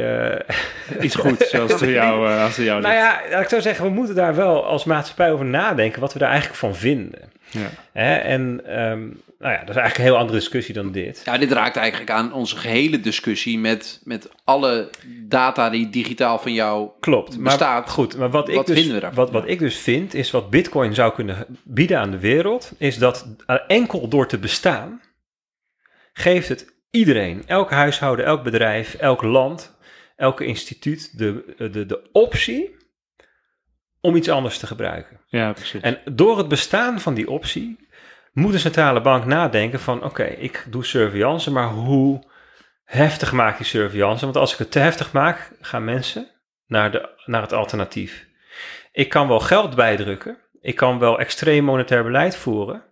[0.89, 3.63] eh, Iets goed, zoals door jou, eh, als door jou nou ja, laat ik zou
[3.63, 7.21] zeggen, we moeten daar wel als maatschappij over nadenken wat we daar eigenlijk van vinden.
[7.51, 7.71] Ja.
[7.93, 8.15] Hè?
[8.17, 9.01] En ehm,
[9.39, 11.23] nou ja, dat is eigenlijk een heel andere discussie dan dit.
[11.25, 14.91] Ja, dit raakt eigenlijk aan onze gehele discussie met, met alle
[15.29, 17.91] data die digitaal van jou Klopt, maar bestaat.
[17.91, 18.17] goed.
[18.17, 19.25] Maar wat, ik Wat dus, vinden we daarvan?
[19.25, 22.99] wat, wat ik dus vind, is wat Bitcoin zou kunnen bieden aan de wereld, is
[22.99, 23.27] dat
[23.67, 25.01] enkel door te bestaan,
[26.13, 29.77] geeft het iedereen, elk huishouden, elk bedrijf, elk land,
[30.17, 32.77] elk instituut de, de, de optie
[34.01, 35.21] om iets anders te gebruiken.
[35.27, 35.81] ja, precies.
[35.81, 37.89] En door het bestaan van die optie
[38.33, 42.23] moet de centrale bank nadenken van oké, ik doe surveillance, maar hoe
[42.85, 44.25] heftig maak die surveillance?
[44.25, 46.27] Want als ik het te heftig maak, gaan mensen
[46.67, 48.27] naar, de, naar het alternatief.
[48.93, 52.83] Ik kan wel geld bijdrukken, ik kan wel extreem monetair beleid voeren,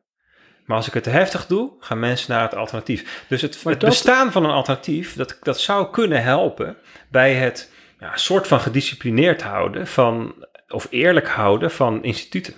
[0.65, 3.25] maar als ik het te heftig doe, gaan mensen naar het alternatief.
[3.29, 6.77] Dus het, Maar het dat- bestaan van een alternatief, dat, dat zou kunnen helpen
[7.11, 10.35] bij het ja, soort van gedisciplineerd houden van,
[10.69, 12.55] of eerlijk houden van instituten.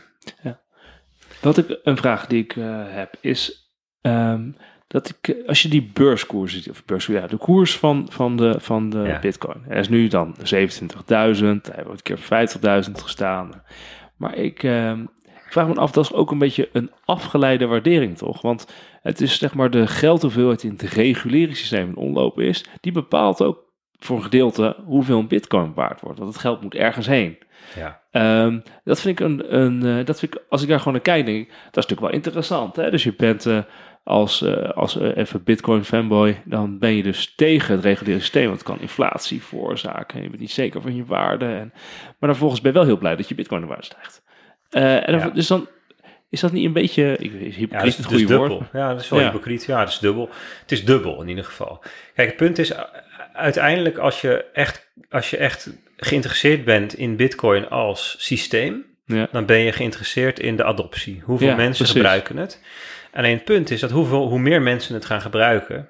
[1.41, 4.51] Wat ik een vraag die ik eh, heb is ehm,
[4.87, 8.37] dat ik eh, als je die beurskoers ziet of beurskoers, ja, de koers van, van
[8.37, 9.19] de, van de Ja.
[9.19, 9.63] Bitcoin.
[9.69, 10.45] Hij is nu dan 27.000,
[11.13, 13.63] hij ooit een keer op 50.000 gestaan.
[14.17, 15.05] Maar ik, ehm,
[15.47, 18.43] ik vraag me af, dat is ook een beetje een afgeleide waardering, toch?
[18.43, 18.67] Want
[19.03, 23.43] het is zeg maar de geldhoeveelheid in het reguliere systeem in omloop is, die bepaalt
[23.43, 23.65] ook
[23.99, 26.19] voor een gedeelte hoeveel een Bitcoin waard wordt.
[26.19, 27.39] Want het geld moet ergens heen.
[27.75, 28.01] Ja.
[28.11, 31.03] Ehm, dat vind ik een, een eh, dat vind ik, als ik daar gewoon naar
[31.03, 32.77] kijk, denk ik, dat is natuurlijk wel interessant.
[32.77, 32.91] Hè?
[32.91, 33.59] Dus je bent eh,
[34.05, 38.59] als, eh, als even Bitcoin fanboy, dan ben je dus tegen het reguliere systeem, want
[38.59, 40.23] het kan inflatie veroorzaken.
[40.23, 41.45] Je bent niet zeker van je waarde.
[41.45, 44.23] En, maar dan vervolgens ben je wel heel blij dat je Bitcoin in waarde stijgt.
[44.71, 45.29] Eh, en dan, Ja.
[45.31, 45.69] Dus dan
[46.29, 48.49] is dat niet een beetje, ik is Ja, hypocriet is, het is dubbel.
[48.49, 48.69] woord?
[48.73, 49.25] Ja, dat is wel Ja.
[49.27, 49.65] hypocriet.
[49.65, 50.29] Ja, dat is dubbel.
[50.61, 51.83] Het is dubbel in ieder geval.
[52.15, 52.73] Kijk, het punt is
[53.33, 59.29] uiteindelijk als je echt, als je echt geïnteresseerd bent in Bitcoin als systeem, Ja.
[59.33, 61.21] dan ben je geïnteresseerd in de adoptie.
[61.25, 61.95] Hoeveel Ja, mensen precies.
[61.97, 62.63] gebruiken het?
[63.13, 65.89] Alleen het punt is dat hoeveel, hoe meer mensen het gaan gebruiken,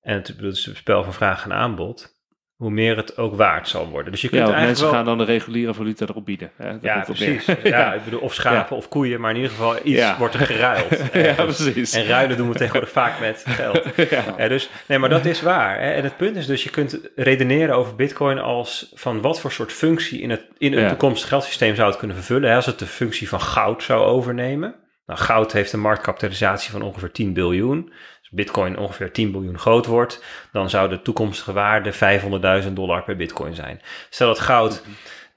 [0.00, 2.19] en het is een spel van vraag en aanbod,
[2.60, 4.12] hoe meer het ook waard zal worden.
[4.12, 4.94] Dus je kunt Ja, eigenlijk mensen wel...
[4.94, 6.50] gaan dan de reguliere valuta erop bieden.
[6.56, 6.72] Hè?
[6.72, 7.44] Dat ja, precies.
[7.62, 11.00] Ja, ik bedoel, of schapen of koeien, maar in ieder geval iets wordt er geruild.
[11.12, 11.92] ja, precies.
[11.92, 13.82] En ruilen doen we tegenwoordig vaak met geld.
[14.10, 14.24] ja.
[14.38, 15.80] Ja, dus, nee, maar dat is waar.
[15.80, 15.90] Hè?
[15.90, 19.72] En het punt is dus, je kunt redeneren over bitcoin als van wat voor soort
[19.72, 22.48] functie in het, in een toekomstig geldsysteem zou het kunnen vervullen.
[22.48, 22.56] Hè?
[22.56, 24.74] Als het de functie van goud zou overnemen,
[25.06, 27.92] Nou, goud heeft een marktkapitalisatie van ongeveer 10 biljoen.
[28.30, 31.92] Bitcoin ongeveer 10 biljoen groot wordt, dan zou de toekomstige waarde
[32.64, 33.80] 500.000 dollar per bitcoin zijn.
[34.10, 34.82] Stel dat goud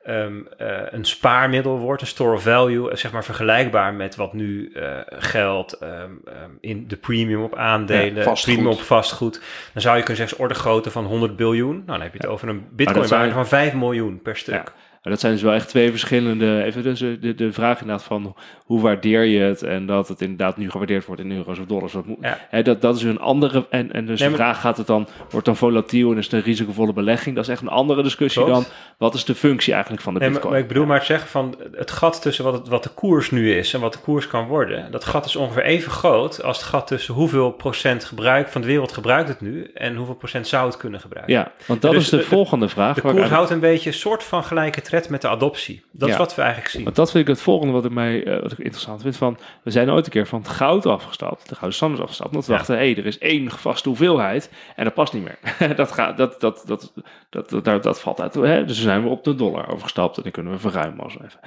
[0.03, 4.33] ehm, eh, een spaarmiddel wordt, een store of value, eh, zeg maar vergelijkbaar met wat
[4.33, 9.41] nu eh geldt ehm, ehm, in de premium op aandelen, Ja, premium op vastgoed.
[9.73, 11.75] Dan zou je kunnen zeggen, orde grootte van 100 biljoen.
[11.75, 14.53] Nou, dan heb je het over een bitcoin waarde van 5 miljoen per stuk.
[14.53, 14.82] Ja.
[15.03, 16.63] Maar dat zijn dus wel echt twee verschillende.
[16.63, 18.35] Even dus de, de, de vraag inderdaad van
[18.65, 21.93] hoe waardeer je het en dat het inderdaad nu gewaardeerd wordt in euro's of dollars.
[22.05, 22.37] Moet, Ja.
[22.49, 23.65] hè, dat, dat is een andere.
[23.69, 26.23] En, en dus Nee, de maar- vraag gaat het dan, wordt dan volatiel en is
[26.23, 27.35] het een risicovolle belegging?
[27.35, 28.57] Dat is echt een andere discussie Klopt.
[28.63, 30.53] dan wat is de functie eigenlijk van de Nee, maar, bitcoin?
[30.59, 33.53] maar ik bedoel maar zeggen van het gat tussen wat, het, wat de koers nu
[33.55, 34.91] is en wat de koers kan worden.
[34.91, 38.67] Dat gat is ongeveer even groot als het gat tussen hoeveel procent gebruik van de
[38.67, 41.33] wereld gebruikt het nu en hoeveel procent zou het kunnen gebruiken.
[41.33, 42.95] ja, want dat Dus is de, de- volgende vraag.
[42.95, 45.83] De waar ik koers eigenlijk- houdt een beetje een soort van gelijke met de adoptie.
[45.91, 46.83] Dat is wat we eigenlijk zien.
[46.83, 49.17] Want dat vind ik het volgende wat ik mij eh, wat ik interessant vind.
[49.17, 52.29] Van, we zijn ooit een keer van het goud afgestapt, de gouden standaard afgestapt.
[52.29, 52.57] Omdat we Ja.
[52.57, 55.75] dachten, hé, hey, er is één vaste hoeveelheid en dat past niet meer.
[55.75, 56.91] dat, gaat, dat, dat, dat,
[57.29, 58.33] dat, dat, dat, dat valt uit.
[58.33, 58.65] Hè?
[58.65, 61.39] Dus we zijn we op de dollar overgestapt en dan kunnen we verruimen als even.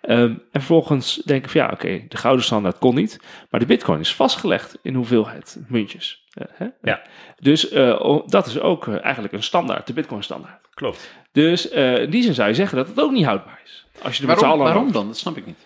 [0.00, 3.20] Ehm, en vervolgens denk ik van ja, oké, de gouden standaard kon niet.
[3.50, 6.24] Maar de bitcoin is vastgelegd in hoeveelheid muntjes.
[6.32, 6.66] Eh, hè?
[6.82, 7.02] Ja.
[7.38, 10.68] Dus o- dat is ook eigenlijk een standaard, de bitcoin standaard.
[10.74, 11.10] Klopt.
[11.32, 13.86] Dus eh, in die zin zou je zeggen dat het ook niet houdbaar is.
[14.02, 15.06] Als je er met z'n Waarom, allen waarom dan?
[15.06, 15.58] Dat snap ik niet.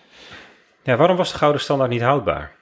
[0.83, 2.55] Ja, waarom was de gouden standaard niet houdbaar?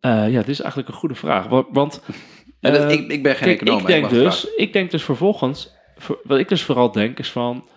[0.00, 1.46] Eh, ja, dit is eigenlijk een goede vraag.
[1.46, 2.02] wa- Want
[2.60, 3.80] Ja, dat- eh, ik, ik ben geen kijk, econoom.
[3.80, 4.58] ik denk dus, vragen.
[4.62, 5.74] ik denk dus vervolgens,
[6.22, 7.68] wat ik dus vooral denk is van,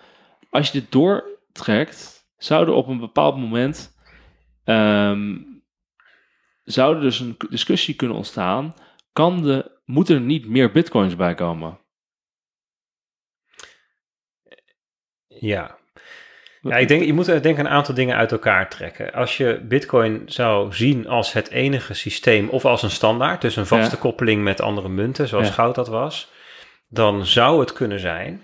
[0.50, 3.94] als je dit doortrekt, zou er op een bepaald moment,
[4.64, 5.36] ehm,
[6.64, 8.74] zou er dus een discussie kunnen ontstaan,
[9.12, 11.78] kan de, moeten er niet meer bitcoins bij komen?
[15.40, 15.78] Ja.
[16.62, 19.12] Ja, ik denk, je moet er denk een aantal dingen uit elkaar trekken.
[19.12, 23.66] Als je Bitcoin zou zien als het enige systeem of als een standaard, dus een
[23.66, 24.00] vaste Ja.
[24.00, 25.52] koppeling met andere munten, zoals Ja.
[25.52, 26.32] goud dat was,
[26.88, 28.42] dan zou het kunnen zijn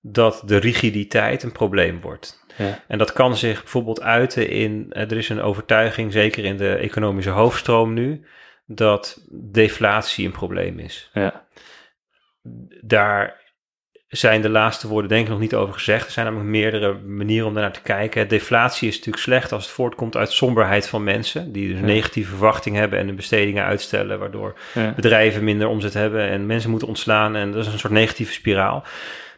[0.00, 2.44] dat de rigiditeit een probleem wordt.
[2.56, 2.82] Ja.
[2.88, 6.74] En dat kan zich bijvoorbeeld uiten in, eh, er is een overtuiging, zeker in de
[6.74, 8.26] economische hoofdstroom nu,
[8.66, 11.46] dat deflatie een probleem is Ja,
[12.80, 13.44] daar
[14.08, 16.06] zijn de laatste woorden denk ik nog niet over gezegd.
[16.06, 18.28] Er zijn namelijk meerdere manieren om daarnaar te kijken.
[18.28, 21.52] Deflatie is natuurlijk slecht als het voortkomt uit somberheid van mensen.
[21.52, 21.84] Die dus Ja.
[21.84, 24.18] negatieve verwachting hebben en de bestedingen uitstellen.
[24.18, 24.92] Waardoor ja.
[24.96, 27.36] bedrijven minder omzet hebben en mensen moeten ontslaan.
[27.36, 28.84] En dat is een soort negatieve spiraal.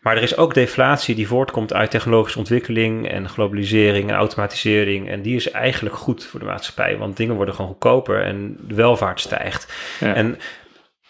[0.02, 5.08] Maar er is ook deflatie die voortkomt uit technologische ontwikkeling en globalisering en automatisering.
[5.08, 8.74] En die is eigenlijk goed voor de maatschappij, want dingen worden gewoon goedkoper en de
[8.74, 9.72] welvaart stijgt.
[10.00, 10.14] Ja.
[10.14, 10.38] En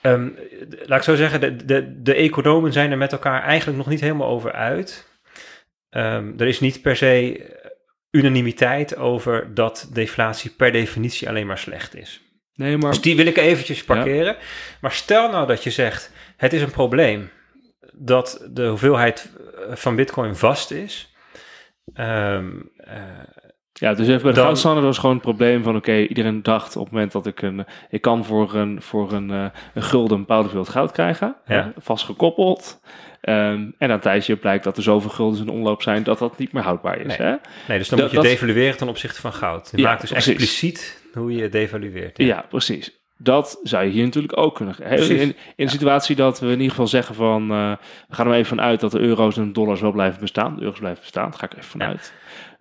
[0.00, 0.28] ehm,
[0.86, 4.00] laat ik zo zeggen, de, de, de economen zijn er met elkaar eigenlijk nog niet
[4.00, 5.06] helemaal over uit.
[5.90, 7.46] Ehm, er is niet per se
[8.10, 12.22] unanimiteit over dat deflatie per definitie alleen maar slecht is.
[12.54, 14.36] Nee, maar Dus die wil ik eventjes parkeren.
[14.80, 17.30] Maar stel nou dat je zegt, het is een probleem
[17.92, 19.30] dat de hoeveelheid
[19.68, 21.14] eh, van bitcoin vast is.
[21.94, 23.02] Ehm, eh,
[23.78, 25.76] Ja, dus even bij de Dan- goudstandaard was gewoon het probleem van...
[25.76, 27.64] oké, iedereen dacht op het moment dat ik een...
[27.90, 29.44] ik kan voor een, voor een, eh,
[29.74, 31.36] een gulden een bepaalde goud krijgen.
[31.46, 31.72] Ja.
[31.76, 32.80] vastgekoppeld.
[33.20, 36.02] Ehm, en een tijdje blijkt dat er zoveel guldens in omloop zijn...
[36.02, 37.06] dat dat niet meer houdbaar is.
[37.06, 37.26] Nee.
[37.28, 37.34] Hè?
[37.68, 39.68] nee, dus dan moet je dat- devalueren ten opzichte van goud.
[39.72, 40.32] Je Ja, maakt dus precies.
[40.32, 42.18] expliciet hoe je devalueert.
[42.18, 42.44] Ja.
[42.48, 42.96] precies.
[43.20, 44.74] Dat zou je hier natuurlijk ook kunnen...
[44.74, 45.08] Precies.
[45.20, 47.50] In, in de situatie dat we in ieder geval zeggen van...
[47.50, 47.72] eh,
[48.08, 50.54] we gaan er even vanuit dat de euro's en de dollars wel blijven bestaan.
[50.56, 52.12] De euro's blijven bestaan, daar ga ik even vanuit.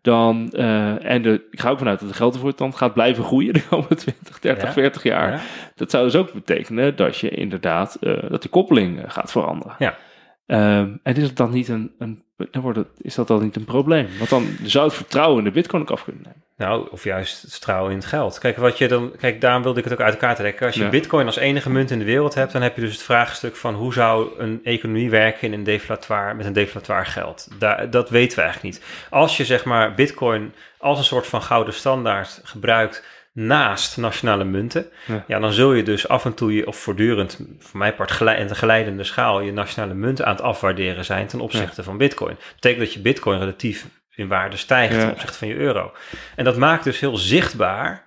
[0.01, 3.67] Dan, eh, en de, ik ga ook vanuit dat de geldenvoorstand gaat blijven groeien de
[3.69, 4.71] komende 20, 30, Ja.
[4.71, 5.31] 40 jaar.
[5.31, 5.39] Ja.
[5.75, 9.75] Dat zou dus ook betekenen dat je inderdaad, eh, dat die koppeling eh, gaat veranderen.
[9.79, 9.97] Ja.
[10.45, 13.55] Ehm, en is dat dan niet een, een dan wordt het, is dat dan niet
[13.55, 14.07] een probleem?
[14.17, 16.43] Want dan zou het vertrouwen in de bitcoin ook af kunnen nemen.
[16.57, 18.39] Nou, of juist vertrouwen in het geld.
[18.39, 20.65] Kijk, wat je dan, kijk, daarom wilde ik het ook uit elkaar trekken.
[20.65, 20.89] Als je Ja.
[20.89, 23.73] bitcoin als enige munt in de wereld hebt, dan heb je dus het vraagstuk van
[23.75, 27.47] hoe zou een economie werken in een deflatoir, met een deflatoir geld.
[27.59, 28.85] Daar, dat weten we eigenlijk niet.
[29.09, 34.85] Als je zeg maar bitcoin als een soort van gouden standaard gebruikt naast nationale munten,
[35.05, 35.23] Ja.
[35.27, 35.39] ja.
[35.39, 38.49] dan zul je dus af en toe je, of voortdurend, voor mijn part gelei- in
[38.49, 42.35] een geleidende schaal, je nationale munten aan het afwaarderen zijn ten opzichte van bitcoin.
[42.35, 43.85] Dat betekent dat je bitcoin relatief
[44.17, 44.99] in waarde stijgt Ja.
[44.99, 45.91] ten opzichte van je euro.
[46.35, 48.05] En dat maakt dus heel zichtbaar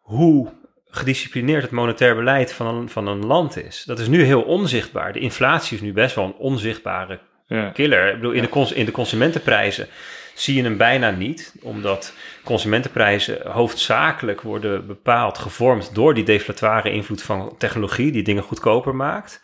[0.00, 0.52] hoe
[0.90, 3.82] gedisciplineerd het monetair beleid van een, van een land is.
[3.84, 5.12] Dat is nu heel onzichtbaar.
[5.12, 7.68] De inflatie is nu best wel een onzichtbare Ja.
[7.70, 8.08] killer.
[8.08, 9.86] Ik bedoel, in, de cons- in de consumentenprijzen
[10.34, 12.12] zie je hem bijna niet, omdat
[12.44, 19.42] consumentenprijzen hoofdzakelijk worden bepaald, gevormd door die deflatoire invloed van technologie, die dingen goedkoper maakt.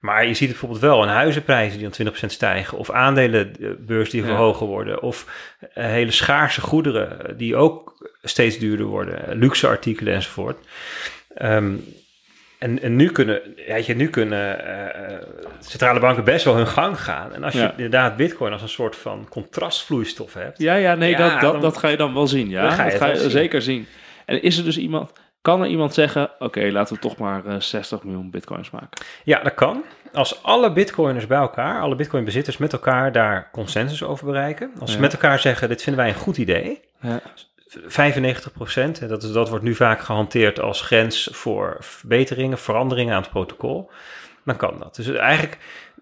[0.00, 4.26] Maar je ziet bijvoorbeeld wel in huizenprijzen die dan 20% stijgen, of aandelenbeurs die Ja.
[4.26, 5.26] verhogen worden, of
[5.74, 10.58] eh, hele schaarse goederen die ook steeds duurder worden, luxe artikelen enzovoort.
[11.34, 11.74] Ehm,
[12.58, 15.22] en, en nu kunnen, weet je, nu kunnen eh, eh,
[15.60, 17.32] centrale banken best wel hun gang gaan.
[17.34, 17.70] En als je Ja.
[17.76, 21.60] inderdaad bitcoin als een soort van contrastvloeistof hebt, Ja, ja, nee, Ja, dat, dat, dan-
[21.60, 22.48] dat ga je dan wel zien.
[22.48, 23.30] Ja, Dan ga je dat ga je zien.
[23.30, 23.86] zeker zien.
[24.26, 25.12] En is er dus iemand,
[25.42, 28.88] kan er iemand zeggen, oké, laten we toch maar eh, 60 miljoen bitcoins maken?
[29.24, 29.82] Ja, dat kan.
[30.12, 34.70] Als alle bitcoiners bij elkaar, alle bitcoinbezitters met elkaar daar consensus over bereiken.
[34.80, 36.80] Als ze met elkaar zeggen, dit vinden wij een goed idee.
[37.00, 37.20] Ja.
[37.86, 43.20] 95 procent, dat, is- dat wordt nu vaak gehanteerd als grens voor verbeteringen, veranderingen aan
[43.22, 43.90] het protocol.
[44.44, 44.94] Dan kan dat.
[44.96, 45.58] Dus eigenlijk,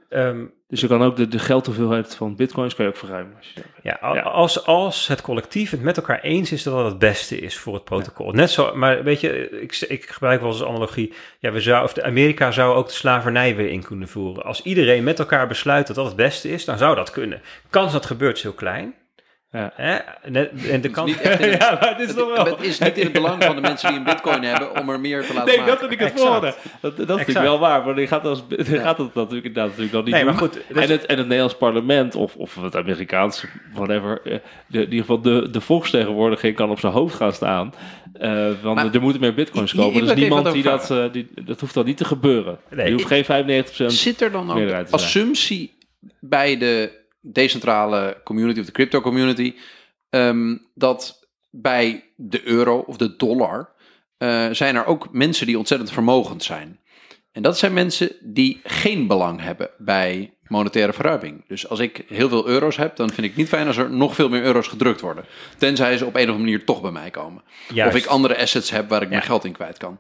[0.08, 3.36] ehm, Dus je kan ook de, de geldhoeveelheid van bitcoins kan je ook verruimen.
[3.36, 4.20] als je ja.
[4.20, 7.74] Als, als het collectief het met elkaar eens is dat dat het beste is voor
[7.74, 8.32] het protocol.
[8.32, 11.12] Net zo, maar weet je, ik, ik gebruik wel eens als analogie.
[11.38, 14.44] Ja, we zou, of de Amerika zou ook de slavernij weer in kunnen voeren.
[14.44, 17.40] Als iedereen met elkaar besluit dat dat het beste is, dan zou dat kunnen.
[17.70, 18.94] Kans dat gebeurt is heel klein.
[19.52, 19.72] Ja.
[19.74, 19.94] Hè?
[20.70, 21.10] En de kans.
[21.10, 22.44] niet echt in het, ja, maar het is het, toch wel...
[22.56, 25.00] het is niet in het belang van de mensen die een bitcoin hebben om er
[25.00, 25.72] meer te laten Nee, maken.
[25.72, 26.46] dat vind ik het volgende.
[26.46, 27.44] Dat, dat is natuurlijk Exact.
[27.46, 30.30] wel waar, maar je gaat, als, gaat dat natuurlijk inderdaad natuurlijk dan niet Nee, doen.
[30.32, 33.44] maar goed, dus- en, het, en het Nederlands parlement, of, of het Amerikaans,
[33.74, 34.32] whatever, eh,
[34.66, 37.74] de, in ieder geval de, de volksvertegenwoordiging kan op zijn hoofd gaan staan.
[38.12, 38.30] eh
[38.62, 39.94] want Maar- er moeten meer bitcoins komen.
[39.96, 42.58] Ik even niemand die dat, eh, die, dat hoeft dan niet te gebeuren.
[42.70, 42.86] Nee.
[42.86, 45.76] je hoeft geen 95% Zit er dan ook assumptie
[46.20, 49.54] bij de decentrale community of de crypto community
[50.10, 53.72] ehm, dat bij de euro of de dollar
[54.18, 56.80] eh, zijn er ook mensen die ontzettend vermogend zijn.
[57.32, 61.44] En dat zijn mensen die geen belang hebben bij monetaire verruiming.
[61.46, 63.90] Dus als ik heel veel euro's heb, dan vind ik het niet fijn als er
[63.90, 65.24] nog veel meer euro's gedrukt worden.
[65.58, 67.42] Tenzij ze op een of andere manier toch bij mij komen.
[67.72, 67.94] Juist.
[67.94, 69.98] Of ik andere assets heb waar ik mijn geld in kwijt kan.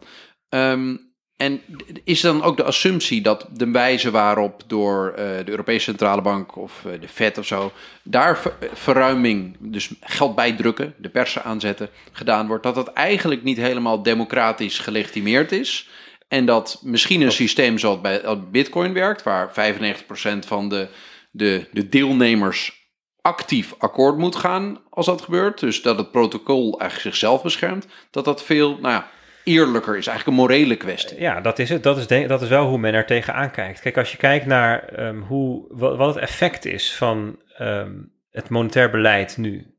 [0.48, 0.96] Ehm,
[1.38, 1.60] en
[2.04, 6.56] is dan ook de assumptie dat de wijze waarop door eh, de Europese Centrale Bank
[6.56, 11.90] of eh, de Fed of zo, daar ver- verruiming, dus geld bijdrukken, de persen aanzetten,
[12.12, 15.88] gedaan wordt, dat dat eigenlijk niet helemaal democratisch gelegitimeerd is.
[16.28, 20.88] En dat misschien een systeem zoals bij Bitcoin werkt, waar 95% van de,
[21.30, 22.88] de, de deelnemers
[23.20, 25.60] actief akkoord moet gaan als dat gebeurt.
[25.60, 27.86] Dus dat het protocol eigenlijk zichzelf beschermt.
[28.10, 29.10] Dat dat veel nou ja,
[29.48, 30.06] eerlijker is.
[30.06, 31.20] Eigenlijk een morele kwestie.
[31.20, 31.82] Ja, dat is het.
[31.82, 33.80] Dat is, dat is wel hoe men er tegenaan kijkt.
[33.80, 37.92] Kijk, als je kijkt naar ehm, hoe, wat, wat het effect is van ehm,
[38.30, 39.74] het monetair beleid nu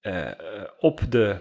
[0.00, 0.32] eh, eh,
[0.78, 1.36] op de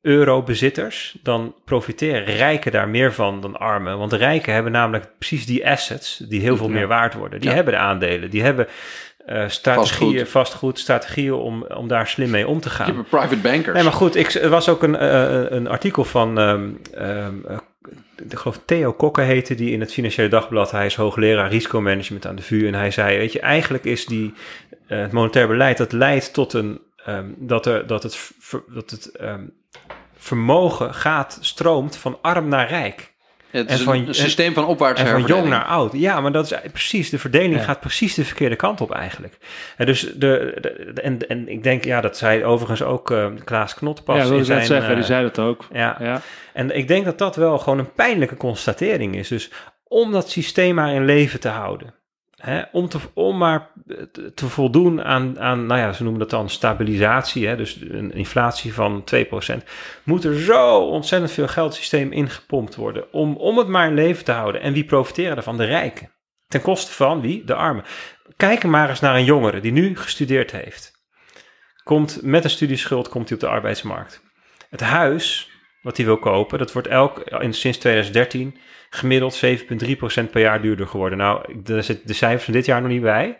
[0.00, 3.98] eurobezitters, dan profiteren rijken daar meer van dan armen.
[3.98, 6.72] Want de rijken hebben namelijk precies die assets die heel veel Ja.
[6.72, 7.40] meer waard worden.
[7.40, 7.54] Die Ja.
[7.54, 8.66] hebben de aandelen, die hebben
[9.28, 10.28] eh, strategieën, Vastgoed.
[10.28, 10.78] vastgoed.
[10.78, 12.86] strategieën om, om daar slim mee om te gaan.
[12.86, 13.74] Je hebt private bankers.
[13.74, 17.56] Nee, maar goed, ik, er was ook een, eh, een artikel van, ehm, ehm, eh,
[18.30, 20.70] ik geloof Theo Kokke heette die in het Financiële Dagblad.
[20.70, 22.66] Hij is hoogleraar risicomanagement aan de VU.
[22.66, 24.34] En hij zei, weet je, eigenlijk is die,
[24.86, 28.32] eh, het monetair beleid, dat leidt tot een, ehm, dat, er, dat het,
[28.74, 29.12] dat het
[30.16, 33.16] vermogen gaat, stroomt van arm naar rijk.
[33.50, 35.92] Het is en van- een, systeem van opwaartse En van jong naar oud.
[35.92, 37.62] Ja, maar dat is precies, de verdeling Ja.
[37.62, 39.38] gaat precies de verkeerde kant op eigenlijk.
[39.76, 40.16] En, dus de,
[40.60, 44.14] de- de- en, en ik denk, ja, dat zei overigens ook eh, Klaas Knotpas.
[44.16, 45.64] ja, dat wil in ik net zijn, zeggen, die eh, zei dat ook.
[45.72, 46.20] ja, Ja.
[46.52, 49.28] en ik denk dat dat wel gewoon een pijnlijke constatering is.
[49.28, 49.50] Dus
[49.84, 51.94] om dat systeem maar in leven te houden.
[52.38, 53.70] Hè, om, te, om maar
[54.34, 58.74] te- voldoen aan, aan, nou ja, ze noemen dat dan stabilisatie, hè, dus een inflatie
[58.74, 59.64] van 2%,
[60.04, 63.94] moet er zo ontzettend veel geld het systeem ingepompt worden om, om het maar in
[63.94, 64.60] leven te houden.
[64.60, 65.56] En wie profiteren ervan?
[65.56, 66.10] De rijken.
[66.46, 67.44] Ten koste van wie?
[67.44, 67.84] De armen.
[68.36, 70.92] Kijk maar eens naar een jongere die nu gestudeerd heeft.
[71.82, 74.22] Komt met een studieschuld komt hij op de arbeidsmarkt.
[74.70, 75.50] Het huis
[75.88, 78.56] wat hij wil kopen, dat wordt elk, in, sinds 2013
[78.90, 81.18] gemiddeld 7,3% per jaar duurder geworden.
[81.18, 83.38] Nou, daar zitten de cijfers van dit jaar nog niet bij.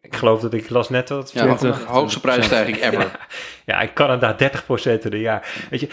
[0.00, 1.78] Ik geloof dat ik las net dat het Ja, 20.
[1.78, 3.10] de hoogste prijsstijging ever.
[3.66, 4.42] ja, in Canada 30%
[4.82, 5.66] in een jaar.
[5.70, 5.88] Weet je,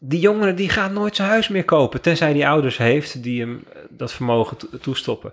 [0.00, 3.64] die jongere die gaat nooit zijn huis meer kopen, tenzij hij ouders heeft die hem
[3.72, 5.32] eh, dat vermogen to- toestoppen.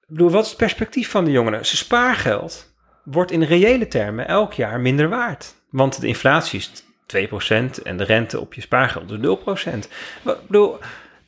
[0.00, 1.66] Ik bedoel, wat is het perspectief van de jongeren?
[1.66, 2.74] Zijn spaargeld
[3.04, 5.54] wordt in reële termen elk jaar minder waard.
[5.70, 6.85] Want de inflatie is
[7.16, 9.88] 2% en de rente op je spaargeld is 0%.
[10.22, 10.78] Wat- Ik bedoel,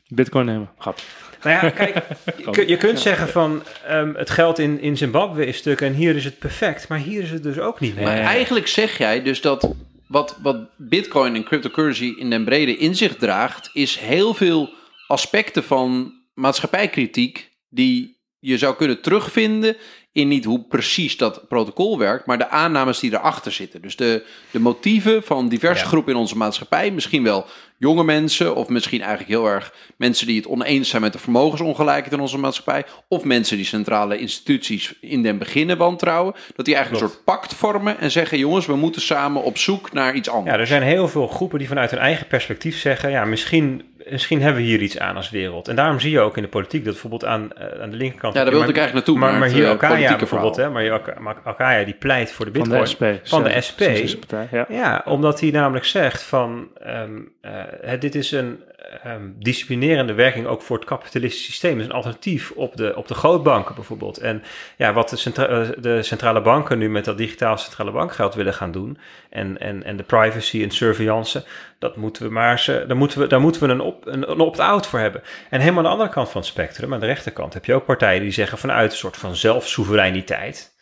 [0.08, 0.70] Bitcoin nemen.
[0.78, 0.98] Grap.
[1.42, 1.94] nou ja, kijk,
[2.44, 5.92] je, kun- je kunt zeggen van ehm, het geld in, in Zimbabwe is stuk en
[5.92, 8.04] hier is het perfect, maar hier is het dus ook niet meer.
[8.04, 9.68] Maar eigenlijk zeg jij dus dat
[10.06, 14.70] wat, wat Bitcoin en cryptocurrency in den brede in zich draagt, is heel veel
[15.06, 19.76] aspecten van maatschappijkritiek die je zou kunnen terugvinden
[20.12, 23.82] in niet hoe precies dat protocol werkt, maar de aannames die erachter zitten.
[23.82, 25.88] Dus de, de motieven van diverse Ja.
[25.88, 27.46] groepen in onze maatschappij, misschien wel
[27.78, 32.12] jonge mensen, of misschien eigenlijk heel erg mensen die het oneens zijn met de vermogensongelijkheid
[32.12, 37.04] in onze maatschappij, of mensen die centrale instituties in den beginnen wantrouwen, dat die eigenlijk
[37.04, 40.54] een soort pact vormen en zeggen: jongens, we moeten samen op zoek naar iets anders.
[40.54, 44.42] Ja, er zijn heel veel groepen die vanuit hun eigen perspectief zeggen: ja, misschien, misschien
[44.42, 45.68] hebben we hier iets aan als wereld.
[45.68, 48.34] En daarom zie je ook in de politiek dat bijvoorbeeld aan, eh, aan de linkerkant.
[48.34, 51.36] Ja, daar wilde ik eigenlijk naartoe, Maar, maar hier eh, Alkaya politieke bijvoorbeeld, hè, maar
[51.44, 52.84] Alkaya die pleit voor de Van Bitcoin.
[52.84, 53.28] de SP.
[53.28, 53.82] Van de SP.
[54.18, 54.66] Partij, ja.
[54.68, 58.62] Ja, omdat hij namelijk zegt van ehm, eh, dit is een
[59.02, 61.78] ehm, disciplinerende werking ook voor het kapitalistische systeem.
[61.78, 64.18] Is een alternatief op de, op de grootbanken bijvoorbeeld.
[64.18, 64.42] En
[64.76, 68.54] ja, wat de, centra- eh, de centrale banken nu met dat digitaal centrale bankgeld willen
[68.54, 68.98] gaan doen
[69.30, 71.44] en, en, en de privacy en surveillance,
[71.78, 74.40] dat moeten we maar eh, daar moeten we, daar moeten we een, op, een, een
[74.40, 75.22] opt-out voor hebben.
[75.50, 77.84] En helemaal aan de andere kant van het spectrum, aan de rechterkant, heb je ook
[77.84, 80.76] partijen die zeggen vanuit een soort van zelfsoevereiniteit.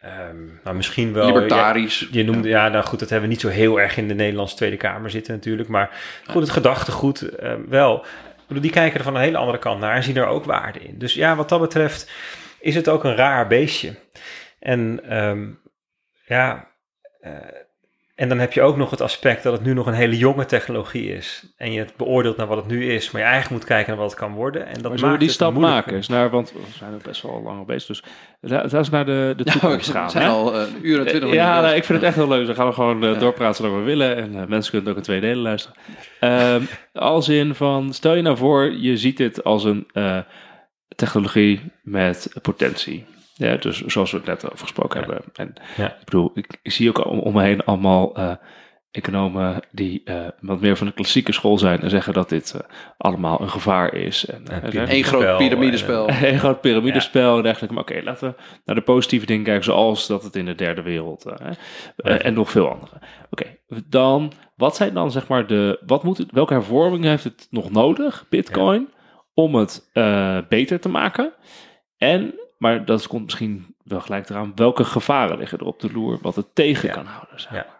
[0.00, 1.26] Ehm, maar misschien wel.
[1.26, 2.08] Libertarisch.
[2.10, 4.56] Je noemde, ja, nou goed, dat hebben we niet zo heel erg in de Nederlandse
[4.56, 5.68] Tweede Kamer zitten natuurlijk.
[5.68, 5.90] Maar
[6.26, 8.04] goed, het gedachtegoed eh, wel.
[8.46, 10.78] Bedoel, die kijken er van een hele andere kant naar en zien er ook waarde
[10.78, 10.98] in.
[10.98, 12.10] Dus ja, wat dat betreft
[12.60, 13.94] is het ook een raar beestje.
[14.58, 15.48] En ehm,
[16.26, 16.68] ja,
[17.20, 17.32] eh,
[18.18, 20.44] en dan heb je ook nog het aspect dat het nu nog een hele jonge
[20.46, 21.52] technologie is.
[21.56, 24.00] En je het beoordeelt naar wat het nu is, maar je eigenlijk moet kijken naar
[24.02, 24.66] wat het kan worden.
[24.66, 25.94] En dat Maar maakt zullen we die stap maken?
[25.94, 27.86] Eens naar, want we zijn er best wel lang al bezig.
[27.86, 28.02] Dus
[28.40, 30.10] laten we eens naar de, de Ja, we toekomst gaan.
[30.10, 30.30] zijn hè?
[30.30, 32.46] al eh, een uur en twintig minuten Ja, nou, ik vind het echt heel leuk.
[32.46, 33.18] Dan gaan we gewoon eh, Ja.
[33.18, 34.16] doorpraten zolang we willen.
[34.16, 35.76] En eh, mensen kunnen het ook in twee delen luisteren.
[36.20, 36.62] Ehm,
[36.92, 40.18] als in van, stel je nou voor, je ziet dit als een eh,
[40.96, 43.04] technologie met potentie.
[43.38, 45.06] Ja, dus zoals we het net over gesproken Ja.
[45.06, 45.24] hebben.
[45.34, 45.86] En Ja.
[45.86, 48.32] ik bedoel, ik, ik zie ook om, om me heen allemaal eh,
[48.90, 52.60] economen die eh, wat meer van de klassieke school zijn en zeggen dat dit eh,
[52.96, 54.26] allemaal een gevaar is.
[54.26, 54.42] En,
[54.72, 56.08] Eén groot Spel, piramidespel.
[56.08, 57.74] een groot piramidespel en dergelijke.
[57.74, 60.82] Maar oké, laten we naar de positieve dingen kijken, zoals dat het in de derde
[60.82, 61.24] wereld
[61.96, 63.00] hè, en nog veel andere.
[63.30, 63.44] Oké,
[63.88, 67.70] dan, wat zijn dan zeg maar de, wat moet het, welke hervormingen heeft het nog
[67.70, 68.88] nodig, Bitcoin,
[69.34, 71.32] om het eh, beter te maken?
[71.96, 76.18] En, maar dat komt misschien wel gelijk eraan, welke gevaren liggen er op de loer,
[76.22, 76.94] wat het tegen Ja.
[76.94, 77.40] kan houden?
[77.40, 77.66] zeg Ja.
[77.68, 77.76] maar.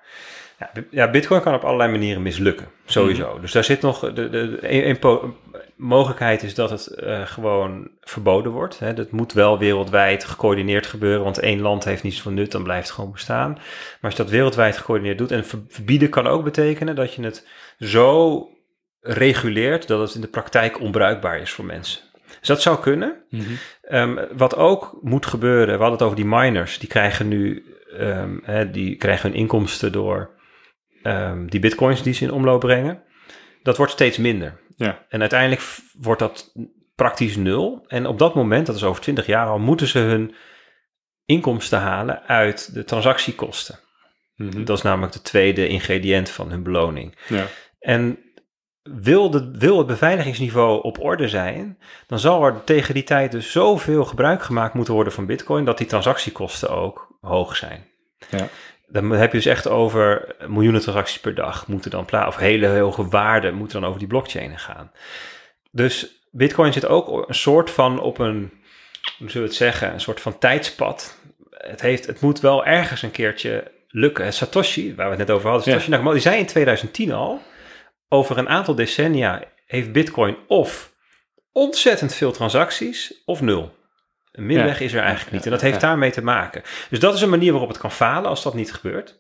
[0.75, 3.33] Ja, ja, Bitcoin kan op allerlei manieren mislukken, sowieso.
[3.33, 3.41] Mhm.
[3.41, 4.01] Dus daar zit nog.
[4.01, 5.35] De, de, de- een,
[5.77, 8.79] mogelijkheid is dat het eh, gewoon verboden wordt.
[8.79, 8.95] Hè.
[8.95, 12.87] Dat moet wel wereldwijd gecoördineerd gebeuren, want één land heeft niets van nut, dan blijft
[12.87, 13.53] het gewoon bestaan.
[13.53, 17.23] Maar als je dat wereldwijd gecoördineerd doet, en ver- verbieden kan ook betekenen dat je
[17.23, 17.47] het
[17.79, 18.43] zo
[19.01, 22.01] reguleert dat het in de praktijk onbruikbaar is voor mensen.
[22.49, 23.25] Dus dat zou kunnen.
[23.83, 27.65] Ehm, wat ook moet gebeuren, we hadden het over die miners, die krijgen nu
[27.99, 30.31] ehm, hè, die krijgen hun inkomsten door
[31.03, 33.03] ehm, die bitcoins die ze in omloop brengen.
[33.63, 34.61] Dat wordt steeds minder.
[34.77, 35.05] Ja.
[35.09, 35.63] En uiteindelijk
[36.01, 36.53] wordt dat
[36.95, 37.85] praktisch nul.
[37.87, 40.35] En op dat moment, dat is over 20 jaar al, moeten ze hun
[41.25, 43.79] inkomsten halen uit de transactiekosten.
[44.37, 44.65] Mhm.
[44.65, 47.19] Dat is namelijk de tweede ingrediënt van hun beloning.
[47.29, 47.47] Ja.
[47.79, 48.19] En
[49.01, 53.53] wil, de, wil het beveiligingsniveau op orde zijn, dan zal er tegen die tijd dus
[53.53, 57.87] zoveel gebruik gemaakt moeten worden van Bitcoin dat die transactiekosten ook hoog zijn.
[58.31, 58.49] Ja.
[58.87, 62.69] Dan heb je dus echt over miljoenen transacties per dag moeten dan plaatsen, of hele
[62.69, 64.91] hoge waarden moeten dan over die blockchain gaan.
[65.71, 68.51] Dus Bitcoin zit ook een soort van op een,
[69.19, 71.19] hoe zullen we het zeggen, een soort van tijdspad.
[71.51, 74.33] Het, heeft, het moet wel ergens een keertje lukken.
[74.33, 75.73] Satoshi, waar we het net over hadden, Ja.
[75.73, 77.41] Satoshi Nakamoto, die zei in 2010 al,
[78.09, 80.93] over een aantal decennia heeft Bitcoin of
[81.53, 83.77] ontzettend veel transacties of nul.
[84.33, 84.85] Een middenweg Ja.
[84.85, 85.45] is er eigenlijk niet.
[85.45, 86.63] En dat heeft daarmee te maken.
[86.91, 89.19] Dus dat is een manier waarop het kan falen als dat niet gebeurt.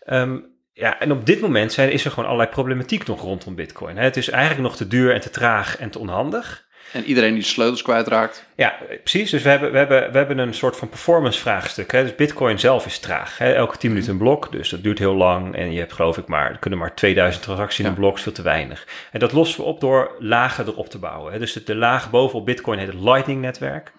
[0.00, 0.38] Ehm,
[0.72, 3.96] ja, en op dit moment zijn, is er gewoon allerlei problematiek nog rondom Bitcoin.
[3.96, 6.66] Het is eigenlijk nog te duur en te traag en te onhandig.
[6.92, 8.46] En iedereen die de sleutels kwijtraakt.
[8.54, 9.30] Ja, precies.
[9.30, 11.92] Dus we hebben, we hebben, we hebben een soort van performance vraagstuk.
[11.92, 12.02] Hè.
[12.02, 13.38] Dus Bitcoin zelf is traag.
[13.38, 13.52] Hè.
[13.52, 15.54] Elke 10 minuten een blok, dus dat duurt heel lang.
[15.54, 17.98] En je hebt geloof ik maar, er kunnen maar 2000 transacties in een Ja.
[17.98, 18.86] blok, is veel te weinig.
[19.12, 21.32] En dat lossen we op door lagen erop te bouwen.
[21.32, 21.38] Hè.
[21.38, 23.92] Dus de, de laag bovenop Bitcoin heet het Lightning-netwerk.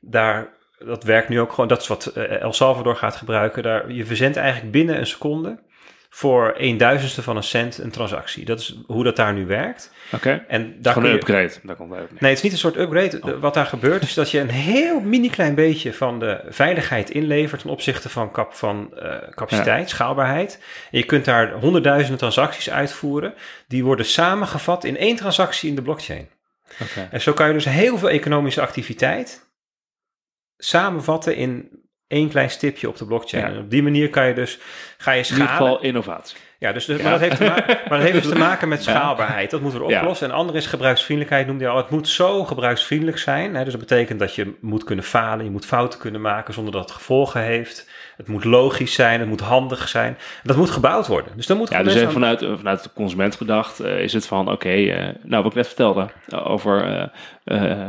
[0.00, 0.48] Daar,
[0.78, 3.62] dat werkt nu ook gewoon, dat is wat eh, El Salvador gaat gebruiken.
[3.62, 5.58] Daar, je verzendt eigenlijk binnen een seconde
[6.10, 8.44] voor een duizendste van een cent een transactie.
[8.44, 9.90] Dat is hoe dat daar nu werkt.
[10.12, 10.44] Oké.
[10.48, 11.52] En daar Gewoon een je, upgrade.
[11.62, 11.90] Daar komt.
[11.90, 13.18] Nee, het is niet een soort upgrade.
[13.20, 17.10] De- Wat daar gebeurt is dat je een heel mini klein beetje van de veiligheid
[17.10, 20.62] inlevert ten opzichte van, kap, van eh, capaciteit, schaalbaarheid.
[20.90, 23.34] En je kunt daar honderdduizenden transacties uitvoeren.
[23.68, 26.28] Die worden samengevat in één transactie in de blockchain.
[26.82, 27.08] Oké.
[27.10, 29.46] En zo kan je dus heel veel economische activiteit
[30.56, 31.68] samenvatten in
[32.08, 33.44] één klein stipje op de blockchain.
[33.44, 33.50] Ja.
[33.50, 34.58] En op die manier kan je dus,
[34.98, 35.56] ga je In ieder schalen.
[35.66, 36.36] geval innovatie.
[36.58, 38.82] Ja, dus, dus- Maar, dat heeft te maken, maar dat heeft dus te maken met
[38.82, 39.50] schaalbaarheid.
[39.50, 40.00] Dat moeten we Ja.
[40.00, 40.28] oplossen.
[40.28, 41.76] En ander is gebruiksvriendelijkheid, noemde je al.
[41.76, 43.54] Het moet zo gebruiksvriendelijk zijn.
[43.54, 43.62] Hè?
[43.64, 45.44] Dus dat betekent dat je moet kunnen falen.
[45.44, 47.88] Je moet fouten kunnen maken zonder dat het gevolgen heeft.
[48.18, 49.20] Het moet logisch zijn.
[49.20, 50.18] Het moet handig zijn.
[50.42, 51.32] Dat moet gebouwd worden.
[51.36, 54.50] Dus dan moet Ja, dus even vanuit, vanuit de consument gedacht eh, is het van,
[54.50, 57.10] oké, eh, nou wat ik net vertelde eh, over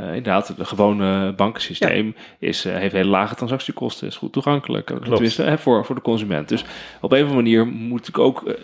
[0.05, 5.57] inderdaad het gewone bankensysteem is, heeft hele lage transactiekosten, is goed toegankelijk, eh, tenminste hè,
[5.57, 6.49] voor, voor de consument.
[6.49, 6.65] Dus
[7.01, 8.55] op een of andere manier moet ik ook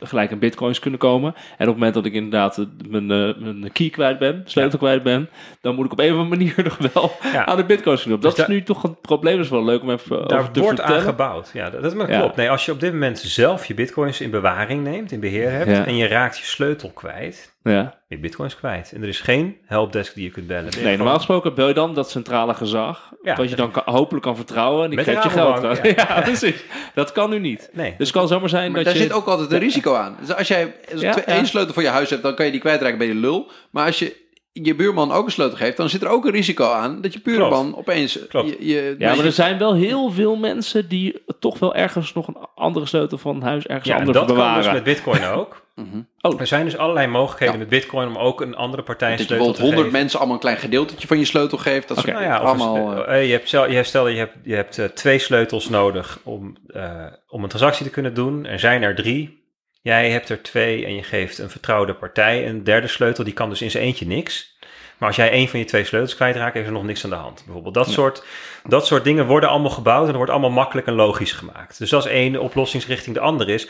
[0.00, 1.34] gelijk aan bitcoins kunnen komen.
[1.34, 4.78] En op het moment dat ik inderdaad eh, mijn, eh, mijn key kwijt ben, sleutel
[4.78, 5.28] kwijt ben,
[5.60, 7.46] dan moet ik op een of andere manier nog wel Ja.
[7.46, 8.20] aan de bitcoins kunnen.
[8.20, 10.60] Dat Dus is nu toch een probleem, dat is wel leuk om even Daar te
[10.60, 11.02] wordt aan vertellen.
[11.02, 11.50] gebouwd.
[11.52, 12.18] Ja, dat, dat maar Ja.
[12.18, 12.36] klopt.
[12.36, 15.86] Nee, als je op dit moment zelf je bitcoins in bewaring neemt, in beheer hebt,
[15.86, 17.82] en je raakt je sleutel kwijt, Ja.
[17.82, 18.92] ben je bitcoins kwijt.
[18.94, 20.70] En er is geen helpdesk die je kunt bellen.
[20.70, 23.36] Je Nee, normaal gesproken bel je dan dat centrale gezag, Ja.
[23.36, 25.62] wat je dan kan, hopelijk kan vertrouwen en die geeft je geld.
[25.62, 25.78] Ja.
[25.96, 26.20] ja.
[26.20, 26.64] precies.
[26.94, 27.70] Dat kan nu niet.
[27.72, 27.94] Nee.
[27.98, 29.08] Dus het kan zomaar zijn Maar dat daar je...
[29.08, 30.16] zit ook altijd een risico aan.
[30.20, 32.98] Dus als jij Ja, één sleutel voor je huis hebt, dan kan je die kwijtraken
[32.98, 33.50] bij je lul.
[33.70, 34.16] Maar als je
[34.62, 37.20] je buurman ook een sleutel geeft, dan zit er ook een risico aan dat je
[37.22, 38.48] buurman opeens Klopt.
[38.48, 42.26] je, je, Ja, maar er zijn wel heel veel mensen die toch wel ergens nog
[42.28, 44.62] een andere sleutel van huis ergens Ja, en anders dat kan bewaren.
[44.62, 45.62] dus met bitcoin ook.
[45.74, 46.00] Mhm.
[46.20, 46.40] Oh.
[46.40, 47.60] Er zijn dus allerlei mogelijkheden Ja.
[47.60, 50.00] met bitcoin om ook een andere partij een dat je sleutel bijvoorbeeld te 100 geven.
[50.00, 51.88] mensen allemaal een klein gedeeltetje van je sleutel geeft.
[51.88, 53.04] Dat soort Nou ja, allemaal.
[53.06, 56.18] eh, eh, je hebt, stel, je, stel je hebt, je hebt eh, twee sleutels nodig
[56.22, 58.46] om, eh, om een transactie te kunnen doen.
[58.46, 59.42] Er zijn er drie.
[59.84, 63.24] Jij hebt er twee en je geeft een vertrouwde partij een derde sleutel.
[63.24, 64.56] Die kan dus in zijn eentje niks.
[64.98, 67.16] Maar als jij één van je twee sleutels kwijtraakt, is er nog niks aan de
[67.16, 67.42] hand.
[67.44, 68.24] Bijvoorbeeld dat, soort,
[68.66, 71.78] dat soort dingen worden allemaal gebouwd en wordt allemaal makkelijk en logisch gemaakt.
[71.78, 73.14] Dus dat is één oplossingsrichting.
[73.14, 73.68] De andere is,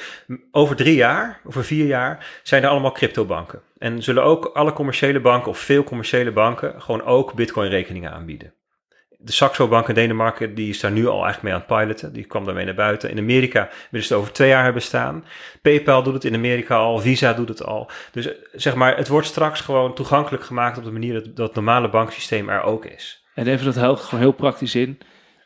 [0.51, 3.63] over drie jaar, over vier jaar, zijn er allemaal cryptobanken.
[3.79, 8.53] En zullen ook alle commerciële banken of veel commerciële banken gewoon ook bitcoin rekeningen aanbieden.
[9.25, 12.13] De Saxo Bank in Denemarken, die is daar nu al eigenlijk mee aan het piloten.
[12.13, 13.11] Die kwam daarmee naar buiten.
[13.11, 15.25] In Amerika willen ze het over twee jaar hebben staan.
[15.63, 17.91] PayPal doet het in Amerika al, Visa doet het al.
[18.13, 21.55] Dus zeg maar, het wordt straks gewoon toegankelijk gemaakt op de manier dat, dat het
[21.55, 23.25] normale banksysteem er ook is.
[23.35, 24.99] En even dat helpt gewoon heel praktisch in.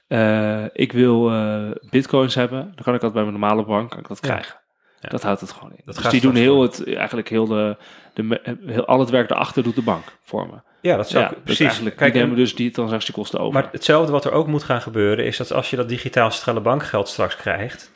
[0.09, 3.99] Eh, ik wil eh, bitcoins hebben, dan kan ik dat bij mijn normale bank kan
[3.99, 4.61] ik dat krijgen.
[5.01, 5.09] Ja.
[5.09, 5.83] Dat houdt het gewoon in.
[5.85, 7.77] Dat dus gaat die doen heel het, eigenlijk heel de,
[8.15, 10.68] de, heel, al het werk daarachter doet de bank voor me.
[10.89, 11.65] Ja, dat zou Ja, ik- dus precies.
[11.67, 13.53] eigenlijk Kijk, die en- nemen dus die transactiekosten over.
[13.61, 16.61] Maar hetzelfde wat er ook moet gaan gebeuren, is dat als je dat digitaal centrale
[16.61, 17.93] bankgeld straks krijgt,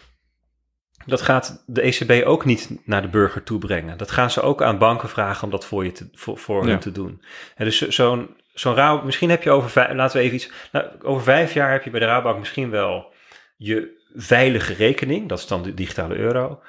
[1.07, 3.99] dat gaat de ECB ook niet naar de burger toe brengen.
[3.99, 6.69] Dat gaan ze ook aan banken vragen om dat voor, je te, voor, voor Ja.
[6.71, 7.23] hen te doen.
[7.55, 10.51] En dus zo- zo'n zo'n Rabo, misschien heb je over vijf, laten we even iets,
[10.73, 13.13] nou, over vijf jaar heb je bij de Rabobank misschien wel
[13.57, 16.63] je veilige rekening, dat is dan de digitale euro.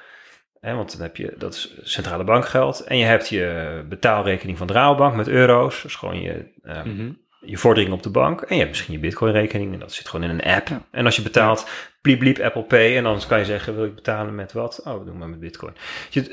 [0.64, 2.80] Hè, want dan heb je, dat is centrale bankgeld.
[2.80, 5.84] En je hebt je betaalrekening van de Rabobank met euro's.
[5.84, 7.10] Is gewoon je, eh, Mhm.
[7.42, 8.42] je vordering op de bank.
[8.42, 9.74] En je hebt misschien je Bitcoin-rekening.
[9.74, 10.70] En dat zit gewoon in een app.
[10.92, 11.68] En als je betaalt,
[12.02, 12.98] bliep bliep Apple Pay.
[12.98, 14.82] En dan kan je zeggen, wil ik betalen met wat?
[14.86, 15.74] Oh, we doen maar met Bitcoin.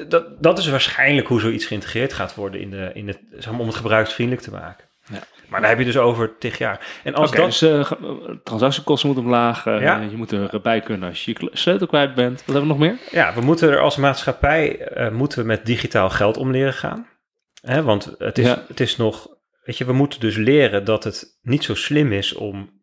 [0.08, 3.60] Dat, dat is waarschijnlijk hoe zoiets geïntegreerd gaat worden in de, in het, zeg maar,
[3.60, 4.84] om het gebruiksvriendelijk te maken.
[5.50, 7.00] Maar daar heb je dus over tig jaar.
[7.04, 7.44] En als dat...
[7.44, 7.90] dus eh,
[8.44, 9.66] transactiekosten moeten omlaag.
[9.66, 10.00] eh, Ja.
[10.00, 12.36] Je moet erbij kunnen als je sleutel kwijt bent.
[12.46, 12.98] Wat hebben we nog meer?
[13.10, 17.06] Ja, we moeten er als maatschappij eh, moeten we met digitaal geld om leren gaan.
[17.62, 18.64] Hè, want het is, Ja.
[18.68, 19.28] het is nog,
[19.64, 22.78] weet je, we moeten dus leren dat het niet zo slim is om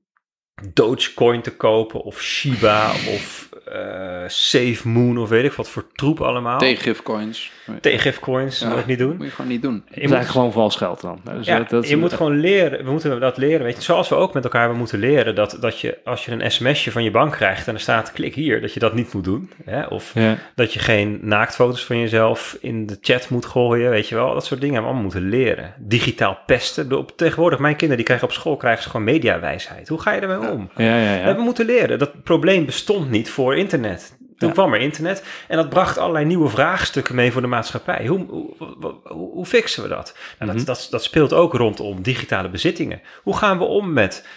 [0.74, 6.22] Dogecoin te kopen of Shiba of eh Safe Moon of weet ik wat voor troep
[6.22, 6.58] allemaal.
[6.60, 7.52] Tegengifcoins.
[7.82, 8.66] Tegengifcoins, Ja.
[8.66, 9.16] dat moet ik niet doen.
[9.18, 9.74] Moet je gewoon niet doen.
[9.74, 11.20] Je moet, eigenlijk gewoon vals geld dan.
[11.36, 14.10] Dus ja, dat- dat- je moet gewoon leren, we moeten dat leren, weet je, zoals
[14.10, 17.04] we ook met elkaar we moeten leren dat, dat je als je een sms'je van
[17.04, 19.50] je bank krijgt en er staat klik hier, dat je dat niet moet doen.
[19.66, 19.86] Hè?
[19.86, 20.38] Of Ja.
[20.56, 24.34] dat je geen naaktfoto's van jezelf in de chat moet gooien, weet je wel.
[24.34, 25.74] Dat soort dingen hebben we allemaal moeten leren.
[25.78, 26.90] Digitaal pesten.
[26.90, 29.88] De- Op, tegenwoordig, mijn kinderen die krijgen op school krijgen ze gewoon mediawijsheid.
[29.88, 30.70] Hoe ga je ermee om?
[30.76, 31.26] Ja, ja, We ja.
[31.26, 32.00] hebben moeten leren.
[32.00, 34.16] Dat probleem bestond niet voor internet.
[34.38, 34.54] Toen Ja.
[34.54, 38.08] kwam er internet en dat bracht allerlei nieuwe vraagstukken mee voor de maatschappij.
[38.08, 40.18] Hoe, hoe, hoe, fixen we dat?
[40.40, 40.58] Nou, Mhm.
[40.66, 40.88] dat, dat?
[40.92, 43.02] Dat speelt ook rondom digitale bezittingen.
[43.24, 44.28] Hoe gaan we om met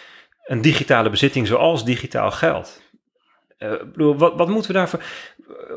[0.45, 2.83] een digitale bezitting zoals digitaal geld?
[3.59, 5.03] Bedoel, wat, wat moeten we daarvoor...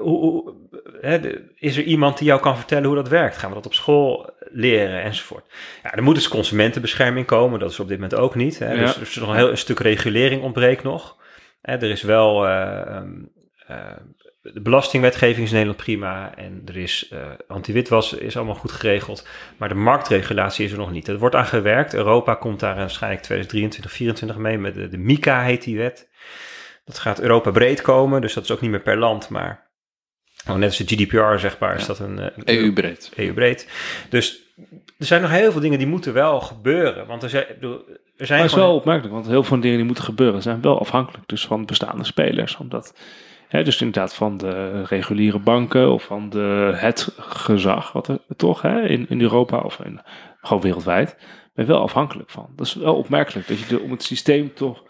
[0.02, 0.54] Hoe,
[1.02, 3.38] hè, de- is er iemand die jou kan vertellen hoe dat werkt?
[3.38, 5.46] Gaan we dat op school leren enzovoort?
[5.84, 7.60] Ja, er moet dus consumentenbescherming komen.
[7.60, 8.60] Dat is op dit moment ook niet.
[8.60, 8.74] Hè?
[8.74, 8.80] Ja.
[8.80, 11.18] Dus er is nog een heel een stuk regulering ontbreekt nog.
[11.64, 12.46] Hè, er is wel...
[12.46, 13.12] eh, ehm,
[13.68, 13.98] eh,
[14.42, 19.28] de belastingwetgeving is in Nederland prima en er is eh anti-witwas is allemaal goed geregeld,
[19.58, 21.08] maar de marktregulatie is er nog niet.
[21.08, 21.94] Er wordt aan gewerkt.
[21.94, 26.10] Europa komt daar waarschijnlijk 2023, 2024 mee met de, de MICA heet die wet.
[26.86, 29.70] Dat gaat Europa breed komen, dus dat is ook niet meer per land, maar
[30.48, 33.12] oh, net als de GDPR zeg maar, is dat een, eh, een EU-breed.
[33.16, 33.68] EU-breed.
[34.10, 34.43] Dus
[34.98, 38.40] er zijn nog heel veel dingen die moeten wel gebeuren, want er zijn, er zijn
[38.40, 41.28] Maar het is wel opmerkelijk, want heel veel dingen die moeten gebeuren zijn wel afhankelijk
[41.28, 42.58] dus van bestaande spelers.
[42.58, 42.94] Omdat
[43.48, 48.62] Hè, dus inderdaad van de reguliere banken of van de, het gezag, wat er toch
[48.62, 50.02] hè, in, in Europa of in,
[50.42, 51.18] gewoon wereldwijd,
[51.54, 52.50] ben wel afhankelijk van.
[52.56, 54.84] Dat is wel opmerkelijk, dat je de, om het systeem toch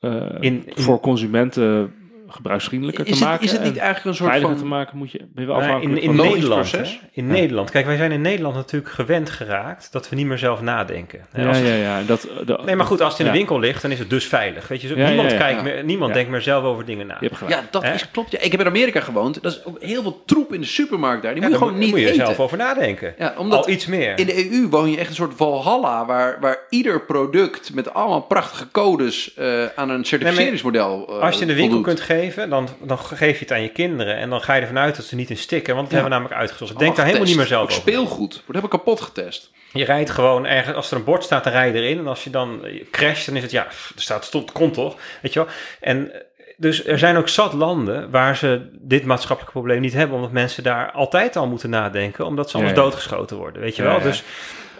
[0.00, 1.94] eh, In- in- voor consumenten
[2.28, 4.64] gebruiksvriendelijker Is te het, maken is het niet en eigenlijk een soort veiliger van...
[4.68, 7.00] te maken, moet je, ben je wel Nou, afhankelijk in, in Nederland, proces.
[7.00, 7.06] hè?
[7.12, 7.70] In Nederland.
[7.70, 11.20] Kijk, wij zijn in Nederland natuurlijk gewend geraakt dat we niet meer zelf nadenken.
[11.30, 12.02] Hè, Ja, als het- ja, ja.
[12.06, 14.24] Dat, de- Nee, maar goed, als het in de winkel ligt, dan is het dus
[14.26, 14.68] veilig.
[14.68, 15.40] Weet je, zo- Ja, niemand, ja, ja.
[15.42, 15.62] kijkt Ja.
[15.64, 16.16] Meer, niemand Ja.
[16.16, 17.16] denkt meer zelf over dingen na.
[17.20, 17.56] Je hebt gelijk.
[17.56, 18.30] Ja, dat is, klopt.
[18.30, 18.38] Ja.
[18.40, 19.42] Ik heb in Amerika gewoond.
[19.42, 21.34] Dat is ook heel veel troep in de supermarkt daar.
[21.34, 22.26] Die Ja, moet je daar gewoon niet moet je eten.
[22.26, 23.14] zelf over nadenken.
[23.18, 24.18] Ja, omdat Al iets meer.
[24.18, 26.06] in de EU woon je echt een soort Valhalla...
[26.06, 31.40] waar, waar ieder product met allemaal prachtige codes eh, aan een certificeringsmodel eh, Als je
[31.40, 32.14] in de winkel kunt geven,
[32.48, 34.16] dan, dan geef je het aan je kinderen.
[34.16, 35.74] En dan ga je ervan uit dat ze niet in stikken.
[35.74, 36.00] Want dat Ja.
[36.02, 36.72] hebben we namelijk uitgezocht.
[36.72, 37.74] Ik denk daar helemaal niet meer zelf over.
[37.74, 38.32] speelgoed.
[38.32, 39.50] Wordt helemaal kapot getest.
[39.72, 41.98] Je rijdt gewoon ergens, als er een bord staat, dan rij je erin.
[41.98, 42.60] En als je dan
[42.90, 44.96] crasht, dan is het, ja, er staat, stond, kon toch?
[45.22, 45.48] Weet je wel?
[45.80, 46.12] En
[46.56, 50.16] dus er zijn ook zat landen waar ze dit maatschappelijk probleem niet hebben.
[50.16, 52.82] Omdat mensen daar altijd al moeten nadenken, omdat ze anders ja.
[52.82, 53.62] doodgeschoten worden.
[53.62, 53.96] Weet je wel?
[53.96, 54.02] ja.
[54.02, 54.22] Dus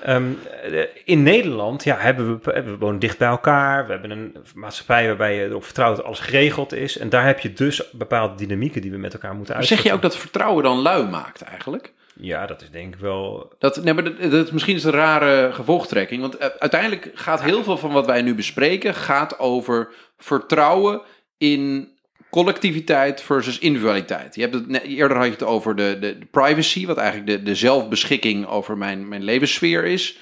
[0.06, 3.86] ehm, eh, in Nederland ja, hebben we, we wonen dicht bij elkaar.
[3.86, 6.98] We hebben een maatschappij waarbij je erop vertrouwt dat alles geregeld is.
[6.98, 9.90] En daar heb je dus bepaalde dynamieken die we met elkaar moeten Maar zeg je
[9.90, 10.06] uitzetten.
[10.06, 11.92] ook dat vertrouwen dan lui maakt eigenlijk?
[12.20, 13.52] Ja, dat is denk ik wel...
[13.58, 16.20] Dat, nee, maar dat, dat is misschien eens een rare gevolgtrekking.
[16.20, 18.94] Want eh, uiteindelijk gaat heel veel van wat wij nu bespreken...
[18.94, 19.88] gaat over
[20.18, 21.00] vertrouwen
[21.38, 21.95] in
[22.36, 24.34] collectiviteit versus individualiteit.
[24.34, 26.86] Je hebt het, eerder had je het over de, de, de privacy...
[26.86, 30.18] wat eigenlijk de, de zelfbeschikking over mijn, mijn levenssfeer is...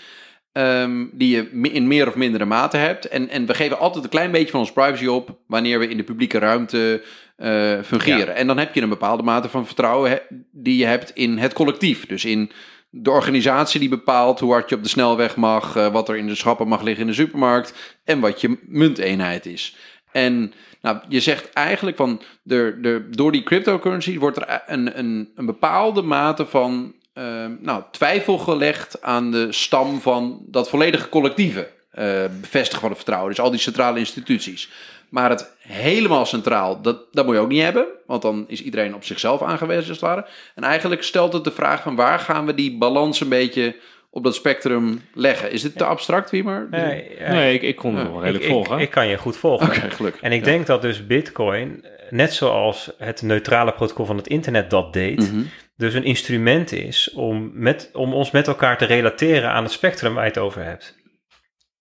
[0.52, 3.08] ehm, die je in meer of mindere mate hebt.
[3.08, 5.38] En, en we geven altijd een klein beetje van ons privacy op...
[5.46, 7.02] wanneer we in de publieke ruimte
[7.36, 8.34] eh, fungeren.
[8.34, 10.20] En dan heb je een bepaalde mate van vertrouwen...
[10.52, 12.06] die je hebt in het collectief.
[12.06, 12.50] Dus in
[12.90, 16.26] de organisatie die bepaalt hoe hard je op de snelweg mag, eh, wat er in
[16.26, 19.76] de schappen mag liggen in de supermarkt en wat je munteenheid is.
[20.14, 25.32] En nou, je zegt eigenlijk van de, de, door die cryptocurrency wordt er een, een,
[25.34, 31.70] een bepaalde mate van eh, nou, twijfel gelegd aan de stam van dat volledige collectieve
[31.90, 33.30] eh, bevestigen van het vertrouwen.
[33.30, 34.70] Dus al die centrale instituties.
[35.08, 37.86] Maar het helemaal centraal, dat, dat moet je ook niet hebben.
[38.06, 40.26] Want dan is iedereen op zichzelf aangewezen, als het ware.
[40.54, 43.76] En eigenlijk stelt het de vraag van waar gaan we die balans een beetje
[44.14, 45.50] op dat spectrum leggen?
[45.50, 46.66] Is dit te abstract, Wiemer?
[46.70, 48.78] Nee, Nee, ik, ik kon het wel redelijk ik, ik, volgen.
[48.78, 49.90] ik kan je goed volgen.
[49.92, 50.20] Gelukkig.
[50.22, 54.92] En ik denk dat dus Bitcoin, net zoals het neutrale protocol van het internet dat
[54.92, 55.42] deed, Mhm.
[55.76, 60.14] dus een instrument is om, met, om ons met elkaar te relateren aan het spectrum
[60.14, 60.96] waar je het over hebt.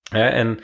[0.10, 0.60] Hè, en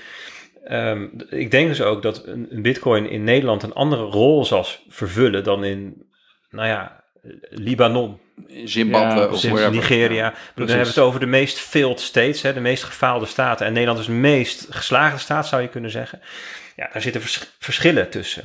[0.64, 4.66] ehm, ik denk dus ook dat een, een Bitcoin in Nederland een andere rol zal
[4.88, 6.06] vervullen dan in,
[6.50, 7.04] nou ja,
[7.50, 8.20] Libanon,
[8.66, 9.76] Zimbabwe Ja, of sinds wherever.
[9.76, 10.16] Nigeria.
[10.26, 13.66] Ja, Dan hebben we het over de meest failed states, hè, de meest gefaalde staten.
[13.66, 16.22] En Nederland is de meest geslaagde staat, zou je kunnen zeggen.
[16.76, 18.44] Ja, daar zitten vers- verschillen tussen.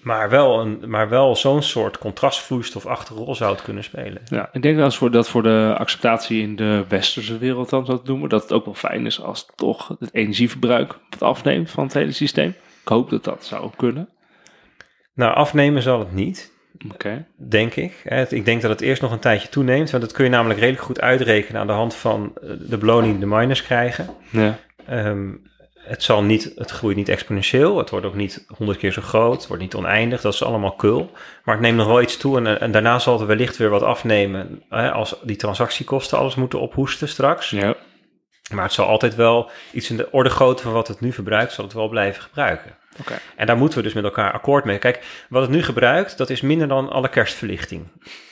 [0.00, 4.22] Maar wel, een, maar wel zo'n soort contrastvloeistofachtige rol zou het kunnen spelen.
[4.24, 7.84] Ja, ik denk dat als voor, dat voor de acceptatie in de westerse wereld dan
[7.84, 11.84] te noemen, dat het ook wel fijn is als toch het energieverbruik wat afneemt van
[11.84, 12.48] het hele systeem.
[12.82, 14.08] Ik hoop dat dat zou kunnen.
[15.14, 16.52] Nou, afnemen zal het niet,
[17.36, 18.04] Denk ik.
[18.28, 19.90] Ik denk dat het eerst nog een tijdje toeneemt.
[19.90, 23.12] Want dat kun je namelijk redelijk goed uitrekenen aan de hand van eh, de beloning
[23.12, 24.08] die de miners krijgen.
[24.30, 24.58] Ja.
[24.86, 25.28] Ehm,
[25.74, 27.78] het, zal niet, het groeit niet exponentieel.
[27.78, 29.36] Het wordt ook niet honderd keer zo groot.
[29.36, 30.20] Het wordt niet oneindig.
[30.20, 31.10] Dat is allemaal kul.
[31.44, 32.36] Maar het neemt nog wel iets toe.
[32.36, 34.62] En, en daarna zal het wellicht weer wat afnemen.
[34.68, 37.50] Hè, als die transactiekosten alles moeten ophoesten straks.
[37.50, 37.74] ja.
[38.50, 41.52] Maar het zal altijd wel iets in de orde grootte van wat het nu verbruikt.
[41.52, 42.76] Zal het wel blijven gebruiken.
[43.00, 43.18] Oké.
[43.36, 44.78] En daar moeten we dus met elkaar akkoord mee.
[44.78, 47.86] Kijk, wat het nu gebruikt, dat is minder dan alle kerstverlichting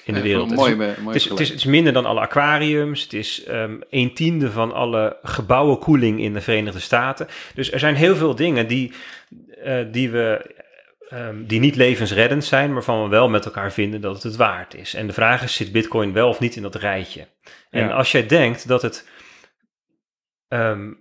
[0.05, 0.55] in de Ja, wereld.
[0.55, 1.49] Mooi, Het is- mooi, het is, het, is, vergelijking.
[1.49, 3.03] het is minder dan alle aquariums.
[3.03, 7.27] Het is ehm een tiende van alle gebouwenkoeling in de Verenigde Staten.
[7.55, 8.93] Dus er zijn heel veel dingen die,
[9.63, 10.55] eh, die, we,
[11.09, 14.37] ehm, die niet levensreddend zijn, maar waarvan we wel met elkaar vinden dat het het
[14.37, 14.95] waard is.
[14.95, 17.27] En de vraag is, zit bitcoin wel of niet in dat rijtje?
[17.71, 17.91] En Ja.
[17.93, 19.09] als jij denkt dat het
[20.49, 20.93] ehm,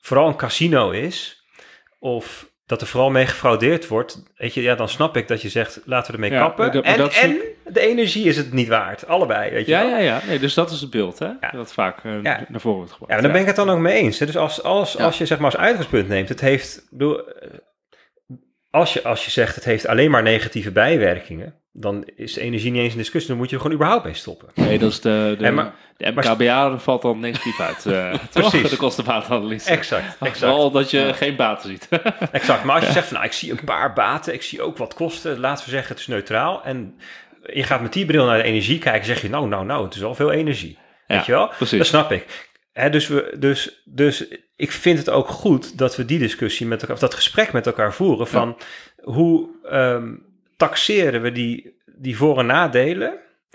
[0.00, 1.44] vooral een casino is,
[1.98, 5.48] of dat er vooral mee gefraudeerd wordt, weet je, ja, dan snap ik dat je
[5.48, 6.72] zegt, laten we ermee Ja, kappen.
[6.72, 9.06] dat- en, dat is en de energie is het niet waard.
[9.06, 9.90] Allebei, weet je Ja, wel.
[9.90, 10.20] ja, ja.
[10.26, 11.26] Nee, dus dat is het beeld, hè?
[11.40, 11.50] Ja.
[11.52, 13.12] Dat vaak eh, naar voren wordt gebracht.
[13.12, 14.18] Ja, daar ben ik het dan ook mee eens.
[14.18, 14.26] hè.
[14.26, 17.48] Dus als, als, als je zeg maar als uitgangspunt neemt, het heeft, bedoel, eh,
[18.70, 22.80] als je, als je zegt het heeft alleen maar negatieve bijwerkingen, dan is energie niet
[22.82, 23.30] eens een discussie.
[23.30, 24.48] Dan moet je er gewoon überhaupt mee stoppen.
[24.54, 27.86] Nee, dat is de, de, maar- de MKBA valt dan negatief uit.
[27.86, 28.70] eh Precies.
[28.70, 29.70] De kostenbaatanalyse.
[29.70, 30.38] Exact, exact.
[30.38, 31.88] Vooral dat je geen baten ziet.
[32.32, 32.64] Exact.
[32.64, 34.94] Maar als je zegt van nou, ik zie een paar baten, ik zie ook wat
[34.94, 36.64] kosten, laten we zeggen het is neutraal.
[36.64, 36.94] En
[37.52, 39.94] je gaat met die bril naar de energie kijken, zeg je nou, nou, nou, het
[39.94, 40.78] is al veel energie.
[41.06, 41.48] Ja, Weet je wel?
[41.56, 41.78] precies.
[41.78, 42.50] Dat snap ik.
[42.72, 44.26] Hè, dus, we, dus, dus
[44.56, 47.66] ik vind het ook goed dat we die discussie met elkaar, of dat gesprek met
[47.66, 48.56] elkaar voeren van
[49.02, 50.12] hoe ehm,
[50.66, 53.12] taxeren we die, die voor- en nadelen.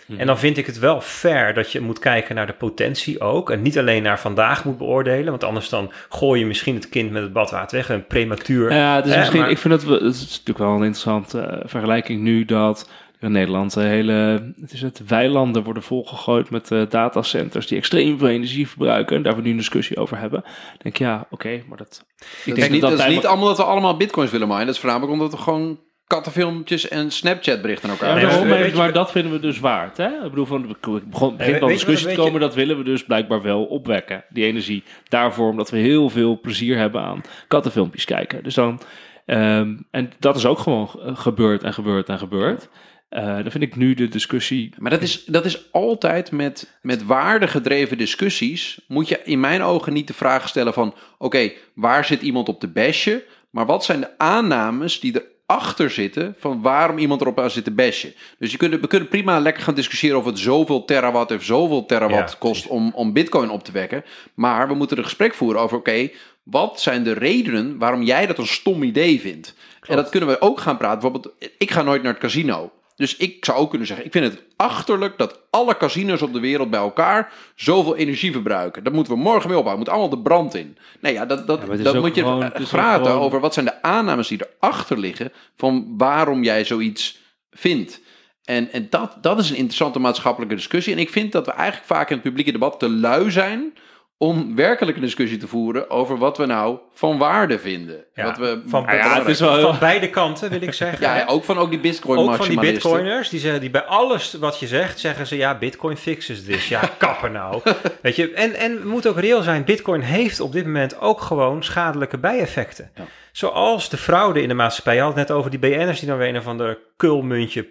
[0.08, 0.20] Mhm.
[0.20, 3.50] En dan vind ik het wel fair dat je moet kijken naar de potentie ook.
[3.50, 5.30] En niet alleen naar vandaag moet beoordelen.
[5.30, 7.90] Want anders dan gooi je misschien het kind met het badwater weg.
[7.90, 8.74] Een prematuur.
[8.74, 10.76] Ja, het is Eh, misschien, maar- ik vind het, wel- het is natuurlijk wel een
[10.84, 12.90] interessante eh, vergelijking nu dat
[13.20, 14.14] in Nederland de hele,
[14.62, 19.22] het is het, weilanden worden volgegooid met eh, datacenters die extreem veel energie verbruiken en
[19.24, 20.44] daar we nu een discussie over hebben.
[20.78, 23.48] Denk ja, oké, maar dat, ik Dat denk is niet, dat is bij- niet allemaal
[23.48, 24.66] dat we allemaal bitcoins willen minen.
[24.66, 28.94] Dat is voornamelijk omdat we gewoon kattenfilmpjes en Snapchat berichten aan elkaar Ja, maar maar,
[28.94, 29.98] dat vinden we dus waard.
[29.98, 30.08] Hè?
[30.08, 33.42] Ik bedoel, van, ik begon, begint al discussie te komen, dat willen we dus blijkbaar
[33.42, 34.84] wel opwekken, die energie.
[35.10, 38.44] Daarvoor, omdat we heel veel plezier hebben aan kattenfilmpjes kijken.
[38.44, 38.80] Dus dan,
[39.26, 42.70] ehm, en dat is ook gewoon ge- gebeurd en gebeurd en gebeurd.
[43.10, 47.06] Eh, dan vind ik nu de discussie Maar dat is, dat is altijd met, met
[47.06, 48.80] waardegedreven discussies.
[48.88, 50.94] Moet je in mijn ogen niet de vraag stellen van...
[51.18, 53.24] Oké, waar zit iemand op de besje?
[53.50, 55.12] Maar wat zijn de aannames die
[55.48, 56.36] erachter zitten...
[56.40, 58.14] van waarom iemand erop aan zit te bashen?
[58.40, 60.18] Dus je kunt, we kunnen prima lekker gaan discussiëren...
[60.18, 64.04] of het zoveel terawatt of zoveel terawatt Ja, kost om, om bitcoin op te wekken.
[64.34, 65.78] Maar we moeten een gesprek voeren over...
[65.78, 66.10] Oké,
[66.44, 69.56] wat zijn de redenen waarom jij dat een stom idee vindt?
[69.82, 71.00] En dat kunnen we ook gaan praten.
[71.00, 72.72] Bijvoorbeeld, ik ga nooit naar het casino...
[72.98, 76.40] Dus ik zou ook kunnen zeggen, ik vind het achterlijk dat alle casinos op de
[76.40, 78.84] wereld bij elkaar zoveel energie verbruiken.
[78.84, 79.86] Dat moeten we morgen weer ophouden.
[79.86, 80.78] Moet allemaal de brand in.
[81.00, 83.82] Nee, ja, dat, dat, Ja, dat moet je gewoon- praten gewoon- over wat zijn de
[83.82, 87.20] aannames die erachter liggen van waarom jij zoiets
[87.52, 88.02] vindt.
[88.44, 90.94] En, en dat, dat is een interessante maatschappelijke discussie.
[90.94, 93.74] En ik vind dat we eigenlijk vaak in het publieke debat te lui zijn
[94.20, 98.06] om werkelijk een discussie te voeren over wat we nou van waarde vinden.
[98.14, 101.02] Ja, wat we van- Ah ja, het is wel Van beide kanten wil ik zeggen.
[101.02, 104.34] ja, ook van ook die bitcoin Ook van die bitcoiners, die, zeggen, die bij alles
[104.34, 106.68] wat je zegt, zeggen ze ja, bitcoin fixes this.
[106.68, 107.62] Ja, kappen nou.
[108.02, 111.22] Weet je, en, en we moeten ook reëel zijn, bitcoin heeft op dit moment ook
[111.22, 112.92] gewoon schadelijke bijeffecten.
[113.32, 114.96] Zoals de fraude in de maatschappij.
[114.96, 117.68] Je had het net over die BN'ers die dan weer een of ander kulmuntje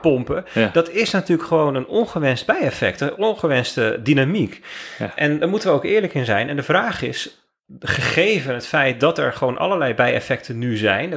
[0.00, 0.44] pompen.
[0.54, 0.70] Ja.
[0.72, 4.60] Dat is natuurlijk gewoon een ongewenst bijeffect, een ongewenste dynamiek.
[4.98, 5.12] Ja.
[5.14, 6.48] En daar moeten we ook eerlijk in zijn.
[6.48, 7.42] En de vraag is,
[7.80, 11.10] gegeven het feit dat er gewoon allerlei bijeffecten nu zijn.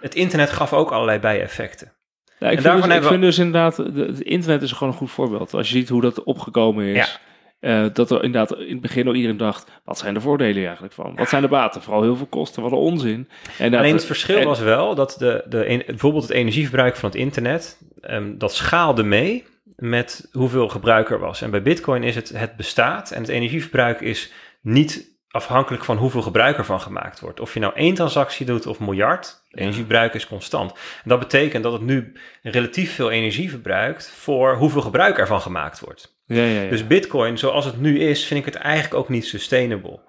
[0.00, 1.92] Het internet gaf ook allerlei bijeffecten.
[2.38, 4.62] Ja, ik, En vind daarvan dus, ik hebben we- vind dus inderdaad, de- het internet
[4.62, 5.54] is gewoon een goed voorbeeld.
[5.54, 7.20] Als je ziet hoe dat opgekomen is.
[7.60, 10.94] Eh, dat er inderdaad in het begin al iedereen dacht, wat zijn de voordelen eigenlijk
[10.94, 11.14] van?
[11.16, 11.82] Wat zijn de baten?
[11.82, 13.28] Vooral heel veel kosten, wat een onzin.
[13.58, 17.18] En Alleen het verschil en- was wel dat de, de, bijvoorbeeld het energieverbruik van het
[17.18, 19.44] internet, ehm, dat schaalde mee
[19.76, 21.42] met hoeveel gebruik er was.
[21.42, 26.22] En bij Bitcoin is het, het bestaat en het energieverbruik is niet afhankelijk van hoeveel
[26.22, 27.40] gebruik ervan gemaakt wordt.
[27.40, 30.72] Of je nou één transactie doet of miljard, energieverbruik is constant.
[30.72, 32.12] En dat betekent dat het nu
[32.42, 36.18] relatief veel energie verbruikt voor hoeveel gebruik ervan gemaakt wordt.
[36.34, 36.68] Ja, ja, ja.
[36.70, 40.00] Dus Bitcoin, zoals het nu is, vind ik het eigenlijk ook niet sustainable.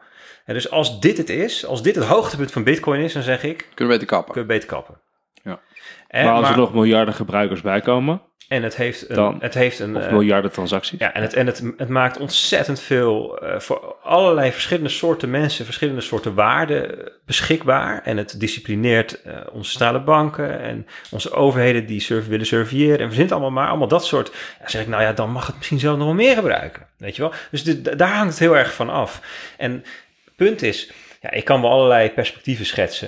[0.45, 3.43] En dus als dit het is, als dit het hoogtepunt van Bitcoin is, dan zeg
[3.43, 4.33] ik, Kunnen we te kappen.
[4.33, 5.01] kun je beter kappen.
[5.43, 5.59] Ja.
[6.07, 8.21] En, maar als maar- er nog miljarden gebruikers bij komen,
[8.51, 10.99] en het heeft een, dan- het heeft een of eh, miljarden transacties.
[10.99, 15.65] ja, en het, en het, het maakt ontzettend veel eh, voor allerlei verschillende soorten mensen,
[15.65, 18.01] verschillende soorten waarden beschikbaar.
[18.03, 22.99] En het disciplineert eh, onze centrale banken en onze overheden die surf, willen surveilleren.
[22.99, 24.31] En verzint allemaal maar allemaal dat soort.
[24.59, 26.87] Ja, zeg ik, nou ja, dan mag het misschien zelf nog wel meer gebruiken.
[26.97, 27.33] Weet je wel?
[27.51, 29.21] Dus dit- daar hangt het heel erg van af.
[29.57, 29.71] En
[30.25, 30.91] het punt is,
[31.21, 33.07] ja, ik kan wel allerlei perspectieven schetsen.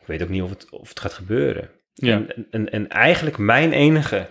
[0.00, 1.70] Ik weet ook niet of het, of het gaat gebeuren.
[1.94, 2.12] Ja.
[2.12, 4.26] En, en, en eigenlijk mijn enige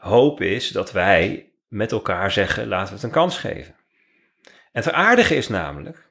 [0.00, 3.74] hoop is dat wij met elkaar zeggen, laten we het een kans geven.
[4.44, 6.08] En het aardige is namelijk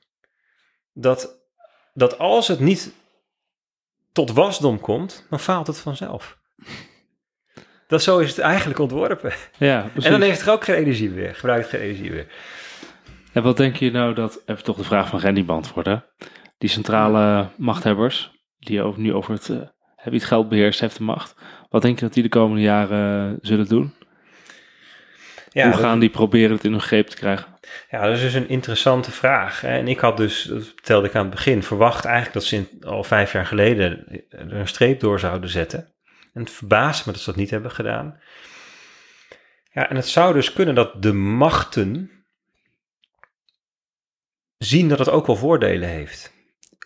[0.93, 1.39] dat,
[1.93, 2.91] dat als het niet
[4.11, 6.37] tot wasdom komt, dan faalt het vanzelf.
[7.87, 9.33] Dat zo is het eigenlijk ontworpen.
[9.57, 10.05] Ja, precies.
[10.05, 12.27] En dan heeft het ook geen energie meer, gebruikt geen energie meer.
[13.33, 16.05] En wat denk je nou dat, even toch de vraag van Randy beantwoorden,
[16.57, 19.57] die centrale machthebbers, die nu over het, eh,
[20.03, 21.35] wie het geld beheerst, heeft de macht.
[21.69, 23.93] Wat denk je dat die de komende jaren eh, zullen doen?
[25.51, 27.57] Ja, Hoe gaan die proberen het in hun greep te krijgen?
[27.89, 29.63] Ja, dat is dus een interessante vraag.
[29.63, 32.83] En ik had dus, dat vertelde ik aan het begin, verwacht eigenlijk dat ze in-
[32.83, 35.93] al vijf jaar geleden er een streep door zouden zetten.
[36.33, 38.19] En het verbaast me dat ze dat niet hebben gedaan.
[39.71, 42.11] Ja, en het zou dus kunnen dat de machten
[44.57, 46.33] zien dat het ook wel voordelen heeft.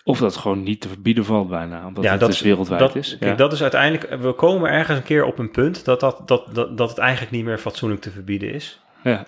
[0.03, 2.95] Of dat gewoon niet te verbieden valt bijna, omdat ja, het dat dus wereldwijd dat,
[2.95, 3.17] is.
[3.17, 3.38] kijk, Ja.
[3.38, 6.77] dat is uiteindelijk, we komen ergens een keer op een punt dat, dat, dat, dat,
[6.77, 8.81] dat, het eigenlijk niet meer fatsoenlijk te verbieden is.
[9.03, 9.27] Ja.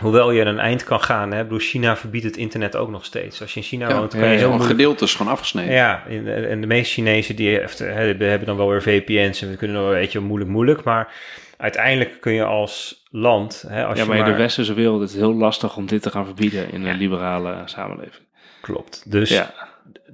[0.00, 1.36] Hoewel je een eind kan gaan, hè.
[1.38, 3.40] Ik bedoel, China verbiedt het internet ook nog steeds.
[3.40, 5.72] Als je in China Ja, woont, kan ja, je heel moeilijk gedeeltes gewoon afgesneden.
[5.74, 9.76] Ja, en, de meeste Chinezen die hebben hebben dan wel weer VPN's en we kunnen
[9.76, 10.84] dan wel, weet je, moeilijk, moeilijk.
[10.84, 11.12] Maar
[11.56, 14.32] uiteindelijk kun je als land, hè, als ja, je maar in maar...
[14.32, 17.62] de westerse wereld is het heel lastig om dit te gaan verbieden in een liberale
[17.64, 18.22] samenleving.
[18.60, 19.10] Klopt.
[19.10, 19.54] Dus, Ja,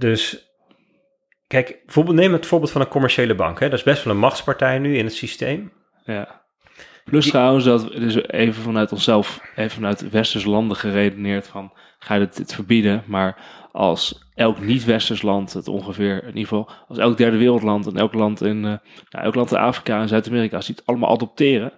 [0.01, 0.52] dus
[1.47, 3.60] kijk, bijvoorbeeld, neem het voorbeeld van een commerciële bank.
[3.60, 3.68] Hè.
[3.68, 5.72] Dat is best wel een machtspartij nu in het systeem.
[6.05, 6.43] Ja.
[7.05, 12.20] Plus trouwens dat dus even vanuit onszelf, even vanuit westerse landen geredeneerd van ga je
[12.20, 13.39] dit, dit verbieden, maar
[13.72, 18.14] als elk niet-westers land het ongeveer, in ieder geval als elk derde wereldland en elk
[18.14, 18.78] land in, eh,
[19.10, 21.72] nou, elk land in Afrika en Zuid-Amerika, als die het allemaal adopteren,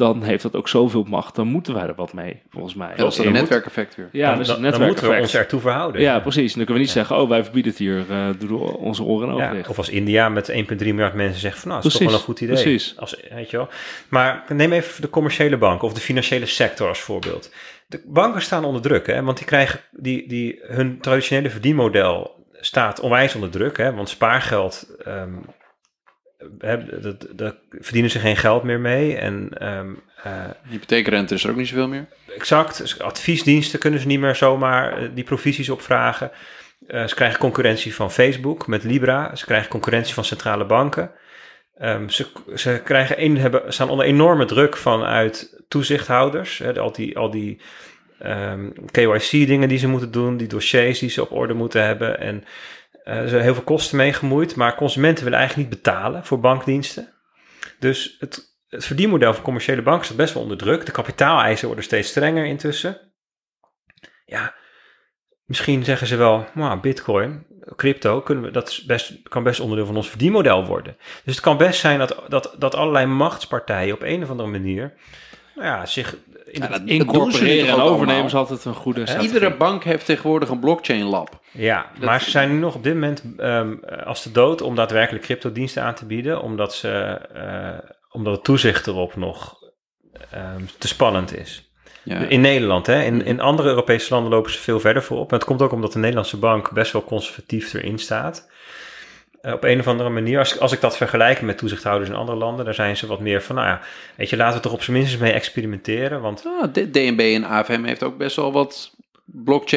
[0.00, 2.92] dan heeft dat ook zoveel macht, dan moeten wij er wat mee, volgens mij.
[2.96, 4.08] Dat is een netwerkeffect weer.
[4.12, 5.22] Ja, dan, dus dan, moeten we netwerkeffect.
[5.22, 6.00] ons ertoe verhouden.
[6.00, 6.54] Ja, precies.
[6.54, 9.34] Dan kunnen we niet zeggen, oh, wij verbieden het hier, eh door onze oren en
[9.34, 9.68] ogen Ja, dicht.
[9.68, 12.24] of als India met 1,3 miljard mensen zegt van nou, dat is toch wel een
[12.24, 12.54] goed idee.
[12.54, 12.94] precies.
[12.96, 13.68] Als, weet je wel.
[14.08, 17.52] Maar neem even de commerciële bank of de financiële sector als voorbeeld.
[17.86, 23.00] De banken staan onder druk, hè, want die krijgen die, die, hun traditionele verdienmodel staat
[23.00, 25.32] onwijs onder druk, hè, want spaargeld, ehm,
[27.00, 29.16] dat, daar verdienen ze geen geld meer mee.
[29.16, 29.90] En ehm,
[30.22, 30.32] eh,
[30.68, 32.06] Hypotheekrente is er ook niet zoveel meer.
[32.36, 32.78] Exact.
[32.78, 36.30] Dus adviesdiensten kunnen ze niet meer zomaar eh, die provisies opvragen.
[36.86, 39.36] Eh, ze krijgen concurrentie van Facebook met Libra.
[39.36, 41.10] Ze krijgen concurrentie van centrale banken.
[41.78, 46.58] Ehm, ze, ze krijgen een, hebben, staan onder enorme druk vanuit toezichthouders.
[46.58, 47.60] Hè, al die, al die
[48.18, 52.20] ehm, KYC-dingen die ze moeten doen, die dossiers die ze op orde moeten hebben.
[52.20, 52.44] En
[53.10, 54.56] er zijn heel veel kosten mee gemoeid.
[54.56, 57.12] Maar consumenten willen eigenlijk niet betalen voor bankdiensten.
[57.78, 60.86] Dus het, het verdienmodel van commerciële banken staat best wel onder druk.
[60.86, 63.12] De kapitaaleisen worden steeds strenger intussen.
[64.24, 64.54] Ja,
[65.44, 67.46] misschien zeggen ze wel, nou, bitcoin,
[67.76, 70.96] crypto, kunnen we, dat best, kan best onderdeel van ons verdienmodel worden.
[71.24, 74.94] Dus het kan best zijn dat, dat, dat allerlei machtspartijen op een of andere manier
[75.54, 76.16] nou ja, zich
[76.50, 79.32] in Ja, Incorporeren en overnemen is altijd een goede strategie.
[79.32, 81.40] Iedere bank heeft tegenwoordig een blockchain lab.
[81.50, 83.74] Ja, maar ze zijn nu nog op dit moment ehm,
[84.04, 86.88] als de dood om daadwerkelijk cryptodiensten aan te bieden, omdat, ze,
[87.34, 89.54] eh, omdat het toezicht erop nog
[90.30, 91.70] ehm, te spannend is.
[92.02, 92.18] Ja.
[92.18, 93.02] In Nederland, hè?
[93.02, 95.30] In, in andere Europese landen lopen ze veel verder voorop.
[95.30, 98.48] Maar het komt ook omdat de Nederlandse bank best wel conservatief erin staat.
[99.42, 102.16] Eh, op een of andere manier, als, ik- als ik dat vergelijk met toezichthouders in
[102.16, 103.80] andere landen, daar zijn ze wat meer van, nou ja,
[104.16, 106.20] weet je, laten we toch op zijn minst mee experimenteren.
[106.20, 108.94] Want Ah, DNB en AFM heeft ook best wel wat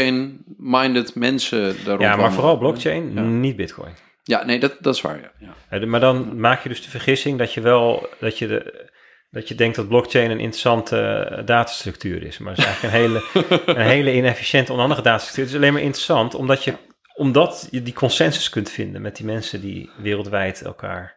[0.08, 2.02] blockchain-minded mensen daarop.
[2.04, 3.22] ja, maar vooral blockchain, Ja.
[3.22, 3.92] niet bitcoin.
[4.24, 5.20] Ja, nee, dat, dat is waar.
[5.22, 5.32] Ja.
[5.70, 5.78] Ja.
[5.80, 8.88] Eh, Maar dan maak je dus de vergissing dat je wel dat je, de,
[9.32, 12.38] dat je denkt dat blockchain een interessante eh, datastructuur is.
[12.38, 13.22] Maar het is eigenlijk een hele,
[13.80, 15.44] een hele inefficiënte, onhandige datastructuur.
[15.44, 16.74] Het is alleen maar interessant omdat je,
[17.14, 21.16] omdat je die consensus kunt vinden met die mensen die wereldwijd elkaar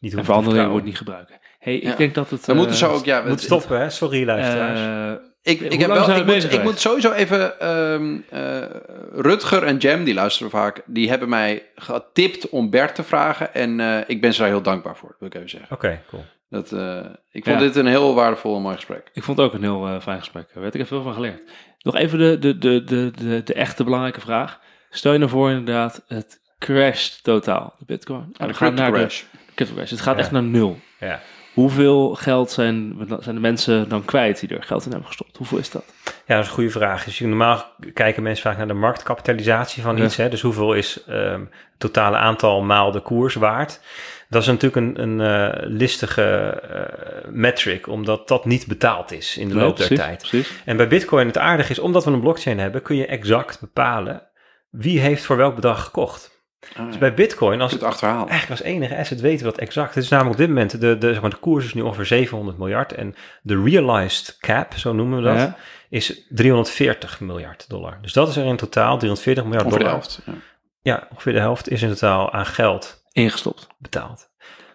[0.00, 1.32] niet En hoeven te wordt niet gebruikt.
[1.58, 1.94] hey, ik Ja.
[1.96, 2.48] denk dat het...
[2.48, 3.90] Eh, moeten ze ook, ja, Moet het- stoppen, hè?
[3.90, 4.80] Sorry, luisteraars.
[5.18, 7.60] eh, Ik, ik, heb wel, ik, we moet, ik sowieso even.
[7.60, 8.62] ehm, eh,
[9.12, 10.82] Rutger en Jam, die luisteren vaak.
[10.86, 13.54] Die hebben mij getipt om Bert te vragen.
[13.54, 15.76] En eh, ik ben ze daar heel dankbaar voor, wil ik even zeggen.
[15.76, 16.24] Oké, cool.
[16.50, 16.96] Dat, eh,
[17.30, 17.62] ik vond Ja.
[17.66, 19.10] dit een heel waardevol en mooi gesprek.
[19.12, 20.48] Ik vond het ook een heel eh, fijn gesprek.
[20.54, 21.40] Daar werd ik er veel van geleerd.
[21.82, 24.60] Nog even de, de, de, de, de, de echte belangrijke vraag.
[24.90, 28.20] Stel je nou voor inderdaad, het crasht totaal, de bitcoin.
[28.36, 29.20] En de we gaan naar crypto-crash.
[29.46, 29.90] de crypto crash.
[29.90, 30.20] Het gaat Ja.
[30.20, 30.78] echt naar nul.
[31.00, 31.20] Ja.
[31.54, 35.36] Hoeveel geld zijn, zijn de mensen dan kwijt die er geld in hebben gestopt?
[35.36, 35.84] Hoeveel is dat?
[36.04, 37.04] Ja, dat is een goede vraag.
[37.04, 40.04] Dus normaal kijken mensen vaak naar de marktkapitalisatie van Ja.
[40.04, 40.16] iets.
[40.16, 40.28] Hè?
[40.28, 43.80] Dus hoeveel is ehm, het totale aantal maal de koers waard?
[44.28, 49.48] Dat is natuurlijk een, een eh, listige eh, metric, omdat dat niet betaald is in
[49.48, 50.18] de Nee, loop der precies, tijd.
[50.28, 50.52] Precies.
[50.64, 54.22] En bij Bitcoin het aardige is, omdat we een blockchain hebben, kun je exact bepalen
[54.78, 56.36] wie heeft voor welk bedrag gekocht.
[56.76, 58.28] Ah, Dus bij Bitcoin, als het achterhalen.
[58.28, 59.94] Eigenlijk als enige asset weten we dat exact.
[59.94, 62.06] Het is namelijk op dit moment, de, de, zeg maar, de koers is nu ongeveer
[62.06, 62.92] 700 miljard.
[62.92, 65.56] En de realized cap, zo noemen we dat, Ja.
[65.88, 67.98] is 340 miljard dollar.
[68.02, 70.00] Dus dat is er in totaal 340 miljard Ongeveer de dollar.
[70.08, 70.22] helft.
[70.26, 70.32] Ja.
[70.82, 73.66] Ja, ongeveer de helft is in totaal aan geld Ingestopt.
[73.78, 74.28] betaald.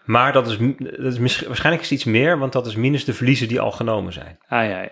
[0.04, 3.06] Maar dat is, dat is misschien, waarschijnlijk is het iets meer, want dat is minus
[3.06, 4.38] de verliezen die al genomen zijn.
[4.48, 4.90] Ah ja, ja.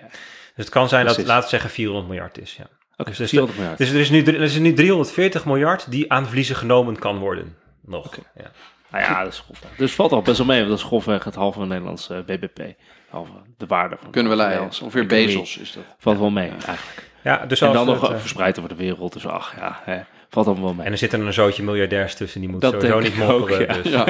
[0.55, 2.55] Dus het kan zijn dat, laten we zeggen, 400 miljard is.
[2.55, 2.67] Ja.
[3.05, 3.79] Dus- dus 400 miljard.
[3.79, 7.55] Dus er is, nu, er is nu 340 miljard die aan verliezen genomen kan worden.
[7.85, 8.05] Nog.
[8.05, 8.21] Oké.
[8.35, 8.51] Ja.
[8.91, 9.71] Nou ja, dat is grofweg.
[9.77, 12.35] Dus het valt al best wel mee, want dat is grofweg het halve Nederlandse eh,
[12.37, 12.73] BBP.
[13.09, 14.63] Halve de waarde van Kunnen we de leiden.
[14.65, 15.25] Ongeveer economie.
[15.25, 15.83] Bezos is dat.
[15.97, 17.09] Valt wel mee, eigenlijk.
[17.23, 19.13] Ja, dus En dan nog het, eh, verspreid over de wereld.
[19.13, 20.01] Dus ach, ja, hè,
[20.31, 20.85] valt allemaal wel mee.
[20.85, 23.73] En er zitten een zootje miljardairs tussen, die moeten Dat sowieso niet ook, ja.
[23.73, 23.91] dus.
[23.91, 24.05] Ja.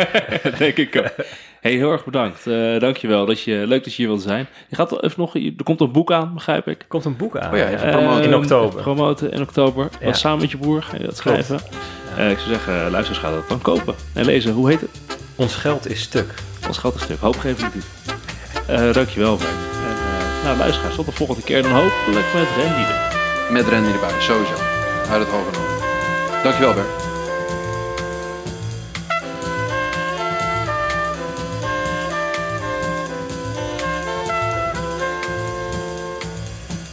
[0.57, 1.25] denk ik ook.
[1.61, 2.47] Hey, heel erg bedankt.
[2.47, 3.25] Eh dankjewel.
[3.25, 4.47] Dat je, leuk dat je hier wilt zijn.
[4.69, 6.81] Je gaat wel even nog, er komt een boek aan, begrijp ik.
[6.81, 7.51] Er komt een boek aan.
[7.51, 7.75] Oh ja, ja.
[7.75, 8.23] even promoten.
[8.23, 8.81] in oktober.
[8.81, 9.89] Promoten in oktober.
[10.01, 10.13] Ja.
[10.13, 11.59] Samen met je broer ga je dat schrijven.
[12.17, 14.53] Eh, ik zou zeggen, luisteraars gaan dat dan kopen en lezen.
[14.53, 14.99] Hoe heet het?
[15.35, 16.33] Ons geld is stuk.
[16.67, 17.19] Ons geld een stuk.
[17.19, 17.89] Hoopgevende titel.
[18.67, 19.49] Eh dankjewel, Bert.
[19.49, 19.57] En
[20.39, 21.61] eh, nou, luisteraars, tot de volgende keer.
[21.61, 22.85] Dan hopelijk met Randy.
[23.51, 24.53] Met Randy erbij, sowieso.
[25.09, 25.90] Uit het hoge noorden.
[26.43, 27.10] Dankjewel, Bert.